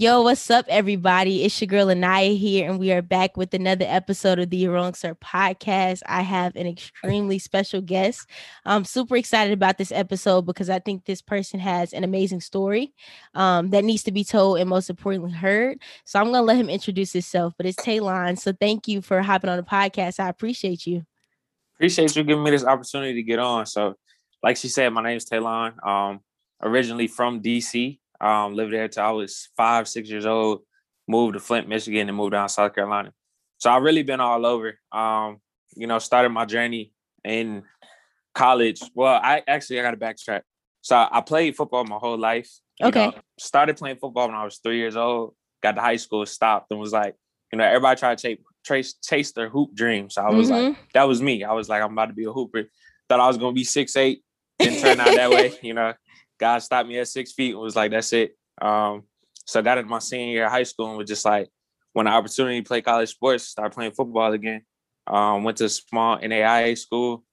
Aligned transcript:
Yo, 0.00 0.22
what's 0.22 0.50
up, 0.50 0.64
everybody? 0.70 1.44
It's 1.44 1.60
your 1.60 1.66
girl 1.66 1.88
Aniyha 1.88 2.34
here, 2.38 2.70
and 2.70 2.78
we 2.78 2.90
are 2.90 3.02
back 3.02 3.36
with 3.36 3.52
another 3.52 3.84
episode 3.86 4.38
of 4.38 4.48
the 4.48 4.66
Wrong 4.66 4.94
Sir 4.94 5.14
podcast. 5.14 6.00
I 6.06 6.22
have 6.22 6.56
an 6.56 6.66
extremely 6.66 7.38
special 7.38 7.82
guest. 7.82 8.26
I'm 8.64 8.86
super 8.86 9.14
excited 9.18 9.52
about 9.52 9.76
this 9.76 9.92
episode 9.92 10.46
because 10.46 10.70
I 10.70 10.78
think 10.78 11.04
this 11.04 11.20
person 11.20 11.60
has 11.60 11.92
an 11.92 12.02
amazing 12.02 12.40
story 12.40 12.94
um, 13.34 13.68
that 13.72 13.84
needs 13.84 14.02
to 14.04 14.10
be 14.10 14.24
told 14.24 14.58
and 14.58 14.70
most 14.70 14.88
importantly 14.88 15.32
heard. 15.32 15.82
So 16.06 16.18
I'm 16.18 16.32
gonna 16.32 16.40
let 16.40 16.56
him 16.56 16.70
introduce 16.70 17.12
himself, 17.12 17.52
but 17.58 17.66
it's 17.66 17.76
Tailon. 17.76 18.38
So 18.38 18.54
thank 18.54 18.88
you 18.88 19.02
for 19.02 19.20
hopping 19.20 19.50
on 19.50 19.58
the 19.58 19.62
podcast. 19.64 20.18
I 20.18 20.30
appreciate 20.30 20.86
you. 20.86 21.04
Appreciate 21.76 22.16
you 22.16 22.24
giving 22.24 22.42
me 22.42 22.52
this 22.52 22.64
opportunity 22.64 23.12
to 23.16 23.22
get 23.22 23.38
on. 23.38 23.66
So, 23.66 23.96
like 24.42 24.56
she 24.56 24.68
said, 24.68 24.94
my 24.94 25.02
name 25.02 25.18
is 25.18 25.26
Tailon. 25.26 25.86
Um, 25.86 26.20
originally 26.62 27.06
from 27.06 27.42
DC. 27.42 27.98
Um, 28.20 28.54
lived 28.54 28.72
there 28.72 28.88
till 28.88 29.04
I 29.04 29.10
was 29.10 29.48
five, 29.56 29.88
six 29.88 30.08
years 30.08 30.26
old. 30.26 30.62
Moved 31.08 31.34
to 31.34 31.40
Flint, 31.40 31.68
Michigan, 31.68 32.08
and 32.08 32.16
moved 32.16 32.32
down 32.32 32.46
to 32.46 32.52
South 32.52 32.74
Carolina. 32.74 33.12
So 33.58 33.70
I've 33.70 33.82
really 33.82 34.02
been 34.02 34.20
all 34.20 34.46
over. 34.46 34.78
Um, 34.92 35.38
you 35.76 35.86
know, 35.86 35.98
started 35.98 36.30
my 36.30 36.44
journey 36.44 36.92
in 37.24 37.62
college. 38.34 38.80
Well, 38.94 39.20
I 39.22 39.42
actually 39.46 39.80
I 39.80 39.82
got 39.82 39.90
to 39.92 39.96
backtrack. 39.96 40.42
So 40.82 40.96
I 41.10 41.20
played 41.20 41.56
football 41.56 41.84
my 41.84 41.96
whole 41.96 42.18
life. 42.18 42.50
Okay. 42.82 43.06
Know, 43.06 43.14
started 43.38 43.76
playing 43.76 43.96
football 43.96 44.28
when 44.28 44.36
I 44.36 44.44
was 44.44 44.58
three 44.58 44.78
years 44.78 44.96
old. 44.96 45.34
Got 45.62 45.72
to 45.72 45.80
high 45.80 45.96
school, 45.96 46.24
stopped, 46.24 46.70
and 46.70 46.80
was 46.80 46.92
like, 46.92 47.14
you 47.52 47.58
know, 47.58 47.64
everybody 47.64 47.98
tried 47.98 48.18
to 48.18 48.22
chase 48.22 48.38
chase, 48.64 48.94
chase 49.02 49.32
their 49.32 49.48
hoop 49.48 49.74
dreams. 49.74 50.14
So 50.14 50.22
I 50.22 50.30
was 50.30 50.50
mm-hmm. 50.50 50.68
like, 50.68 50.92
that 50.94 51.04
was 51.04 51.20
me. 51.20 51.44
I 51.44 51.52
was 51.52 51.68
like, 51.68 51.82
I'm 51.82 51.92
about 51.92 52.06
to 52.06 52.14
be 52.14 52.24
a 52.24 52.32
hooper. 52.32 52.64
Thought 53.08 53.20
I 53.20 53.26
was 53.26 53.38
gonna 53.38 53.52
be 53.52 53.64
six 53.64 53.96
eight. 53.96 54.22
Didn't 54.58 54.80
turn 54.80 55.00
out 55.00 55.14
that 55.14 55.30
way. 55.30 55.52
You 55.62 55.74
know, 55.74 55.92
God 56.40 56.58
stopped 56.58 56.88
me 56.88 56.98
at 56.98 57.08
six 57.08 57.32
feet 57.32 57.52
and 57.52 57.60
was 57.60 57.76
like, 57.76 57.90
that's 57.90 58.12
it. 58.12 58.36
Um, 58.60 59.04
so 59.46 59.60
I 59.60 59.62
got 59.62 59.78
into 59.78 59.90
my 59.90 59.98
senior 59.98 60.32
year 60.32 60.46
of 60.46 60.50
high 60.50 60.62
school 60.62 60.88
and 60.88 60.98
was 60.98 61.08
just 61.08 61.24
like, 61.24 61.48
when 61.92 62.06
the 62.06 62.12
opportunity 62.12 62.62
to 62.62 62.66
play 62.66 62.80
college 62.82 63.10
sports, 63.10 63.44
start 63.44 63.74
playing 63.74 63.92
football 63.92 64.32
again. 64.32 64.62
Um, 65.06 65.44
went 65.44 65.58
to 65.58 65.64
a 65.64 65.68
small 65.68 66.18
NAIA 66.18 66.78
school, 66.78 67.24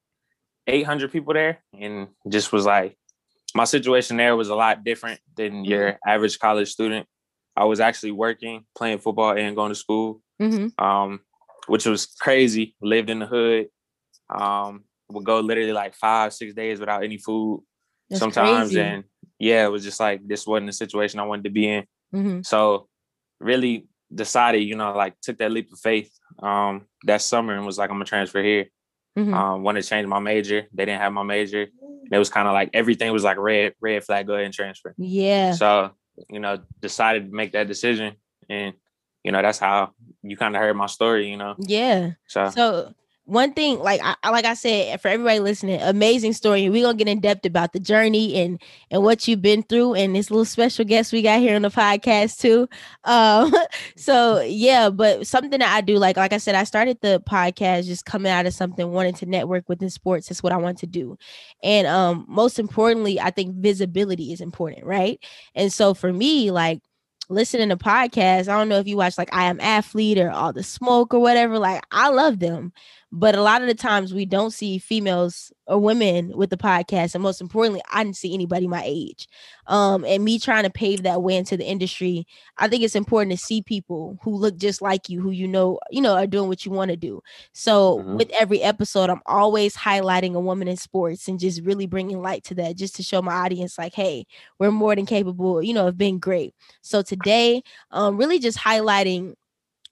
800 0.66 1.12
people 1.12 1.34
there, 1.34 1.60
and 1.80 2.08
just 2.28 2.52
was 2.52 2.66
like, 2.66 2.98
my 3.54 3.66
situation 3.66 4.18
there 4.18 4.36
was 4.36 4.50
a 4.50 4.56
lot 4.56 4.84
different 4.84 5.20
than 5.36 5.64
your 5.64 5.92
mm-hmm. 5.92 6.10
average 6.10 6.40
college 6.40 6.70
student. 6.70 7.08
I 7.56 7.66
was 7.66 7.80
actually 7.80 8.12
working, 8.12 8.66
playing 8.76 9.00
football, 9.00 9.38
and 9.38 9.56
going 9.56 9.70
to 9.70 9.76
school, 9.76 10.22
mm-hmm. 10.42 10.84
um, 10.84 11.22
which 11.68 11.86
was 11.86 12.08
crazy. 12.20 12.76
Lived 12.82 13.10
in 13.10 13.20
the 13.20 13.26
hood, 13.26 13.68
um, 14.30 14.84
would 15.10 15.24
go 15.24 15.40
literally 15.40 15.72
like 15.72 15.96
five, 15.96 16.34
six 16.34 16.54
days 16.54 16.80
without 16.80 17.04
any 17.04 17.18
food. 17.18 17.64
That's 18.10 18.20
sometimes 18.20 18.70
crazy. 18.70 18.82
and 18.82 19.04
yeah 19.40 19.66
it 19.66 19.70
was 19.72 19.84
just 19.84 20.00
like 20.00 20.28
this 20.28 20.48
wasn't 20.48 20.68
the 20.68 20.74
situation 20.74 21.20
i 21.20 21.24
wanted 21.24 21.44
to 21.44 21.50
be 21.52 21.68
in. 21.70 21.84
Mm-hmm. 22.14 22.42
so 22.42 22.88
really 23.40 23.88
decided 24.14 24.60
you 24.60 24.76
know 24.76 24.94
like 24.94 25.20
took 25.22 25.38
that 25.40 25.52
leap 25.52 25.72
of 25.72 25.80
faith 25.80 26.10
um 26.42 26.86
that 27.04 27.22
summer 27.22 27.54
and 27.56 27.66
was 27.66 27.78
like 27.78 27.90
i'm 27.90 27.96
gonna 27.96 28.06
transfer 28.06 28.42
here. 28.42 28.66
Mm-hmm. 29.18 29.34
um 29.34 29.64
wanted 29.64 29.82
to 29.82 29.90
change 29.90 30.08
my 30.08 30.20
major. 30.20 30.68
They 30.74 30.86
didn't 30.86 31.02
have 31.02 31.12
my 31.12 31.24
major. 31.24 31.68
It 32.12 32.18
was 32.18 32.30
kind 32.30 32.48
of 32.48 32.54
like 32.54 32.70
everything 32.74 33.12
was 33.12 33.24
like 33.24 33.38
red 33.38 33.74
red 33.82 34.04
flag 34.04 34.28
go 34.28 34.34
ahead 34.34 34.46
and 34.46 34.54
transfer. 34.54 34.94
Yeah. 34.98 35.54
So 35.54 35.92
you 36.30 36.40
know 36.40 36.60
decided 36.80 37.30
to 37.30 37.36
make 37.36 37.52
that 37.54 37.68
decision 37.68 38.16
and 38.50 38.74
you 39.24 39.32
know 39.32 39.42
that's 39.42 39.60
how 39.60 39.92
you 40.22 40.38
kind 40.38 40.56
of 40.56 40.62
heard 40.62 40.76
my 40.78 40.86
story 40.86 41.30
you 41.30 41.36
know? 41.38 41.56
Yeah. 41.60 42.12
So 42.28 42.50
so 42.50 42.94
one 43.28 43.54
thing 43.54 43.80
like 43.80 44.00
I 44.04 44.30
like 44.30 44.46
I 44.46 44.54
said 44.54 45.02
for 45.02 45.10
everybody 45.10 45.40
listening, 45.40 45.82
amazing 45.82 46.32
story. 46.32 46.70
We're 46.70 46.84
gonna 46.84 46.98
get 46.98 47.10
in 47.10 47.20
depth 47.20 47.46
about 47.46 47.74
the 47.74 47.80
journey 47.80 48.36
and 48.42 48.60
and 48.90 49.04
what 49.04 49.28
you've 49.28 49.42
been 49.42 49.64
through 49.64 49.96
and 49.96 50.16
this 50.16 50.32
little 50.32 50.46
special 50.46 50.86
guest 50.86 51.12
we 51.12 51.22
got 51.22 51.42
here 51.42 51.54
on 51.58 51.64
the 51.64 51.70
podcast 51.70 52.40
too. 52.40 52.70
Um 53.04 53.54
so 53.98 54.40
yeah, 54.40 54.90
but 54.90 55.28
something 55.28 55.60
that 55.60 55.62
I 55.62 55.82
do 55.82 55.98
like 55.98 56.16
like 56.16 56.32
I 56.32 56.38
said, 56.38 56.56
I 56.56 56.64
started 56.64 57.00
the 57.02 57.22
podcast 57.30 57.88
just 57.88 58.06
coming 58.06 58.32
out 58.32 58.46
of 58.46 58.54
something 58.54 58.90
wanting 58.94 59.16
to 59.16 59.26
network 59.26 59.68
within 59.68 59.90
sports. 59.90 60.30
That's 60.30 60.42
what 60.42 60.54
I 60.54 60.58
want 60.58 60.78
to 60.80 60.88
do. 60.88 61.18
And 61.62 61.86
um 61.86 62.26
most 62.30 62.60
importantly, 62.60 63.20
I 63.20 63.32
think 63.32 63.58
visibility 63.58 64.32
is 64.32 64.40
important, 64.40 64.86
right? 64.86 65.22
And 65.54 65.72
so 65.72 65.94
for 65.94 66.14
me, 66.14 66.50
like 66.50 66.80
listening 67.30 67.70
to 67.70 67.78
podcasts, 67.78 68.48
I 68.48 68.58
don't 68.58 68.70
know 68.70 68.80
if 68.80 68.88
you 68.88 68.98
watch 68.98 69.18
like 69.18 69.34
I 69.34 69.46
Am 69.46 69.60
Athlete 69.60 70.18
or 70.18 70.32
All 70.32 70.54
the 70.54 70.64
Smoke 70.64 71.14
or 71.14 71.20
whatever. 71.20 71.60
Like 71.60 71.84
I 71.92 72.10
love 72.10 72.40
them. 72.40 72.72
But 73.12 73.36
a 73.36 73.42
lot 73.42 73.62
of 73.62 73.68
the 73.68 73.74
times 73.74 74.14
we 74.14 74.26
don't 74.26 74.52
see 74.52 74.78
females 74.78 75.52
or 75.66 75.80
women 75.80 76.32
with 76.36 76.50
the 76.50 76.58
podcast. 76.58 77.16
And 77.16 77.24
most 77.24 77.40
importantly, 77.40 77.82
I 77.92 78.04
didn't 78.04 78.18
see 78.18 78.34
anybody 78.34 78.68
my 78.68 78.84
age. 78.86 79.28
Um, 79.66 80.04
and 80.06 80.26
me 80.26 80.40
trying 80.40 80.64
to 80.64 80.70
pave 80.70 81.04
that 81.04 81.24
way 81.24 81.38
into 81.38 81.56
the 81.56 81.66
industry, 81.66 82.28
I 82.58 82.68
think 82.68 82.84
it's 82.84 82.96
important 82.96 83.32
to 83.32 83.44
see 83.44 83.62
people 83.62 84.18
who 84.22 84.36
look 84.36 84.58
just 84.58 84.82
like 84.82 85.08
you, 85.08 85.22
who 85.22 85.32
you 85.32 85.48
know, 85.48 85.80
you 85.90 86.02
know, 86.02 86.16
are 86.16 86.28
doing 86.28 86.50
what 86.50 86.66
you 86.66 86.72
want 86.72 86.92
to 86.92 86.98
do. 86.98 87.22
So 87.54 88.00
mm-hmm. 88.00 88.18
with 88.18 88.30
every 88.32 88.62
episode, 88.62 89.10
I'm 89.10 89.22
always 89.26 89.76
highlighting 89.76 90.36
a 90.36 90.40
woman 90.42 90.68
in 90.68 90.78
sports 90.78 91.28
and 91.28 91.40
just 91.40 91.62
really 91.64 91.88
bringing 91.88 92.22
light 92.22 92.44
to 92.46 92.56
that, 92.56 92.76
just 92.76 92.96
to 92.98 93.04
show 93.04 93.22
my 93.22 93.34
audience, 93.34 93.78
like, 93.78 93.94
hey, 93.94 94.26
we're 94.60 94.72
more 94.72 94.96
than 94.96 95.06
capable, 95.06 95.64
you 95.64 95.74
know, 95.74 95.88
of 95.88 95.98
being 95.98 96.20
great. 96.20 96.54
So 96.82 97.02
today, 97.02 97.64
um, 97.92 98.18
really 98.18 98.40
just 98.40 98.58
highlighting 98.58 99.36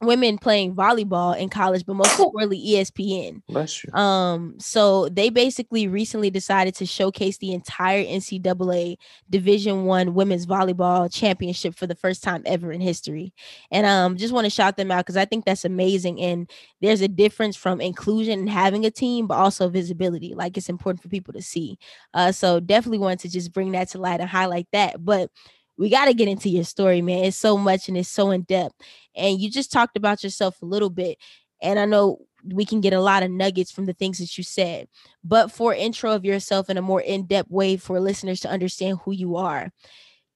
women 0.01 0.38
playing 0.38 0.75
volleyball 0.75 1.38
in 1.38 1.50
college, 1.50 1.85
but 1.85 1.95
most 1.95 2.19
importantly 2.19 2.61
ESPN. 2.66 3.41
Bless 3.47 3.83
you. 3.83 3.91
Um, 3.94 4.56
so 4.59 5.09
they 5.09 5.29
basically 5.29 5.88
recently 5.88 6.29
decided 6.29 6.75
to 6.75 6.85
showcase 6.85 7.38
the 7.38 7.53
entire 7.53 8.03
NCAA 8.03 8.97
Division 9.29 9.85
One 9.85 10.13
women's 10.13 10.45
volleyball 10.45 11.11
championship 11.11 11.75
for 11.75 11.88
the 11.88 11.95
first 11.95 12.23
time 12.23 12.44
ever 12.45 12.72
in 12.72 12.81
history. 12.81 13.33
And 13.72 13.85
um, 13.85 14.17
just 14.17 14.33
want 14.33 14.45
to 14.45 14.50
shout 14.50 14.78
them 14.78 14.91
out 14.91 15.06
because 15.06 15.17
I 15.17 15.25
think 15.25 15.45
that's 15.45 15.66
amazing. 15.66 16.22
And 16.22 16.50
there's 16.81 17.01
a 17.01 17.07
difference 17.07 17.56
from 17.56 17.81
inclusion 17.81 18.39
and 18.39 18.50
having 18.50 18.85
a 18.85 18.91
team, 18.91 19.27
but 19.27 19.35
also 19.35 19.69
visibility. 19.69 20.33
Like 20.35 20.57
it's 20.57 20.69
important 20.69 21.01
for 21.01 21.09
people 21.09 21.33
to 21.33 21.41
see. 21.41 21.77
Uh, 22.13 22.31
so 22.31 22.59
definitely 22.59 23.00
want 23.00 23.22
to 23.22 23.29
just 23.29 23.53
bring 23.53 23.72
that 23.72 23.89
to 23.89 23.97
light 23.97 24.19
and 24.19 24.29
highlight 24.29 24.67
that. 24.72 25.03
But 25.03 25.29
we 25.78 25.90
got 25.90 26.06
to 26.06 26.13
get 26.13 26.28
into 26.28 26.50
your 26.50 26.63
story, 26.63 27.02
man. 27.02 27.25
It's 27.25 27.38
so 27.38 27.58
much 27.58 27.88
and 27.88 27.97
it's 27.97 28.09
so 28.09 28.31
in 28.31 28.44
depth. 28.44 28.75
And 29.16 29.40
you 29.40 29.50
just 29.50 29.72
talked 29.72 29.97
about 29.97 30.24
yourself 30.24 30.62
a 30.62 30.66
little 30.66 30.90
bit. 30.90 31.18
And 31.62 31.80
I 31.80 31.86
know 31.86 32.19
we 32.44 32.66
can 32.66 32.81
get 32.81 32.94
a 32.94 33.02
lot 33.02 33.24
of 33.24 33.31
nuggets 33.31 33.72
from 33.72 33.86
the 33.86 33.94
things 33.94 34.19
that 34.19 34.38
you 34.38 34.44
said. 34.44 34.88
But 35.24 35.52
for 35.52 35.74
intro 35.74 36.12
of 36.12 36.25
yourself 36.25 36.69
in 36.69 36.78
a 36.78 36.81
more 36.81 37.02
in-depth 37.02 37.50
way 37.50 37.78
for 37.78 38.00
listeners 38.00 38.40
to 38.41 38.50
understand 38.50 39.00
who 39.03 39.12
you 39.12 39.36
are, 39.36 39.72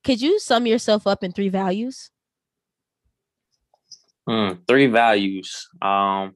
could 0.04 0.22
you 0.22 0.40
sum 0.40 0.66
yourself 0.66 1.06
up 1.08 1.24
in 1.24 1.32
three 1.32 1.50
values? 1.50 2.10
Mm, 4.28 4.60
three 4.68 4.88
values. 4.88 5.68
Um, 5.82 6.36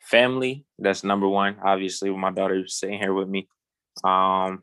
family, 0.00 0.64
that's 0.78 1.04
number 1.04 1.28
one, 1.28 1.56
obviously, 1.62 2.10
with 2.10 2.20
my 2.20 2.30
daughter 2.30 2.64
sitting 2.66 2.98
here 2.98 3.12
with 3.12 3.28
me. 3.28 3.48
Um, 4.04 4.62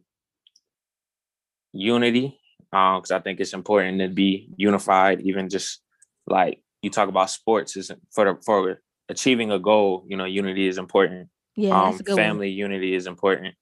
unity, 1.74 2.40
because 2.74 3.12
um, 3.12 3.18
I 3.18 3.22
think 3.22 3.40
it's 3.40 3.54
important 3.54 4.00
to 4.00 4.10
be 4.10 4.50
unified. 4.58 5.22
Even 5.22 5.48
just 5.48 5.82
like 6.26 6.60
you 6.82 6.90
talk 6.90 7.08
about 7.08 7.30
sports, 7.30 7.78
is 7.78 7.92
for 8.12 8.26
the, 8.26 8.42
for 8.44 8.82
achieving 9.10 9.52
a 9.52 9.60
goal. 9.60 10.06
You 10.08 10.18
know, 10.18 10.26
unity 10.26 10.68
is 10.68 10.80
important. 10.80 11.30
Yeah, 11.56 11.80
um, 11.80 12.00
family 12.00 12.50
one. 12.50 12.58
unity 12.58 12.96
is 12.96 13.06
important. 13.06 13.54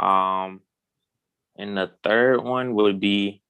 Um, 0.00 0.62
and 1.56 1.76
the 1.76 1.92
third 2.02 2.42
one 2.42 2.74
would 2.74 2.98
be 2.98 3.42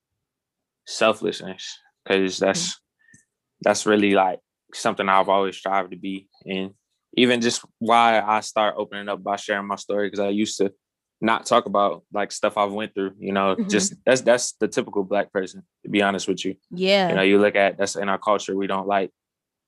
selflessness, 0.87 1.79
because 2.05 2.39
that's 2.39 2.69
mm-hmm. 2.69 3.19
that's 3.63 3.87
really 3.87 4.13
like 4.13 4.41
something 4.75 5.09
I've 5.09 5.31
always 5.31 5.57
strived 5.57 5.93
to 5.93 5.97
be. 5.97 6.29
And 6.45 6.73
even 7.17 7.41
just 7.41 7.65
why 7.79 8.21
I 8.21 8.41
start 8.41 8.75
opening 8.77 9.09
up 9.09 9.25
by 9.25 9.37
sharing 9.37 9.67
my 9.67 9.77
story, 9.77 10.09
because 10.09 10.21
I 10.21 10.29
used 10.29 10.59
to 10.59 10.73
not 11.21 11.47
talk 11.47 11.67
about 11.67 12.03
like 12.13 12.33
stuff 12.33 12.57
I've 12.57 12.73
went 12.73 12.95
through, 12.95 13.13
you 13.19 13.33
know, 13.33 13.55
mm-hmm. 13.55 13.69
just 13.69 13.95
that's 14.05 14.23
that's 14.23 14.53
the 14.53 14.69
typical 14.69 15.05
black 15.05 15.33
person, 15.33 15.63
to 15.85 15.91
be 15.91 16.03
honest 16.03 16.29
with 16.29 16.45
you. 16.45 16.57
Yeah. 16.71 17.11
You 17.11 17.15
know, 17.15 17.23
you 17.23 17.39
look 17.39 17.57
at 17.57 17.77
that's 17.77 17.97
in 17.97 18.09
our 18.09 18.19
culture, 18.19 18.57
we 18.57 18.67
don't 18.67 18.87
like 18.87 19.11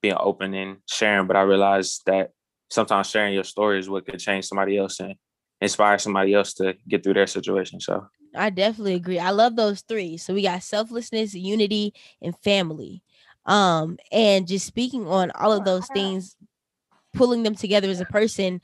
being 0.01 0.17
open 0.19 0.55
and 0.55 0.79
sharing, 0.89 1.27
but 1.27 1.37
I 1.37 1.43
realized 1.43 2.03
that 2.07 2.31
sometimes 2.71 3.11
sharing 3.11 3.35
your 3.35 3.45
story 3.45 3.79
is 3.79 3.89
what 3.89 4.07
could 4.07 4.19
change 4.19 4.47
somebody 4.47 4.79
else 4.79 4.99
and 5.01 5.15
inspire 5.61 5.99
somebody 5.99 6.35
else 6.35 6.55
to 6.55 6.75
get 6.89 7.05
through 7.05 7.15
their 7.15 7.27
situation. 7.27 7.81
So 7.81 8.07
I 8.35 8.51
definitely 8.51 8.95
agree. 8.95 9.19
I 9.19 9.31
love 9.31 9.57
those 9.57 9.83
three. 9.83 10.17
So 10.17 10.35
we 10.35 10.43
got 10.43 10.63
selflessness, 10.63 11.35
unity, 11.35 11.93
and 12.21 12.37
family. 12.43 13.03
Um, 13.45 13.99
and 14.11 14.47
just 14.47 14.67
speaking 14.67 15.07
on 15.07 15.31
all 15.33 15.53
of 15.53 15.65
those 15.65 15.87
things, 15.89 16.37
pulling 17.13 17.43
them 17.43 17.55
together 17.55 17.91
as 17.91 18.01
a 18.01 18.07
person, 18.07 18.61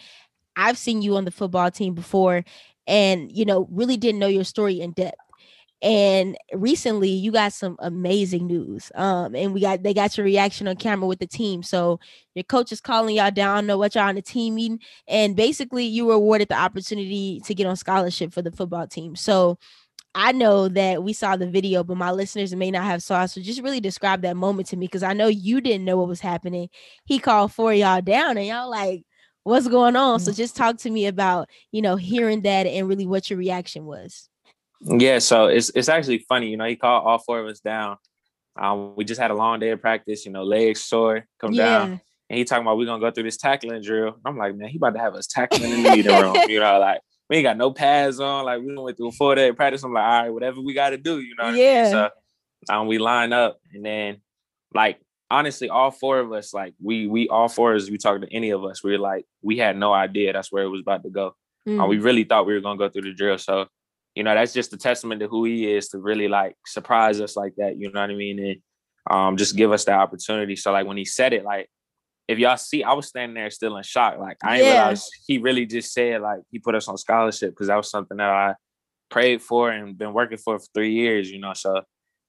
I've 0.57 0.79
seen 0.79 1.03
you 1.03 1.17
on 1.17 1.25
the 1.25 1.31
football 1.31 1.71
team 1.71 1.95
before, 1.95 2.45
and 2.89 3.31
you 3.33 3.45
know 3.47 3.69
really 3.71 3.97
didn't 3.97 4.19
know 4.21 4.27
your 4.29 4.45
story 4.45 4.81
in 4.81 4.93
depth. 4.93 5.19
And 5.81 6.37
recently 6.53 7.11
you 7.11 7.31
got 7.31 7.53
some 7.53 7.77
amazing 7.79 8.49
news 8.49 8.91
um 8.97 9.37
and 9.37 9.55
we 9.55 9.61
got 9.61 9.85
they 9.85 9.95
got 9.95 10.17
your 10.17 10.25
reaction 10.25 10.67
on 10.67 10.77
camera 10.77 11.07
with 11.07 11.21
the 11.21 11.27
team. 11.29 11.63
So 11.63 12.01
your 12.35 12.43
coach 12.45 12.73
is 12.73 12.81
calling 12.81 13.17
y'all 13.17 13.31
down. 13.31 13.67
Know 13.67 13.79
what 13.79 13.95
y'all 13.95 14.09
on 14.09 14.17
the 14.17 14.23
team 14.23 14.81
and 15.07 15.37
basically 15.37 15.85
you 15.85 16.07
were 16.07 16.15
awarded 16.15 16.49
the 16.49 16.59
opportunity 16.59 17.41
to 17.45 17.55
get 17.55 17.69
on 17.69 17.77
scholarship 17.77 18.33
for 18.33 18.43
the 18.43 18.51
football 18.51 18.89
team. 18.89 19.15
So 19.15 19.59
I 20.15 20.33
know 20.33 20.69
that 20.69 21.05
we 21.05 21.13
saw 21.13 21.37
the 21.37 21.47
video, 21.49 21.85
but 21.85 21.97
my 21.97 22.11
listeners 22.11 22.55
may 22.55 22.71
not 22.73 22.85
have 22.85 23.03
saw. 23.03 23.27
So 23.27 23.41
just 23.41 23.63
really 23.63 23.81
describe 23.81 24.23
that 24.23 24.37
moment 24.37 24.69
to 24.69 24.77
me 24.77 24.87
because 24.87 25.05
I 25.05 25.13
know 25.13 25.29
you 25.29 25.61
didn't 25.61 25.85
know 25.85 25.97
what 25.99 26.09
was 26.09 26.21
happening. 26.21 26.71
He 27.05 27.19
called 27.21 27.53
for 27.53 27.73
y'all 27.73 28.03
down, 28.03 28.37
and 28.37 28.47
y'all 28.47 28.71
like, 28.71 29.05
"What's 29.49 29.69
going 29.69 29.97
on?" 29.97 30.21
So 30.21 30.31
mm. 30.31 30.37
just 30.37 30.57
talk 30.57 30.77
to 30.79 30.91
me 30.91 31.07
about 31.07 31.49
you 31.73 31.83
know 31.83 31.97
hearing 31.97 32.43
that 32.43 32.67
and 32.67 32.89
really 32.89 33.07
what 33.07 33.31
your 33.31 33.39
reaction 33.39 33.85
was. 33.85 34.29
Yeah, 34.81 35.19
so 35.19 35.47
it's 35.47 35.71
it's 35.75 35.89
actually 35.89 36.25
funny. 36.29 36.51
You 36.51 36.57
know, 36.57 36.67
he 36.67 36.77
called 36.77 37.05
all 37.07 37.19
four 37.19 37.41
of 37.41 37.47
us 37.47 37.61
down. 37.61 37.97
Um, 38.57 38.95
we 38.97 39.05
just 39.05 39.21
had 39.21 39.31
a 39.31 39.35
long 39.35 39.61
day 39.61 39.71
of 39.71 39.81
practice. 39.81 40.25
You 40.25 40.33
know, 40.33 40.45
legs 40.45 40.81
sore, 40.81 41.27
come 41.41 41.53
yeah. 41.53 41.65
down, 41.65 42.01
and 42.31 42.39
he 42.39 42.45
talking 42.45 42.63
about 42.63 42.79
we're 42.79 42.87
gonna 42.87 43.01
go 43.01 43.11
through 43.11 43.25
this 43.25 43.37
tackling 43.37 43.83
drill. 43.83 44.17
I'm 44.25 44.37
like, 44.37 44.55
man, 44.55 44.69
he 44.69 44.77
about 44.77 44.95
to 44.95 45.01
have 45.01 45.15
us 45.15 45.27
tackling 45.27 45.71
in 45.71 45.83
the 45.83 45.91
meeting 45.91 46.13
room. 46.13 46.37
You 46.49 46.61
know, 46.61 46.79
like 46.79 47.01
we 47.29 47.37
ain't 47.37 47.45
got 47.45 47.57
no 47.57 47.73
pads 47.73 48.21
on. 48.21 48.45
Like 48.45 48.61
we 48.61 48.77
went 48.77 48.97
through 48.97 49.09
a 49.09 49.13
four 49.13 49.35
day 49.35 49.53
practice. 49.53 49.83
I'm 49.83 49.93
like, 49.93 50.05
all 50.05 50.23
right, 50.23 50.31
whatever 50.31 50.61
we 50.61 50.75
got 50.75 50.91
to 50.91 50.97
do, 50.97 51.21
you 51.21 51.35
know. 51.37 51.51
Yeah. 51.51 51.81
I 51.81 51.83
mean? 51.83 51.93
So 51.93 52.11
um, 52.75 52.87
we 52.87 52.99
line 52.99 53.33
up, 53.33 53.59
and 53.73 53.85
then 53.85 54.21
like 54.75 55.01
honestly, 55.31 55.69
all 55.69 55.91
four 55.91 56.19
of 56.19 56.33
us, 56.33 56.55
like 56.55 56.75
we 56.83 57.07
we 57.07 57.29
all 57.29 57.49
four 57.49 57.75
as 57.75 57.91
we 57.91 57.99
talked 57.99 58.23
to 58.23 58.33
any 58.33 58.51
of 58.51 58.65
us, 58.65 58.83
we 58.83 58.93
were 58.93 58.99
like 58.99 59.25
we 59.43 59.59
had 59.59 59.77
no 59.77 59.93
idea 59.93 60.33
that's 60.33 60.53
where 60.53 60.65
it 60.65 60.69
was 60.69 60.81
about 60.81 61.03
to 61.05 61.11
go. 61.11 61.35
Mm. 61.69 61.83
Uh, 61.83 61.87
we 61.87 61.99
mm. 61.99 62.05
really 62.05 62.25
thought 62.25 62.47
we 62.47 62.55
were 62.55 62.61
gonna 62.61 62.79
go 62.79 62.89
through 62.89 63.03
the 63.03 63.15
drill. 63.15 63.39
So 63.39 63.67
you 64.15 64.23
know 64.23 64.35
that's 64.35 64.53
just 64.53 64.73
a 64.73 64.77
testament 64.77 65.21
to 65.21 65.29
who 65.29 65.45
he 65.45 65.71
is 65.73 65.89
to 65.89 65.99
really 65.99 66.29
like 66.29 66.57
surprise 66.67 67.21
us 67.21 67.37
like 67.37 67.55
that. 67.57 67.77
You 67.77 67.91
know 67.93 68.01
what 68.01 68.11
I 68.11 68.15
mean? 68.15 68.39
And 68.39 68.57
um, 69.11 69.37
just 69.37 69.57
give 69.57 69.73
us 69.73 69.85
the 69.85 69.93
opportunity. 69.93 70.57
So 70.57 70.73
like 70.73 70.87
when 70.87 70.97
he 70.97 71.05
said 71.05 71.33
it, 71.33 71.45
like 71.45 71.69
if 72.27 72.39
y'all 72.39 72.57
see, 72.57 72.85
I 72.85 72.93
was 72.93 73.09
standing 73.09 73.35
there 73.35 73.51
still 73.51 73.77
in 73.77 73.83
shock. 73.83 74.19
Like 74.19 74.37
I 74.43 74.59
didn't 74.59 74.73
yeah. 74.73 74.81
realize 74.81 75.09
he 75.27 75.39
really 75.39 75.67
just 75.67 75.93
said 75.93 76.21
like 76.21 76.41
he 76.51 76.59
put 76.59 76.75
us 76.75 76.89
on 76.89 76.99
scholarship 76.99 77.51
because 77.51 77.69
that 77.69 77.77
was 77.77 77.91
something 77.91 78.17
that 78.19 78.29
I 78.29 78.55
prayed 79.11 79.41
for 79.41 79.71
and 79.71 79.97
been 79.97 80.13
working 80.13 80.39
for 80.39 80.59
for 80.59 80.67
three 80.75 80.93
years. 80.93 81.31
You 81.31 81.41
know, 81.41 81.55
so 81.55 81.83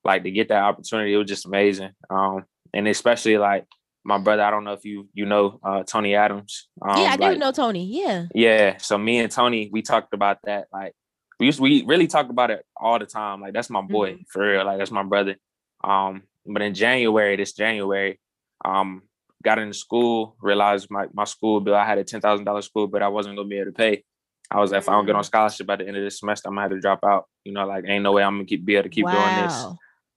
like 0.04 0.24
to 0.24 0.32
get 0.32 0.50
that 0.50 0.64
opportunity, 0.64 1.14
it 1.14 1.18
was 1.18 1.28
just 1.28 1.46
amazing. 1.46 1.92
Um, 2.10 2.46
and 2.74 2.88
especially 2.88 3.38
like 3.38 3.66
my 4.04 4.18
brother. 4.18 4.44
I 4.44 4.52
don't 4.52 4.64
know 4.64 4.74
if 4.74 4.86
you 4.86 5.10
you 5.14 5.26
know 5.26 5.60
uh, 5.64 5.84
Tony 5.84 6.16
Adams. 6.16 6.68
Um, 6.82 6.98
yeah, 6.98 7.04
I 7.12 7.16
like, 7.16 7.34
do 7.34 7.38
know 7.38 7.52
Tony. 7.52 7.86
Yeah. 7.86 8.26
Yeah. 8.34 8.78
So 8.78 8.98
me 8.98 9.20
and 9.20 9.32
Tony, 9.32 9.70
we 9.72 9.82
talked 9.82 10.14
about 10.14 10.40
that. 10.46 10.68
Like 10.72 10.94
we 11.40 11.48
used 11.48 11.60
we 11.60 11.84
really 11.86 12.08
talk 12.08 12.30
about 12.30 12.52
it 12.52 12.66
all 12.78 13.00
the 13.00 13.06
time. 13.06 13.42
Like 13.42 13.54
that's 13.54 13.70
my 13.70 13.82
boy 13.82 14.14
mm-hmm. 14.14 14.22
for 14.30 14.52
real. 14.52 14.66
Like 14.66 14.78
that's 14.78 14.92
my 14.92 15.04
brother. 15.04 15.36
Um, 15.84 16.24
but 16.46 16.62
in 16.62 16.74
January, 16.74 17.36
this 17.36 17.54
January, 17.54 18.20
um, 18.66 19.04
got 19.44 19.60
into 19.60 19.74
school, 19.74 20.36
realized 20.42 20.88
my, 20.90 21.06
my 21.14 21.24
school 21.24 21.62
bill, 21.62 21.76
I 21.76 21.86
had 21.86 21.98
a 21.98 22.04
$10,000 22.04 22.64
school, 22.64 22.88
but 22.88 23.02
I 23.02 23.08
wasn't 23.08 23.36
going 23.36 23.48
to 23.48 23.50
be 23.50 23.60
able 23.60 23.72
to 23.72 23.78
pay. 23.78 24.04
I 24.52 24.60
was 24.60 24.72
like, 24.72 24.82
if 24.82 24.90
I 24.90 24.94
don't 24.94 25.06
get 25.06 25.16
on 25.16 25.22
mm. 25.22 25.28
scholarship 25.28 25.70
at 25.70 25.80
the 25.80 25.88
end 25.88 25.96
of 25.96 26.04
this 26.04 26.20
semester, 26.20 26.48
I'm 26.48 26.56
gonna 26.56 26.64
have 26.64 26.72
to 26.72 26.80
drop 26.80 27.00
out. 27.04 27.26
You 27.44 27.54
know, 27.54 27.68
like 27.68 27.86
ain't 27.88 28.04
no 28.04 28.14
way 28.14 28.24
I'm 28.24 28.36
gonna 28.36 28.46
keep 28.46 28.66
be 28.66 28.76
able 28.76 28.84
to 28.84 28.90
keep 28.90 29.06
wow. 29.06 29.14
doing 29.14 29.48
this. 29.48 29.66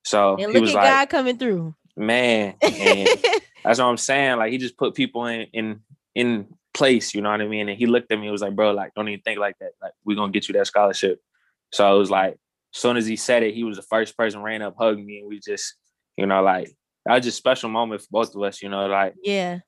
So 0.04 0.36
and 0.36 0.52
look 0.52 0.64
at 0.64 0.74
like, 0.74 0.84
God 0.84 1.08
coming 1.10 1.36
through. 1.36 1.74
Man, 1.96 2.54
that's 2.60 3.78
what 3.78 3.80
I'm 3.80 3.96
saying. 3.96 4.38
Like 4.38 4.52
he 4.52 4.58
just 4.58 4.76
put 4.76 4.94
people 4.94 5.26
in 5.26 5.46
in 5.52 5.80
in 6.14 6.46
place, 6.74 7.14
you 7.14 7.20
know 7.20 7.30
what 7.30 7.40
I 7.40 7.46
mean? 7.46 7.68
And 7.68 7.78
he 7.78 7.86
looked 7.86 8.10
at 8.12 8.18
me, 8.18 8.26
he 8.26 8.30
was 8.30 8.42
like, 8.42 8.56
bro, 8.56 8.72
like, 8.72 8.94
don't 8.94 9.08
even 9.08 9.20
think 9.20 9.38
like 9.38 9.58
that. 9.60 9.72
Like, 9.80 9.92
we're 10.04 10.16
gonna 10.16 10.32
get 10.32 10.48
you 10.48 10.54
that 10.54 10.66
scholarship. 10.66 11.20
So 11.72 11.86
I 11.86 11.92
was 11.92 12.10
like, 12.10 12.32
as 12.74 12.80
soon 12.80 12.96
as 12.96 13.06
he 13.06 13.16
said 13.16 13.42
it, 13.42 13.54
he 13.54 13.64
was 13.64 13.76
the 13.76 13.82
first 13.82 14.16
person 14.16 14.42
ran 14.42 14.62
up, 14.62 14.76
hugged 14.78 15.04
me, 15.04 15.18
and 15.18 15.28
we 15.28 15.40
just, 15.40 15.74
you 16.16 16.26
know, 16.26 16.42
like 16.42 16.74
that 17.04 17.14
was 17.14 17.24
just 17.24 17.38
special 17.38 17.68
moment 17.68 18.00
for 18.02 18.08
both 18.10 18.34
of 18.34 18.42
us, 18.42 18.62
you 18.62 18.68
know, 18.68 18.86
like 18.86 19.14
yeah. 19.22 19.60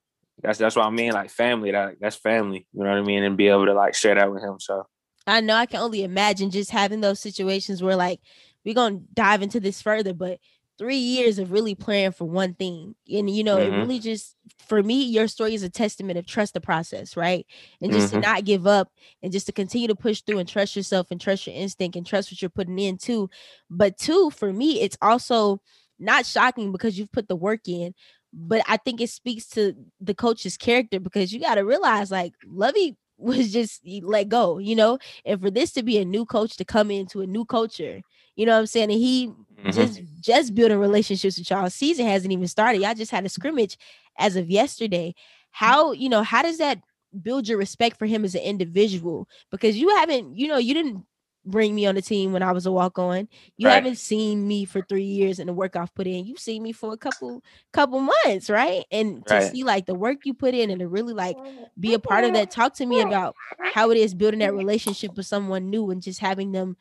That's 0.43 0.59
that's 0.59 0.75
what 0.75 0.87
I 0.87 0.91
mean, 0.91 1.13
like 1.13 1.31
family. 1.31 1.71
That 1.71 1.97
that's 2.01 2.17
family, 2.17 2.67
you 2.73 2.83
know 2.83 2.91
what 2.91 2.99
I 2.99 3.03
mean, 3.03 3.23
and 3.23 3.37
be 3.37 3.49
able 3.49 3.67
to 3.67 3.75
like 3.75 3.95
share 3.95 4.17
that 4.17 4.33
with 4.33 4.43
him. 4.43 4.59
So 4.59 4.85
I 5.27 5.41
know 5.41 5.55
I 5.55 5.67
can 5.67 5.81
only 5.81 6.03
imagine 6.03 6.51
just 6.51 6.71
having 6.71 7.01
those 7.01 7.21
situations 7.21 7.83
where 7.83 7.95
like 7.95 8.21
we're 8.65 8.75
gonna 8.75 9.01
dive 9.13 9.43
into 9.43 9.61
this 9.61 9.81
further, 9.81 10.13
but 10.13 10.41
three 10.79 10.97
years 10.97 11.39
of 11.39 11.53
really 11.53 11.75
playing 11.75 12.13
for 12.13 12.25
one 12.25 12.55
thing. 12.55 12.95
And 13.13 13.31
you 13.31 13.45
know, 13.45 13.57
mm-hmm. 13.57 13.75
it 13.75 13.79
really 13.79 13.99
just 13.99 14.37
for 14.67 14.83
me, 14.83 15.03
your 15.03 15.29
story 15.29 15.55
is 15.55 15.63
a 15.63 15.71
testament 15.71 16.19
of 16.19 16.27
trust 16.27 16.55
the 16.55 16.61
process, 16.61 17.17
right? 17.17 17.47
And 17.81 17.93
just 17.93 18.09
mm-hmm. 18.09 18.21
to 18.21 18.27
not 18.27 18.45
give 18.45 18.67
up 18.67 18.91
and 19.23 19.33
just 19.33 19.47
to 19.47 19.53
continue 19.53 19.89
to 19.89 19.95
push 19.95 20.23
through 20.23 20.39
and 20.39 20.49
trust 20.49 20.77
yourself 20.77 21.11
and 21.11 21.21
trust 21.21 21.47
your 21.47 21.57
instinct 21.57 21.97
and 21.97 22.07
trust 22.07 22.31
what 22.31 22.43
you're 22.43 22.49
putting 22.49 22.79
in 22.79 22.99
too. 22.99 23.31
But 23.71 23.99
two, 23.99 24.31
for 24.31 24.53
me, 24.53 24.81
it's 24.81 24.99
also 25.01 25.61
not 25.99 26.27
shocking 26.27 26.73
because 26.73 26.99
you've 26.99 27.13
put 27.13 27.29
the 27.29 27.37
work 27.37 27.69
in, 27.69 27.95
but 28.33 28.63
I 28.69 28.77
think 28.79 29.01
it 29.01 29.11
speaks 29.11 29.47
to 29.51 29.75
the 30.01 30.15
coach's 30.15 30.57
character 30.57 30.99
because 30.99 31.33
you 31.33 31.41
got 31.41 31.55
to 31.55 31.65
realize 31.65 32.11
like 32.11 32.35
Lovie 32.47 32.97
was 33.17 33.53
just 33.53 33.81
let 34.03 34.29
go, 34.29 34.59
you 34.59 34.75
know, 34.75 34.99
and 35.25 35.41
for 35.41 35.51
this 35.51 35.73
to 35.73 35.83
be 35.83 35.99
a 35.99 36.05
new 36.05 36.25
coach 36.25 36.57
to 36.57 36.65
come 36.65 36.91
into 36.91 37.21
a 37.21 37.27
new 37.27 37.45
culture, 37.45 38.03
you 38.35 38.45
know 38.45 38.53
what 38.53 38.59
I'm 38.59 38.67
saying? 38.67 38.91
And 38.91 39.01
he 39.01 39.33
mm-hmm. 39.59 39.71
just 39.71 40.01
just 40.21 40.55
building 40.55 40.79
relationships 40.79 41.39
with 41.39 41.51
y'all. 41.51 41.71
Season 41.71 42.07
hasn't 42.07 42.33
even 42.33 42.49
started. 42.49 42.83
Y'all 42.83 42.95
just 42.95 43.11
had 43.11 43.25
a 43.25 43.29
scrimmage 43.29 43.79
as 44.19 44.37
of 44.37 44.51
yesterday. 44.51 45.15
How 45.51 45.93
you 45.93 46.09
know 46.09 46.23
how 46.23 46.43
does 46.43 46.59
that 46.59 46.81
build 47.23 47.47
your 47.47 47.59
respect 47.59 47.99
for 47.99 48.07
him 48.07 48.25
as 48.25 48.35
an 48.35 48.43
individual? 48.43 49.29
Because 49.51 49.77
you 49.77 49.91
haven't, 49.97 50.37
you 50.37 50.49
know, 50.49 50.59
you 50.59 50.75
didn't 50.75 51.05
bring 51.47 51.75
me 51.75 51.87
on 51.87 51.95
the 51.95 52.03
team 52.03 52.33
when 52.33 52.43
I 52.43 52.53
was 52.53 52.67
a 52.67 52.73
walk 52.73 52.99
on. 52.99 53.29
You 53.57 53.69
right. 53.69 53.75
haven't 53.75 53.97
seen 53.97 54.47
me 54.47 54.65
for 54.65 54.81
three 54.83 55.05
years 55.05 55.39
and 55.39 55.49
the 55.49 55.53
work 55.53 55.77
I've 55.77 55.95
put 55.95 56.07
in. 56.07 56.25
You've 56.25 56.39
seen 56.39 56.63
me 56.63 56.73
for 56.73 56.93
a 56.93 56.97
couple 56.97 57.43
couple 57.73 58.01
months, 58.01 58.49
right? 58.49 58.85
And 58.91 59.25
to 59.27 59.35
right. 59.35 59.53
see 59.53 59.65
like 59.65 59.87
the 59.87 59.95
work 59.95 60.19
you 60.25 60.35
put 60.35 60.55
in 60.55 60.71
and 60.71 60.81
to 60.81 60.89
really 60.89 61.13
like 61.13 61.37
be 61.79 61.95
a 61.95 61.99
part 61.99 62.25
of 62.25 62.33
that. 62.35 62.51
Talk 62.51 62.75
to 62.75 62.87
me 62.87 63.01
about 63.03 63.35
how 63.73 63.91
it 63.91 63.99
is 63.99 64.15
building 64.15 64.41
that 64.41 64.55
relationship 64.55 65.17
with 65.17 65.27
someone 65.27 65.71
new 65.71 65.91
and 65.91 66.03
just 66.03 66.21
having 66.21 66.53
them 66.53 66.77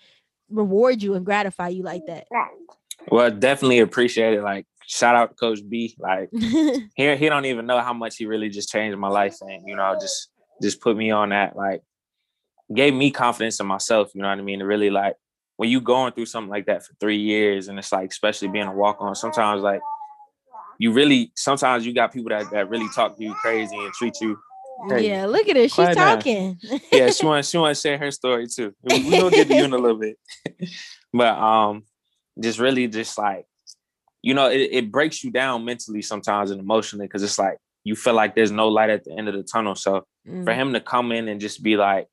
reward 0.53 1.01
you 1.01 1.15
and 1.15 1.25
gratify 1.25 1.69
you 1.69 1.83
like 1.83 2.05
that. 2.07 2.27
Well, 3.09 3.31
definitely 3.31 3.79
appreciate 3.79 4.33
it. 4.33 4.43
Like 4.43 4.65
shout 4.87 5.15
out 5.15 5.29
to 5.31 5.35
Coach 5.35 5.59
B. 5.67 5.95
Like 5.99 6.29
he 6.33 7.15
he 7.15 7.29
don't 7.29 7.45
even 7.45 7.65
know 7.65 7.79
how 7.79 7.93
much 7.93 8.17
he 8.17 8.25
really 8.25 8.49
just 8.49 8.69
changed 8.69 8.97
my 8.97 9.09
life 9.09 9.37
and 9.41 9.67
you 9.67 9.75
know 9.75 9.95
just 9.99 10.29
just 10.61 10.81
put 10.81 10.95
me 10.95 11.11
on 11.11 11.29
that 11.29 11.55
like 11.55 11.81
gave 12.73 12.93
me 12.93 13.11
confidence 13.11 13.59
in 13.59 13.67
myself. 13.67 14.11
You 14.13 14.21
know 14.21 14.29
what 14.29 14.37
I 14.37 14.41
mean? 14.41 14.59
To 14.59 14.65
really 14.65 14.89
like 14.89 15.15
when 15.57 15.69
you 15.69 15.81
going 15.81 16.13
through 16.13 16.25
something 16.25 16.49
like 16.49 16.65
that 16.65 16.85
for 16.85 16.93
three 16.99 17.19
years, 17.19 17.67
and 17.67 17.77
it's 17.77 17.91
like 17.91 18.09
especially 18.09 18.47
being 18.47 18.67
a 18.67 18.73
walk 18.73 18.97
on. 18.99 19.15
Sometimes 19.15 19.61
like 19.61 19.81
you 20.79 20.91
really 20.91 21.31
sometimes 21.35 21.85
you 21.85 21.93
got 21.93 22.13
people 22.13 22.29
that 22.29 22.49
that 22.51 22.69
really 22.69 22.87
talk 22.95 23.17
to 23.17 23.23
you 23.23 23.33
crazy 23.35 23.75
and 23.75 23.93
treat 23.93 24.19
you. 24.21 24.37
Hey, 24.89 25.09
yeah, 25.09 25.25
look 25.25 25.47
at 25.47 25.55
her. 25.55 25.67
She's 25.67 25.95
talking. 25.95 26.59
yeah, 26.91 27.09
she 27.09 27.25
wants 27.25 27.49
she 27.49 27.57
wants 27.57 27.81
to 27.81 27.87
share 27.87 27.97
her 27.97 28.11
story 28.11 28.47
too. 28.47 28.73
We, 28.81 29.03
we 29.03 29.11
gonna 29.11 29.29
get 29.31 29.47
to 29.47 29.55
you 29.55 29.63
in 29.63 29.73
a 29.73 29.77
little 29.77 29.99
bit, 29.99 30.17
but 31.13 31.37
um, 31.37 31.83
just 32.39 32.59
really 32.59 32.87
just 32.87 33.17
like 33.17 33.45
you 34.23 34.33
know, 34.33 34.49
it, 34.49 34.69
it 34.71 34.91
breaks 34.91 35.23
you 35.23 35.29
down 35.29 35.65
mentally 35.65 36.01
sometimes 36.01 36.49
and 36.49 36.59
emotionally 36.59 37.05
because 37.05 37.21
it's 37.21 37.37
like 37.37 37.57
you 37.83 37.95
feel 37.95 38.13
like 38.13 38.35
there's 38.35 38.51
no 38.51 38.69
light 38.69 38.89
at 38.89 39.03
the 39.03 39.11
end 39.11 39.27
of 39.27 39.35
the 39.35 39.43
tunnel. 39.43 39.75
So 39.75 40.05
mm. 40.27 40.45
for 40.45 40.53
him 40.53 40.73
to 40.73 40.79
come 40.79 41.11
in 41.11 41.27
and 41.27 41.41
just 41.41 41.61
be 41.61 41.75
like, 41.75 42.07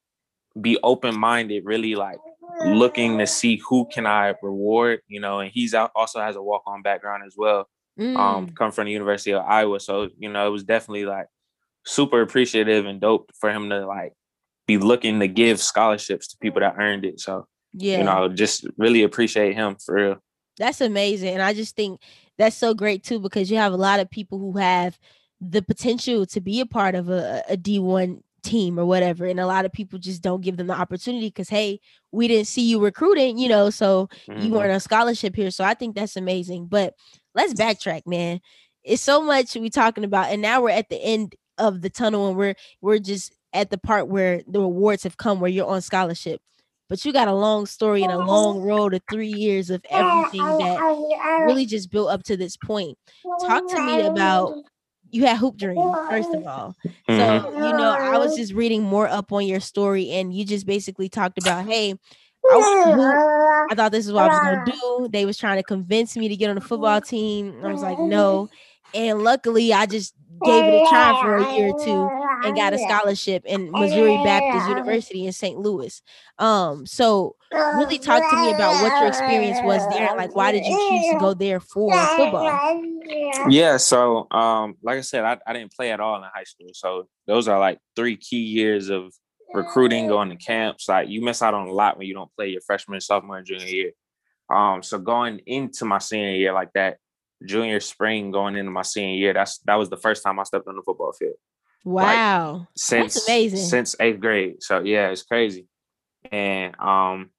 be 0.60 0.76
open 0.82 1.18
minded, 1.18 1.64
really 1.64 1.94
like 1.94 2.18
looking 2.66 3.16
to 3.18 3.26
see 3.26 3.62
who 3.68 3.86
can 3.86 4.06
I 4.06 4.34
reward, 4.42 5.00
you 5.06 5.20
know, 5.20 5.38
and 5.38 5.52
he's 5.52 5.72
out, 5.72 5.92
also 5.94 6.20
has 6.20 6.34
a 6.34 6.42
walk 6.42 6.62
on 6.66 6.82
background 6.82 7.22
as 7.24 7.36
well. 7.38 7.68
Um, 7.98 8.06
mm. 8.06 8.16
Um, 8.16 8.48
come 8.50 8.72
from 8.72 8.86
the 8.86 8.92
University 8.92 9.32
of 9.32 9.44
Iowa. 9.46 9.78
So, 9.78 10.08
you 10.18 10.28
know, 10.28 10.46
it 10.46 10.50
was 10.50 10.64
definitely 10.64 11.04
like 11.04 11.26
super 11.84 12.20
appreciative 12.20 12.86
and 12.86 13.00
dope 13.00 13.30
for 13.38 13.50
him 13.50 13.70
to 13.70 13.86
like 13.86 14.12
be 14.66 14.78
looking 14.78 15.20
to 15.20 15.28
give 15.28 15.60
scholarships 15.60 16.28
to 16.28 16.36
people 16.38 16.60
that 16.60 16.76
earned 16.78 17.04
it. 17.04 17.20
So, 17.20 17.46
yeah, 17.72 17.98
you 17.98 18.04
know, 18.04 18.28
just 18.28 18.66
really 18.76 19.02
appreciate 19.02 19.54
him 19.54 19.76
for 19.84 19.94
real. 19.94 20.16
That's 20.58 20.80
amazing. 20.80 21.34
And 21.34 21.42
I 21.42 21.54
just 21.54 21.76
think 21.76 22.00
that's 22.38 22.56
so 22.56 22.74
great 22.74 23.02
too, 23.02 23.18
because 23.18 23.50
you 23.50 23.56
have 23.56 23.72
a 23.72 23.78
lot 23.78 24.00
of 24.00 24.10
people 24.10 24.38
who 24.38 24.58
have 24.58 24.98
the 25.40 25.62
potential 25.62 26.26
to 26.26 26.40
be 26.40 26.60
a 26.60 26.66
part 26.66 26.94
of 26.94 27.08
a 27.08 27.42
a 27.48 27.56
D1 27.56 28.20
team 28.42 28.78
or 28.78 28.86
whatever 28.86 29.26
and 29.26 29.38
a 29.38 29.46
lot 29.46 29.64
of 29.64 29.72
people 29.72 29.98
just 29.98 30.22
don't 30.22 30.40
give 30.40 30.56
them 30.56 30.66
the 30.66 30.74
opportunity 30.74 31.26
because 31.26 31.48
hey 31.48 31.78
we 32.10 32.26
didn't 32.26 32.46
see 32.46 32.62
you 32.62 32.80
recruiting 32.80 33.38
you 33.38 33.48
know 33.48 33.70
so 33.70 34.08
mm-hmm. 34.28 34.40
you 34.40 34.50
weren't 34.50 34.72
a 34.72 34.80
scholarship 34.80 35.36
here 35.36 35.50
so 35.50 35.62
i 35.62 35.74
think 35.74 35.94
that's 35.94 36.16
amazing 36.16 36.66
but 36.66 36.94
let's 37.34 37.52
backtrack 37.54 38.06
man 38.06 38.40
it's 38.82 39.02
so 39.02 39.22
much 39.22 39.54
we 39.56 39.68
talking 39.68 40.04
about 40.04 40.30
and 40.30 40.40
now 40.40 40.62
we're 40.62 40.70
at 40.70 40.88
the 40.88 40.96
end 40.96 41.34
of 41.60 41.82
the 41.82 41.90
tunnel 41.90 42.28
and 42.28 42.36
we're 42.36 42.54
we're 42.80 42.98
just 42.98 43.34
at 43.52 43.70
the 43.70 43.78
part 43.78 44.08
where 44.08 44.42
the 44.46 44.60
rewards 44.60 45.02
have 45.04 45.16
come 45.16 45.40
where 45.40 45.50
you're 45.50 45.66
on 45.66 45.80
scholarship 45.80 46.40
but 46.88 47.04
you 47.04 47.12
got 47.12 47.28
a 47.28 47.34
long 47.34 47.66
story 47.66 48.02
and 48.02 48.12
a 48.12 48.18
long 48.18 48.60
road 48.60 48.94
of 48.94 49.02
three 49.10 49.32
years 49.32 49.70
of 49.70 49.84
everything 49.90 50.40
that 50.40 51.44
really 51.46 51.66
just 51.66 51.90
built 51.90 52.10
up 52.10 52.22
to 52.22 52.36
this 52.36 52.56
point 52.56 52.98
talk 53.40 53.68
to 53.68 53.80
me 53.80 54.02
about 54.02 54.54
you 55.10 55.26
had 55.26 55.36
hoop 55.36 55.56
dream 55.56 55.92
first 56.08 56.32
of 56.32 56.46
all. 56.46 56.74
So, 56.84 56.92
mm-hmm. 57.08 57.56
you 57.56 57.72
know, 57.72 57.96
I 57.98 58.16
was 58.18 58.36
just 58.36 58.52
reading 58.52 58.82
more 58.82 59.08
up 59.08 59.32
on 59.32 59.46
your 59.46 59.60
story 59.60 60.10
and 60.10 60.32
you 60.32 60.44
just 60.44 60.66
basically 60.66 61.08
talked 61.08 61.38
about, 61.38 61.66
hey, 61.66 61.94
I, 62.50 63.66
I 63.70 63.74
thought 63.74 63.92
this 63.92 64.06
is 64.06 64.12
what 64.12 64.24
I 64.24 64.28
was 64.28 64.38
gonna 64.38 64.64
do. 64.72 65.08
They 65.10 65.26
was 65.26 65.36
trying 65.36 65.58
to 65.58 65.62
convince 65.62 66.16
me 66.16 66.28
to 66.28 66.36
get 66.36 66.48
on 66.48 66.54
the 66.54 66.60
football 66.60 67.00
team. 67.00 67.60
I 67.64 67.72
was 67.72 67.82
like, 67.82 67.98
no. 67.98 68.48
And 68.94 69.22
luckily 69.22 69.72
I 69.72 69.86
just 69.86 70.14
gave 70.44 70.64
it 70.64 70.74
a 70.74 70.86
try 70.88 71.20
for 71.22 71.36
a 71.36 71.54
year 71.54 71.68
or 71.68 71.84
two. 71.84 72.08
and 72.46 72.56
got 72.56 72.72
a 72.72 72.78
scholarship 72.78 73.44
in 73.44 73.70
Missouri 73.70 74.16
Baptist 74.24 74.68
University 74.68 75.26
in 75.26 75.32
St. 75.32 75.58
Louis. 75.58 76.00
Um, 76.38 76.86
so 76.86 77.36
really 77.52 77.98
talk 77.98 78.22
to 78.30 78.36
me 78.40 78.52
about 78.52 78.82
what 78.82 78.98
your 79.00 79.08
experience 79.08 79.58
was 79.62 79.82
there 79.92 80.16
like 80.16 80.34
why 80.36 80.52
did 80.52 80.64
you 80.64 80.70
choose 80.88 81.12
to 81.12 81.18
go 81.18 81.34
there 81.44 81.60
for 81.60 81.92
football? 82.16 82.82
Yeah, 83.48 83.76
so 83.76 84.26
um, 84.30 84.76
like 84.82 84.98
I 84.98 85.00
said, 85.02 85.24
I, 85.24 85.38
I 85.46 85.52
didn't 85.52 85.72
play 85.74 85.90
at 85.92 86.00
all 86.00 86.16
in 86.16 86.22
high 86.22 86.44
school. 86.44 86.68
So 86.72 87.08
those 87.26 87.48
are 87.48 87.58
like 87.58 87.78
three 87.96 88.16
key 88.16 88.42
years 88.44 88.88
of 88.88 89.12
recruiting, 89.52 90.06
going 90.08 90.30
to 90.30 90.36
camps. 90.36 90.88
Like 90.88 91.08
you 91.08 91.22
miss 91.22 91.42
out 91.42 91.54
on 91.54 91.66
a 91.66 91.72
lot 91.72 91.98
when 91.98 92.06
you 92.06 92.14
don't 92.14 92.32
play 92.34 92.48
your 92.48 92.60
freshman, 92.62 93.00
sophomore, 93.00 93.38
and 93.38 93.46
junior 93.46 93.66
year. 93.66 93.90
Um, 94.48 94.82
so 94.82 94.98
going 94.98 95.40
into 95.46 95.84
my 95.84 95.98
senior 95.98 96.32
year 96.34 96.52
like 96.52 96.72
that, 96.74 96.98
junior 97.44 97.80
spring 97.80 98.30
going 98.30 98.56
into 98.56 98.70
my 98.70 98.82
senior 98.82 99.16
year, 99.16 99.32
that's 99.32 99.58
that 99.66 99.76
was 99.76 99.88
the 99.88 99.96
first 99.96 100.22
time 100.22 100.38
I 100.38 100.44
stepped 100.44 100.68
on 100.68 100.76
the 100.76 100.82
football 100.82 101.12
field. 101.12 101.34
Wow. 101.84 102.52
Like, 102.52 102.68
since 102.76 103.14
that's 103.14 103.28
amazing. 103.28 103.58
Since 103.58 103.96
eighth 104.00 104.20
grade. 104.20 104.62
So 104.62 104.80
yeah, 104.80 105.08
it's 105.10 105.22
crazy. 105.22 105.66
And 106.30 106.78
um 106.78 107.30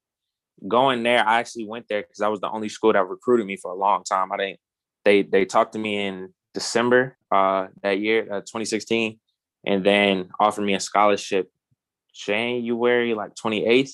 going 0.66 1.02
there, 1.02 1.26
I 1.26 1.38
actually 1.38 1.66
went 1.66 1.86
there 1.88 2.02
because 2.02 2.18
that 2.18 2.30
was 2.30 2.40
the 2.40 2.50
only 2.50 2.68
school 2.68 2.92
that 2.92 3.08
recruited 3.08 3.46
me 3.46 3.56
for 3.56 3.70
a 3.70 3.76
long 3.76 4.04
time. 4.04 4.32
I 4.32 4.36
didn't 4.36 4.60
they 5.04 5.22
they 5.22 5.44
talked 5.44 5.72
to 5.74 5.78
me 5.78 6.06
in 6.06 6.34
December 6.54 7.16
uh 7.30 7.68
that 7.82 7.98
year, 7.98 8.22
uh, 8.22 8.40
2016, 8.40 9.18
and 9.66 9.84
then 9.84 10.30
offered 10.40 10.62
me 10.62 10.74
a 10.74 10.80
scholarship 10.80 11.50
January 12.12 13.14
like 13.14 13.34
28th. 13.34 13.92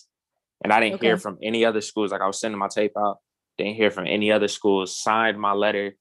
And 0.64 0.72
I 0.72 0.80
didn't 0.80 0.96
okay. 0.96 1.06
hear 1.06 1.16
from 1.18 1.38
any 1.42 1.64
other 1.64 1.80
schools. 1.80 2.10
Like 2.10 2.20
I 2.20 2.26
was 2.26 2.40
sending 2.40 2.58
my 2.58 2.68
tape 2.68 2.92
out, 2.98 3.18
didn't 3.58 3.74
hear 3.74 3.90
from 3.90 4.06
any 4.06 4.32
other 4.32 4.48
schools, 4.48 4.96
signed 4.96 5.38
my 5.38 5.52
letter. 5.52 5.94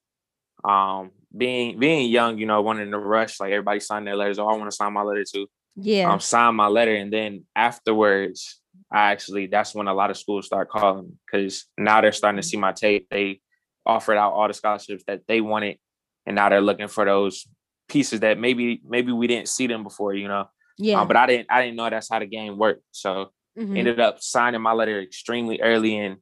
Um, 0.64 1.12
being 1.36 1.80
being 1.80 2.10
young, 2.10 2.38
you 2.38 2.46
know, 2.46 2.62
wanting 2.62 2.92
to 2.92 2.98
rush, 2.98 3.40
like 3.40 3.52
everybody 3.52 3.80
signed 3.80 4.08
their 4.08 4.16
letters. 4.16 4.40
Oh, 4.40 4.48
I 4.48 4.56
want 4.56 4.70
to 4.70 4.76
sign 4.76 4.94
my 4.94 5.02
letter 5.02 5.24
too. 5.24 5.48
Yeah. 5.76 6.12
Um, 6.12 6.20
sign 6.20 6.56
my 6.56 6.68
letter. 6.68 6.96
And 6.96 7.12
then 7.12 7.46
afterwards, 7.56 8.60
I 8.92 9.12
actually 9.12 9.48
that's 9.48 9.76
when 9.76 9.88
a 9.88 9.94
lot 9.94 10.10
of 10.10 10.18
schools 10.18 10.46
start 10.46 10.70
calling 10.70 11.18
because 11.26 11.66
now 11.78 12.02
they're 12.02 12.12
starting 12.12 12.42
to 12.42 12.48
see 12.48 12.58
my 12.58 12.72
tape. 12.72 13.08
They 13.10 13.42
offered 13.86 14.18
out 14.18 14.34
all 14.34 14.48
the 14.48 14.54
scholarships 14.54 15.04
that 15.08 15.22
they 15.28 15.42
wanted, 15.42 15.78
and 16.26 16.36
now 16.36 16.50
they're 16.50 16.62
looking 16.62 16.88
for 16.88 17.06
those 17.06 17.48
pieces 17.90 18.22
that 18.22 18.40
maybe 18.40 18.82
maybe 18.88 19.12
we 19.12 19.28
didn't 19.28 19.50
see 19.50 19.68
them 19.68 19.84
before, 19.84 20.14
you 20.14 20.28
know. 20.28 20.50
Yeah. 20.78 21.02
Um, 21.02 21.08
but 21.08 21.18
I 21.18 21.26
didn't 21.28 21.48
I 21.50 21.64
didn't 21.64 21.78
know 21.78 21.90
that's 21.90 22.10
how 22.10 22.20
the 22.20 22.26
game 22.26 22.58
worked. 22.58 22.84
So 22.92 23.32
mm-hmm. 23.58 23.78
ended 23.78 24.00
up 24.00 24.22
signing 24.22 24.62
my 24.62 24.74
letter 24.74 25.02
extremely 25.02 25.62
early 25.62 25.98
and 25.98 26.18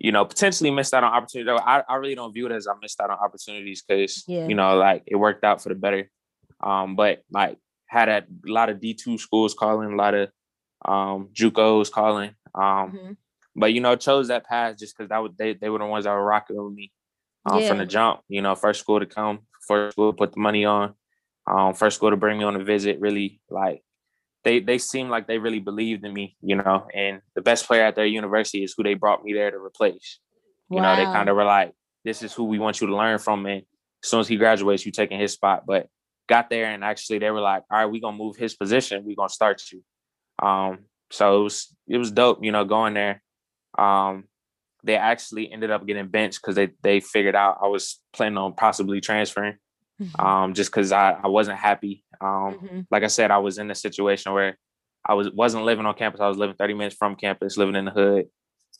you 0.00 0.12
know 0.12 0.24
potentially 0.24 0.70
missed 0.70 0.94
out 0.94 1.04
on 1.04 1.12
opportunity. 1.12 1.50
I, 1.50 1.82
I 1.86 1.96
really 1.96 2.14
don't 2.14 2.32
view 2.32 2.46
it 2.46 2.52
as 2.52 2.66
I 2.66 2.72
missed 2.80 3.00
out 3.00 3.10
on 3.10 3.18
opportunities 3.18 3.84
because 3.86 4.24
yeah. 4.26 4.48
you 4.48 4.54
know 4.54 4.76
like 4.76 5.02
it 5.06 5.16
worked 5.16 5.44
out 5.44 5.62
for 5.62 5.68
the 5.68 5.74
better. 5.74 6.10
Um, 6.62 6.96
but 6.96 7.22
like 7.30 7.58
had 7.86 8.08
a 8.08 8.24
lot 8.46 8.70
of 8.70 8.80
D 8.80 8.94
two 8.94 9.18
schools 9.18 9.54
calling, 9.54 9.92
a 9.92 9.96
lot 9.96 10.14
of 10.14 10.30
um 10.86 11.28
JUCOs 11.34 11.90
calling. 11.90 12.30
Um, 12.54 12.64
mm-hmm. 12.64 13.12
but 13.54 13.74
you 13.74 13.80
know 13.80 13.94
chose 13.94 14.28
that 14.28 14.46
path 14.46 14.78
just 14.78 14.96
because 14.96 15.10
that 15.10 15.18
was 15.18 15.32
they 15.38 15.52
they 15.52 15.68
were 15.68 15.78
the 15.78 15.84
ones 15.84 16.06
that 16.06 16.14
were 16.14 16.24
rocking 16.24 16.56
with 16.56 16.72
me 16.72 16.90
um, 17.44 17.60
yeah. 17.60 17.68
from 17.68 17.78
the 17.78 17.86
jump. 17.86 18.20
You 18.28 18.40
know, 18.40 18.54
first 18.54 18.80
school 18.80 19.00
to 19.00 19.06
come, 19.06 19.40
first 19.68 19.92
school 19.92 20.12
to 20.12 20.16
put 20.16 20.32
the 20.32 20.40
money 20.40 20.64
on, 20.64 20.94
um, 21.46 21.74
first 21.74 21.96
school 21.96 22.10
to 22.10 22.16
bring 22.16 22.38
me 22.38 22.44
on 22.44 22.56
a 22.56 22.64
visit. 22.64 23.00
Really 23.00 23.40
like 23.50 23.82
they 24.44 24.60
they 24.60 24.78
seem 24.78 25.08
like 25.08 25.26
they 25.26 25.38
really 25.38 25.58
believed 25.58 26.04
in 26.04 26.12
me, 26.12 26.36
you 26.40 26.56
know. 26.56 26.86
And 26.94 27.20
the 27.34 27.42
best 27.42 27.66
player 27.66 27.84
at 27.84 27.94
their 27.94 28.06
university 28.06 28.62
is 28.62 28.74
who 28.76 28.82
they 28.82 28.94
brought 28.94 29.24
me 29.24 29.32
there 29.32 29.50
to 29.50 29.58
replace. 29.58 30.18
You 30.70 30.76
wow. 30.76 30.94
know, 30.94 30.96
they 30.96 31.12
kind 31.12 31.28
of 31.28 31.36
were 31.36 31.44
like, 31.44 31.72
"This 32.04 32.22
is 32.22 32.32
who 32.32 32.44
we 32.44 32.58
want 32.58 32.80
you 32.80 32.86
to 32.86 32.96
learn 32.96 33.18
from." 33.18 33.44
And 33.46 33.62
as 34.02 34.10
soon 34.10 34.20
as 34.20 34.28
he 34.28 34.36
graduates, 34.36 34.86
you 34.86 34.92
taking 34.92 35.20
his 35.20 35.32
spot. 35.32 35.64
But 35.66 35.88
got 36.28 36.48
there 36.48 36.66
and 36.66 36.84
actually 36.84 37.18
they 37.18 37.30
were 37.30 37.40
like, 37.40 37.64
"All 37.70 37.78
right, 37.78 37.86
we're 37.86 38.00
gonna 38.00 38.16
move 38.16 38.36
his 38.36 38.54
position. 38.54 39.04
We're 39.04 39.16
gonna 39.16 39.28
start 39.28 39.62
you." 39.72 39.82
Um, 40.46 40.86
so 41.10 41.40
it 41.40 41.42
was 41.44 41.76
it 41.88 41.98
was 41.98 42.12
dope, 42.12 42.42
you 42.42 42.52
know, 42.52 42.64
going 42.64 42.94
there. 42.94 43.22
Um, 43.78 44.24
they 44.82 44.96
actually 44.96 45.52
ended 45.52 45.70
up 45.70 45.86
getting 45.86 46.08
benched 46.08 46.40
because 46.40 46.54
they 46.54 46.70
they 46.82 47.00
figured 47.00 47.36
out 47.36 47.58
I 47.62 47.66
was 47.66 48.00
planning 48.12 48.38
on 48.38 48.54
possibly 48.54 49.00
transferring. 49.00 49.58
Mm-hmm. 50.00 50.20
Um, 50.20 50.54
just 50.54 50.70
because 50.70 50.92
I, 50.92 51.10
I 51.22 51.28
wasn't 51.28 51.58
happy 51.58 52.04
um, 52.20 52.54
mm-hmm. 52.54 52.80
Like 52.90 53.02
I 53.02 53.08
said, 53.08 53.30
I 53.30 53.38
was 53.38 53.58
in 53.58 53.70
a 53.70 53.74
situation 53.74 54.32
where 54.32 54.58
I 55.04 55.14
was 55.14 55.30
wasn't 55.30 55.64
living 55.64 55.86
on 55.86 55.94
campus. 55.94 56.20
I 56.20 56.28
was 56.28 56.36
living 56.36 56.56
30 56.56 56.74
minutes 56.74 56.96
from 56.96 57.16
campus, 57.16 57.56
living 57.56 57.76
in 57.76 57.86
the 57.86 57.90
hood. 57.90 58.26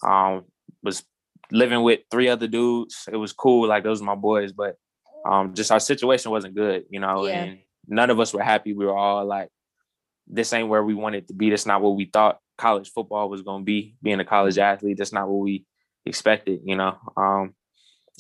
Um, 0.06 0.44
was 0.82 1.04
living 1.50 1.82
with 1.82 2.00
three 2.10 2.28
other 2.28 2.46
dudes. 2.46 3.08
It 3.10 3.16
was 3.16 3.32
cool, 3.32 3.68
like 3.68 3.84
those 3.84 4.00
were 4.00 4.06
my 4.06 4.14
boys, 4.14 4.52
but 4.52 4.76
um, 5.26 5.54
just 5.54 5.72
our 5.72 5.80
situation 5.80 6.30
wasn't 6.30 6.54
good, 6.54 6.84
you 6.90 7.00
know, 7.00 7.26
yeah. 7.26 7.42
and 7.42 7.58
none 7.86 8.10
of 8.10 8.20
us 8.20 8.32
were 8.32 8.42
happy. 8.42 8.72
We 8.72 8.86
were 8.86 8.96
all 8.96 9.24
like, 9.24 9.48
this 10.26 10.52
ain't 10.52 10.68
where 10.68 10.84
we 10.84 10.94
wanted 10.94 11.28
to 11.28 11.34
be. 11.34 11.50
That's 11.50 11.66
not 11.66 11.82
what 11.82 11.96
we 11.96 12.06
thought 12.06 12.38
college 12.56 12.90
football 12.90 13.28
was 13.28 13.42
gonna 13.42 13.64
be, 13.64 13.96
being 14.02 14.20
a 14.20 14.24
college 14.24 14.54
mm-hmm. 14.54 14.74
athlete. 14.74 14.98
That's 14.98 15.12
not 15.12 15.28
what 15.28 15.40
we 15.40 15.64
expected, 16.06 16.60
you 16.64 16.76
know. 16.76 16.96
Um, 17.16 17.54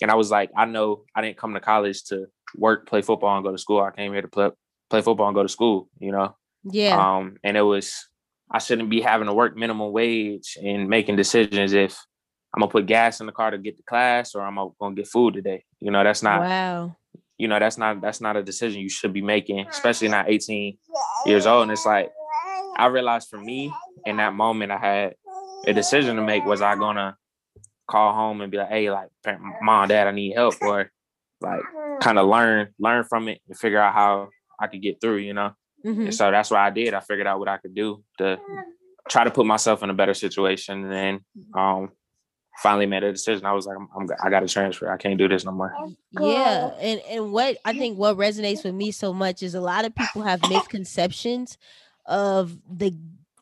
and 0.02 0.10
I 0.10 0.14
was 0.14 0.30
like, 0.30 0.50
I 0.56 0.64
know 0.64 1.04
I 1.14 1.20
didn't 1.20 1.36
come 1.36 1.54
to 1.54 1.60
college 1.60 2.04
to 2.04 2.26
work, 2.56 2.88
play 2.88 3.02
football, 3.02 3.36
and 3.36 3.44
go 3.44 3.52
to 3.52 3.58
school. 3.58 3.80
I 3.80 3.90
came 3.90 4.12
here 4.12 4.22
to 4.22 4.28
play 4.28 4.50
play 4.90 5.00
football 5.02 5.28
and 5.28 5.34
go 5.34 5.42
to 5.42 5.48
school, 5.48 5.88
you 5.98 6.12
know? 6.12 6.36
Yeah. 6.64 6.98
Um, 6.98 7.36
and 7.42 7.56
it 7.56 7.62
was, 7.62 8.08
I 8.50 8.58
shouldn't 8.58 8.90
be 8.90 9.00
having 9.00 9.28
to 9.28 9.32
work 9.32 9.56
minimum 9.56 9.92
wage 9.92 10.58
and 10.62 10.88
making 10.88 11.16
decisions 11.16 11.72
if 11.72 11.98
I'm 12.54 12.60
gonna 12.60 12.70
put 12.70 12.86
gas 12.86 13.20
in 13.20 13.26
the 13.26 13.32
car 13.32 13.52
to 13.52 13.58
get 13.58 13.76
to 13.76 13.82
class 13.84 14.34
or 14.34 14.42
I'm 14.42 14.58
gonna 14.80 14.94
get 14.94 15.06
food 15.06 15.34
today. 15.34 15.64
You 15.78 15.90
know, 15.90 16.02
that's 16.02 16.22
not, 16.22 16.40
wow. 16.40 16.96
You 17.38 17.48
know, 17.48 17.58
that's 17.58 17.78
not, 17.78 18.02
that's 18.02 18.20
not 18.20 18.36
a 18.36 18.42
decision 18.42 18.82
you 18.82 18.90
should 18.90 19.14
be 19.14 19.22
making, 19.22 19.66
especially 19.66 20.08
not 20.08 20.28
18 20.28 20.76
years 21.24 21.46
old. 21.46 21.62
And 21.62 21.72
it's 21.72 21.86
like, 21.86 22.10
I 22.76 22.86
realized 22.86 23.28
for 23.28 23.38
me 23.38 23.72
in 24.04 24.16
that 24.18 24.34
moment, 24.34 24.72
I 24.72 24.78
had 24.78 25.14
a 25.66 25.72
decision 25.72 26.16
to 26.16 26.22
make. 26.22 26.44
Was 26.44 26.62
I 26.62 26.74
gonna 26.74 27.16
call 27.86 28.14
home 28.14 28.40
and 28.40 28.50
be 28.50 28.58
like, 28.58 28.68
hey, 28.68 28.90
like, 28.90 29.08
mom, 29.60 29.88
dad, 29.88 30.06
I 30.06 30.12
need 30.12 30.34
help, 30.34 30.54
or 30.62 30.90
like 31.40 31.60
kind 32.00 32.18
of 32.18 32.26
learn, 32.26 32.68
learn 32.78 33.04
from 33.04 33.28
it 33.28 33.40
and 33.48 33.58
figure 33.58 33.80
out 33.80 33.94
how 33.94 34.28
I 34.60 34.66
could 34.66 34.82
get 34.82 35.00
through, 35.00 35.18
you 35.18 35.34
know. 35.34 35.52
Mm-hmm. 35.84 36.02
And 36.02 36.14
so 36.14 36.30
that's 36.30 36.50
what 36.50 36.60
I 36.60 36.70
did. 36.70 36.94
I 36.94 37.00
figured 37.00 37.26
out 37.26 37.38
what 37.38 37.48
I 37.48 37.56
could 37.56 37.74
do 37.74 38.04
to 38.18 38.38
try 39.08 39.24
to 39.24 39.30
put 39.30 39.46
myself 39.46 39.82
in 39.82 39.90
a 39.90 39.94
better 39.94 40.14
situation, 40.14 40.84
and 40.84 40.92
then 40.92 41.20
um, 41.54 41.90
finally 42.62 42.86
made 42.86 43.02
a 43.02 43.12
decision. 43.12 43.46
I 43.46 43.52
was 43.52 43.66
like, 43.66 43.76
I'm, 43.76 43.88
I'm, 43.96 44.08
i 44.22 44.30
got 44.30 44.40
to 44.40 44.48
transfer. 44.48 44.92
I 44.92 44.98
can't 44.98 45.18
do 45.18 45.28
this 45.28 45.44
no 45.44 45.52
more. 45.52 45.72
Yeah, 46.12 46.72
and 46.78 47.00
and 47.08 47.32
what 47.32 47.56
I 47.64 47.72
think 47.72 47.98
what 47.98 48.16
resonates 48.16 48.64
with 48.64 48.74
me 48.74 48.90
so 48.90 49.12
much 49.12 49.42
is 49.42 49.54
a 49.54 49.60
lot 49.60 49.84
of 49.84 49.94
people 49.94 50.22
have 50.22 50.42
misconceptions 50.48 51.56
of 52.06 52.56
the 52.70 52.94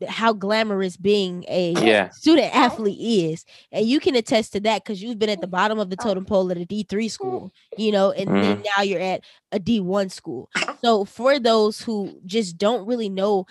how 0.07 0.33
glamorous 0.33 0.97
being 0.97 1.45
a 1.49 1.73
yeah. 1.79 2.11
student 2.11 2.55
athlete 2.55 2.99
is. 3.01 3.45
And 3.73 3.87
you 3.87 4.01
can 4.01 4.15
attest 4.15 4.53
to 4.53 4.61
that 4.61 4.85
because 4.85 5.03
you've 5.03 5.19
been 5.19 5.31
at 5.31 5.41
the 5.41 5.47
bottom 5.47 5.79
of 5.79 5.91
the 5.91 5.97
totem 5.97 6.25
pole 6.25 6.51
at 6.51 6.59
a 6.59 6.67
D3 6.67 7.11
school, 7.11 7.53
you 7.77 7.93
know, 7.93 8.13
and 8.13 8.29
mm. 8.29 8.43
then 8.43 8.65
now 8.77 8.83
you're 8.83 9.01
at 9.01 9.25
a 9.53 9.59
D1 9.59 10.11
school. 10.11 10.51
So 10.83 11.05
for 11.05 11.39
those 11.39 11.81
who 11.81 12.21
just 12.27 12.59
don't 12.59 12.87
really 12.87 13.09
know 13.09 13.47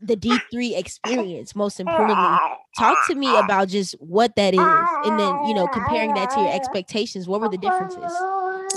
the 0.00 0.16
D3 0.16 0.78
experience, 0.78 1.54
most 1.54 1.80
importantly, 1.80 2.38
talk 2.78 2.98
to 3.06 3.14
me 3.14 3.34
about 3.38 3.68
just 3.68 3.94
what 4.00 4.36
that 4.36 4.52
is. 4.52 4.60
And 4.60 5.18
then, 5.18 5.46
you 5.46 5.54
know, 5.54 5.66
comparing 5.68 6.14
that 6.14 6.30
to 6.30 6.40
your 6.40 6.52
expectations, 6.52 7.26
what 7.26 7.40
were 7.40 7.48
the 7.48 7.58
differences? 7.58 8.12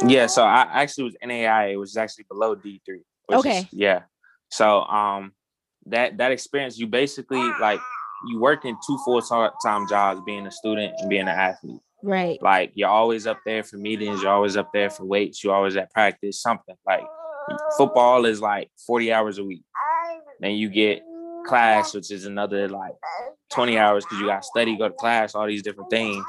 Yeah, 0.05 0.27
so 0.27 0.43
I 0.43 0.61
actually 0.71 1.05
was 1.05 1.15
NAI, 1.23 1.71
it 1.71 1.75
was 1.75 1.97
actually 1.97 2.25
below 2.29 2.55
D3. 2.55 3.01
Okay. 3.31 3.59
Is, 3.59 3.65
yeah. 3.71 4.03
So 4.49 4.81
um 4.83 5.33
that 5.91 6.17
that 6.17 6.31
experience, 6.31 6.77
you 6.77 6.87
basically 6.87 7.41
like 7.59 7.79
you 8.27 8.39
work 8.39 8.65
in 8.65 8.75
two 8.85 8.97
full 9.05 9.21
time 9.21 9.87
jobs, 9.87 10.21
being 10.25 10.45
a 10.47 10.51
student 10.51 10.93
and 10.99 11.09
being 11.09 11.23
an 11.23 11.29
athlete. 11.29 11.81
Right. 12.01 12.41
Like 12.41 12.71
you're 12.75 12.89
always 12.89 13.27
up 13.27 13.39
there 13.45 13.63
for 13.63 13.77
meetings, 13.77 14.21
you're 14.21 14.31
always 14.31 14.57
up 14.57 14.71
there 14.73 14.89
for 14.89 15.05
weights, 15.05 15.43
you're 15.43 15.55
always 15.55 15.75
at 15.75 15.91
practice, 15.91 16.41
something. 16.41 16.75
Like 16.85 17.03
football 17.77 18.25
is 18.25 18.41
like 18.41 18.69
40 18.85 19.11
hours 19.13 19.37
a 19.37 19.43
week. 19.43 19.63
Then 20.39 20.53
you 20.53 20.69
get 20.69 21.01
class, 21.45 21.93
which 21.93 22.11
is 22.11 22.25
another 22.25 22.69
like 22.69 22.93
20 23.51 23.77
hours 23.77 24.05
because 24.05 24.19
you 24.19 24.27
got 24.27 24.45
study, 24.45 24.77
go 24.77 24.87
to 24.87 24.93
class, 24.93 25.35
all 25.35 25.47
these 25.47 25.63
different 25.63 25.89
things. 25.89 26.23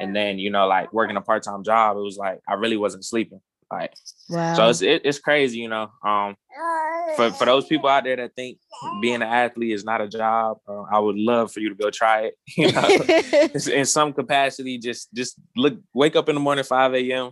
And 0.00 0.14
then, 0.14 0.38
you 0.38 0.50
know, 0.50 0.66
like 0.66 0.92
working 0.92 1.16
a 1.16 1.20
part 1.20 1.42
time 1.42 1.62
job, 1.62 1.96
it 1.96 2.00
was 2.00 2.18
like 2.18 2.40
I 2.48 2.54
really 2.54 2.76
wasn't 2.76 3.04
sleeping. 3.04 3.40
Like, 3.70 3.94
wow. 4.28 4.54
so 4.54 4.68
it's 4.68 4.82
it, 4.82 5.02
it's 5.04 5.18
crazy, 5.18 5.58
you 5.58 5.68
know. 5.68 5.90
Um, 6.04 6.36
for 7.16 7.30
for 7.32 7.44
those 7.44 7.66
people 7.66 7.88
out 7.88 8.04
there 8.04 8.16
that 8.16 8.34
think 8.34 8.58
being 9.00 9.16
an 9.16 9.22
athlete 9.22 9.72
is 9.72 9.84
not 9.84 10.00
a 10.00 10.08
job, 10.08 10.58
uh, 10.68 10.82
I 10.82 10.98
would 10.98 11.16
love 11.16 11.52
for 11.52 11.60
you 11.60 11.68
to 11.68 11.74
go 11.74 11.90
try 11.90 12.30
it. 12.30 12.34
You 12.56 12.72
know, 12.72 13.72
in 13.74 13.86
some 13.86 14.12
capacity, 14.12 14.78
just 14.78 15.12
just 15.14 15.36
look, 15.56 15.78
wake 15.94 16.16
up 16.16 16.28
in 16.28 16.34
the 16.34 16.40
morning 16.40 16.64
five 16.64 16.94
a.m. 16.94 17.30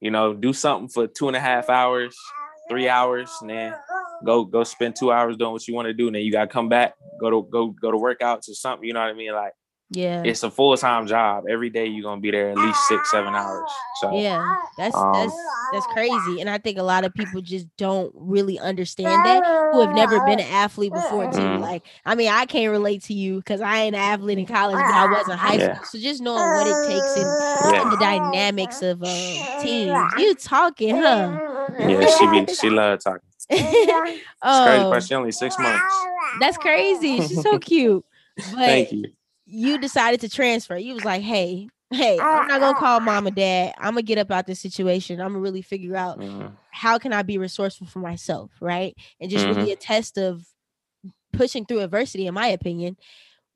You 0.00 0.10
know, 0.10 0.32
do 0.32 0.52
something 0.52 0.88
for 0.88 1.06
two 1.06 1.28
and 1.28 1.36
a 1.36 1.40
half 1.40 1.68
hours, 1.68 2.16
three 2.68 2.88
hours, 2.88 3.30
and 3.40 3.50
then 3.50 3.74
go 4.24 4.44
go 4.44 4.64
spend 4.64 4.96
two 4.96 5.10
hours 5.10 5.36
doing 5.36 5.52
what 5.52 5.66
you 5.66 5.74
want 5.74 5.86
to 5.86 5.94
do. 5.94 6.06
And 6.06 6.14
then 6.14 6.22
you 6.22 6.30
gotta 6.30 6.46
come 6.46 6.68
back, 6.68 6.94
go 7.20 7.30
to 7.30 7.48
go 7.50 7.68
go 7.68 7.90
to 7.90 7.98
workouts 7.98 8.48
or 8.48 8.54
something. 8.54 8.86
You 8.86 8.94
know 8.94 9.00
what 9.00 9.10
I 9.10 9.14
mean? 9.14 9.32
Like 9.32 9.52
Yeah. 9.92 10.22
It's 10.24 10.44
a 10.44 10.50
full 10.50 10.76
time 10.76 11.08
job. 11.08 11.44
Every 11.48 11.68
day 11.68 11.86
you're 11.86 12.04
gonna 12.04 12.20
be 12.20 12.30
there 12.30 12.50
at 12.50 12.56
least 12.56 12.78
six, 12.86 13.10
seven 13.10 13.34
hours. 13.34 13.68
So 14.00 14.16
yeah, 14.16 14.56
that's 14.78 14.94
um, 14.94 15.12
that's 15.12 15.34
that's 15.72 15.86
crazy. 15.86 16.40
And 16.40 16.48
I 16.48 16.58
think 16.58 16.78
a 16.78 16.82
lot 16.84 17.04
of 17.04 17.12
people 17.12 17.40
just 17.40 17.66
don't 17.76 18.12
really 18.14 18.56
understand 18.60 19.26
that 19.26 19.44
who 19.72 19.80
have 19.80 19.92
never 19.92 20.20
been 20.20 20.38
an 20.38 20.46
athlete 20.46 20.92
before 20.92 21.24
too. 21.32 21.38
Mm. 21.38 21.60
Like, 21.60 21.84
I 22.06 22.14
mean, 22.14 22.30
I 22.30 22.46
can't 22.46 22.70
relate 22.70 23.02
to 23.04 23.14
you 23.14 23.38
because 23.38 23.60
I 23.60 23.78
ain't 23.78 23.96
an 23.96 24.00
athlete 24.00 24.38
in 24.38 24.46
college, 24.46 24.76
but 24.76 24.84
I 24.84 25.06
was 25.06 25.28
in 25.28 25.36
high 25.36 25.54
yeah. 25.54 25.74
school. 25.74 25.86
So 25.86 25.98
just 25.98 26.22
knowing 26.22 26.38
what 26.38 26.66
it 26.68 26.88
takes 26.88 27.16
and, 27.16 27.74
yeah. 27.74 27.82
and 27.82 27.92
the 27.92 27.96
dynamics 27.96 28.82
of 28.82 29.02
um, 29.02 29.60
teams. 29.60 29.98
You 30.18 30.34
talking, 30.36 30.98
huh? 30.98 31.66
Yeah, 31.80 32.06
she 32.16 32.26
be 32.28 32.54
she 32.54 32.70
love 32.70 33.00
talking. 33.02 33.22
it's 33.50 34.22
oh, 34.42 34.64
crazy, 34.66 34.84
but 34.84 35.02
she 35.02 35.14
only 35.16 35.32
six 35.32 35.58
months. 35.58 36.06
That's 36.38 36.56
crazy. 36.58 37.16
She's 37.26 37.42
so 37.42 37.58
cute. 37.58 38.04
But 38.36 38.54
Thank 38.54 38.92
you 38.92 39.04
you 39.50 39.78
decided 39.78 40.20
to 40.20 40.28
transfer. 40.28 40.76
You 40.76 40.94
was 40.94 41.04
like, 41.04 41.22
hey, 41.22 41.68
hey, 41.90 42.18
I'm 42.20 42.46
not 42.46 42.60
gonna 42.60 42.78
call 42.78 43.00
mom 43.00 43.26
and 43.26 43.36
dad. 43.36 43.74
I'm 43.78 43.92
gonna 43.92 44.02
get 44.02 44.18
up 44.18 44.30
out 44.30 44.46
this 44.46 44.60
situation. 44.60 45.20
I'm 45.20 45.28
gonna 45.28 45.40
really 45.40 45.62
figure 45.62 45.96
out 45.96 46.18
mm-hmm. 46.18 46.48
how 46.70 46.98
can 46.98 47.12
I 47.12 47.22
be 47.22 47.38
resourceful 47.38 47.86
for 47.86 47.98
myself, 47.98 48.50
right? 48.60 48.96
And 49.20 49.30
just 49.30 49.44
mm-hmm. 49.44 49.58
really 49.58 49.72
a 49.72 49.76
test 49.76 50.18
of 50.18 50.46
pushing 51.32 51.64
through 51.64 51.80
adversity, 51.80 52.26
in 52.26 52.34
my 52.34 52.48
opinion. 52.48 52.96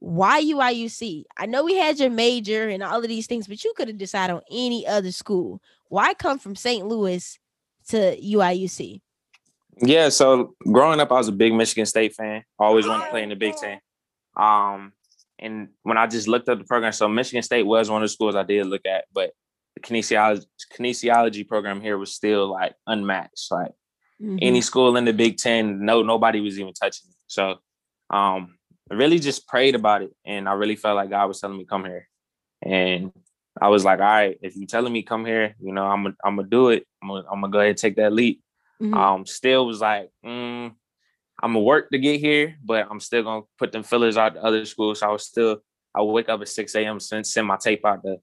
Why 0.00 0.42
UIUC? 0.42 1.24
I 1.36 1.46
know 1.46 1.64
we 1.64 1.76
had 1.76 1.98
your 1.98 2.10
major 2.10 2.68
and 2.68 2.82
all 2.82 2.98
of 2.98 3.08
these 3.08 3.26
things, 3.26 3.46
but 3.46 3.64
you 3.64 3.72
could 3.76 3.88
have 3.88 3.96
decided 3.96 4.34
on 4.34 4.42
any 4.50 4.86
other 4.86 5.12
school. 5.12 5.62
Why 5.88 6.12
come 6.12 6.38
from 6.38 6.56
St. 6.56 6.86
Louis 6.86 7.38
to 7.88 8.16
UIUC? 8.20 9.00
Yeah, 9.78 10.08
so 10.10 10.54
growing 10.70 11.00
up, 11.00 11.10
I 11.10 11.14
was 11.14 11.28
a 11.28 11.32
big 11.32 11.54
Michigan 11.54 11.86
State 11.86 12.14
fan. 12.14 12.44
Always 12.58 12.86
wanted 12.86 13.04
to 13.04 13.10
play 13.10 13.22
in 13.22 13.30
the 13.30 13.36
Big 13.36 13.56
Ten. 13.56 13.80
Um, 14.36 14.92
and 15.44 15.68
when 15.82 15.98
I 15.98 16.06
just 16.06 16.26
looked 16.26 16.48
up 16.48 16.58
the 16.58 16.64
program, 16.64 16.92
so 16.92 17.06
Michigan 17.06 17.42
State 17.42 17.64
was 17.64 17.90
one 17.90 18.02
of 18.02 18.08
the 18.08 18.12
schools 18.12 18.34
I 18.34 18.44
did 18.44 18.66
look 18.66 18.86
at, 18.86 19.04
but 19.12 19.32
the 19.74 19.80
kinesiology 19.82 20.46
kinesiology 20.76 21.46
program 21.46 21.80
here 21.80 21.98
was 21.98 22.14
still 22.14 22.50
like 22.50 22.74
unmatched. 22.86 23.50
Like 23.50 23.72
mm-hmm. 24.22 24.38
any 24.40 24.60
school 24.60 24.96
in 24.96 25.04
the 25.04 25.12
Big 25.12 25.36
Ten, 25.36 25.84
no 25.84 26.02
nobody 26.02 26.40
was 26.40 26.58
even 26.58 26.72
touching 26.72 27.10
it. 27.10 27.16
So 27.26 27.56
um 28.10 28.56
I 28.90 28.94
really 28.94 29.18
just 29.18 29.46
prayed 29.46 29.74
about 29.74 30.02
it 30.02 30.12
and 30.24 30.48
I 30.48 30.52
really 30.54 30.76
felt 30.76 30.96
like 30.96 31.10
God 31.10 31.26
was 31.26 31.40
telling 31.40 31.58
me 31.58 31.64
come 31.64 31.84
here. 31.84 32.08
And 32.62 33.12
I 33.60 33.68
was 33.68 33.84
like, 33.84 34.00
all 34.00 34.06
right, 34.06 34.38
if 34.42 34.56
you're 34.56 34.66
telling 34.66 34.92
me 34.92 35.02
come 35.02 35.26
here, 35.26 35.54
you 35.60 35.72
know, 35.72 35.84
I'm 35.84 36.04
gonna 36.04 36.16
I'm 36.24 36.36
gonna 36.36 36.48
do 36.48 36.70
it. 36.70 36.86
I'm 37.02 37.08
gonna, 37.08 37.24
I'm 37.30 37.40
gonna 37.40 37.52
go 37.52 37.58
ahead 37.58 37.70
and 37.70 37.78
take 37.78 37.96
that 37.96 38.12
leap. 38.12 38.40
Mm-hmm. 38.80 38.94
Um, 38.94 39.26
still 39.26 39.66
was 39.66 39.80
like, 39.80 40.10
mm, 40.24 40.72
I'm 41.42 41.52
gonna 41.52 41.64
work 41.64 41.90
to 41.90 41.98
get 41.98 42.20
here, 42.20 42.56
but 42.64 42.86
I'm 42.90 43.00
still 43.00 43.22
gonna 43.22 43.42
put 43.58 43.72
them 43.72 43.82
fillers 43.82 44.16
out 44.16 44.34
to 44.34 44.42
other 44.42 44.64
schools. 44.64 45.00
So 45.00 45.08
I 45.08 45.12
was 45.12 45.26
still 45.26 45.58
I 45.94 46.00
would 46.00 46.12
wake 46.12 46.28
up 46.28 46.40
at 46.40 46.48
6 46.48 46.74
a.m. 46.74 47.00
send 47.00 47.26
send 47.26 47.46
my 47.46 47.56
tape 47.56 47.84
out 47.84 48.02
to 48.04 48.16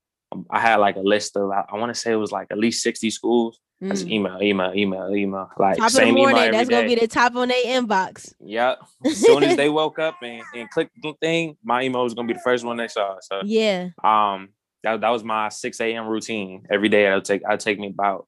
I 0.49 0.59
had 0.59 0.77
like 0.77 0.95
a 0.95 1.01
list 1.01 1.35
of 1.35 1.49
I, 1.51 1.65
I 1.69 1.77
want 1.77 1.93
to 1.93 1.99
say 1.99 2.11
it 2.11 2.17
was 2.17 2.31
like 2.31 2.47
at 2.51 2.57
least 2.57 2.83
60 2.83 3.09
schools. 3.09 3.59
Mm. 3.83 3.89
Just 3.89 4.07
email, 4.07 4.41
email, 4.41 4.71
email, 4.75 5.15
email. 5.15 5.49
Like 5.57 5.77
top 5.77 5.89
same 5.89 6.09
of 6.09 6.15
the 6.15 6.21
morning, 6.21 6.51
that's 6.51 6.69
day. 6.69 6.75
gonna 6.75 6.87
be 6.87 6.95
the 6.95 7.07
top 7.07 7.35
on 7.35 7.47
their 7.47 7.65
inbox. 7.65 8.33
Yep. 8.39 8.79
As 9.05 9.17
soon 9.17 9.43
as 9.43 9.57
they 9.57 9.69
woke 9.69 9.97
up 9.97 10.17
and, 10.21 10.43
and 10.55 10.69
clicked 10.69 10.95
the 11.01 11.13
thing, 11.19 11.57
my 11.63 11.81
email 11.81 12.03
was 12.03 12.13
gonna 12.13 12.27
be 12.27 12.35
the 12.35 12.41
first 12.41 12.63
one 12.63 12.77
they 12.77 12.87
saw. 12.87 13.17
So 13.21 13.41
yeah. 13.43 13.89
Um 14.03 14.49
that, 14.83 15.01
that 15.01 15.09
was 15.09 15.23
my 15.23 15.49
6 15.49 15.79
a.m. 15.81 16.07
routine. 16.07 16.65
Every 16.71 16.89
day 16.89 17.07
it'll 17.07 17.21
take 17.21 17.41
I'll 17.47 17.57
take 17.57 17.79
me 17.79 17.87
about 17.87 18.27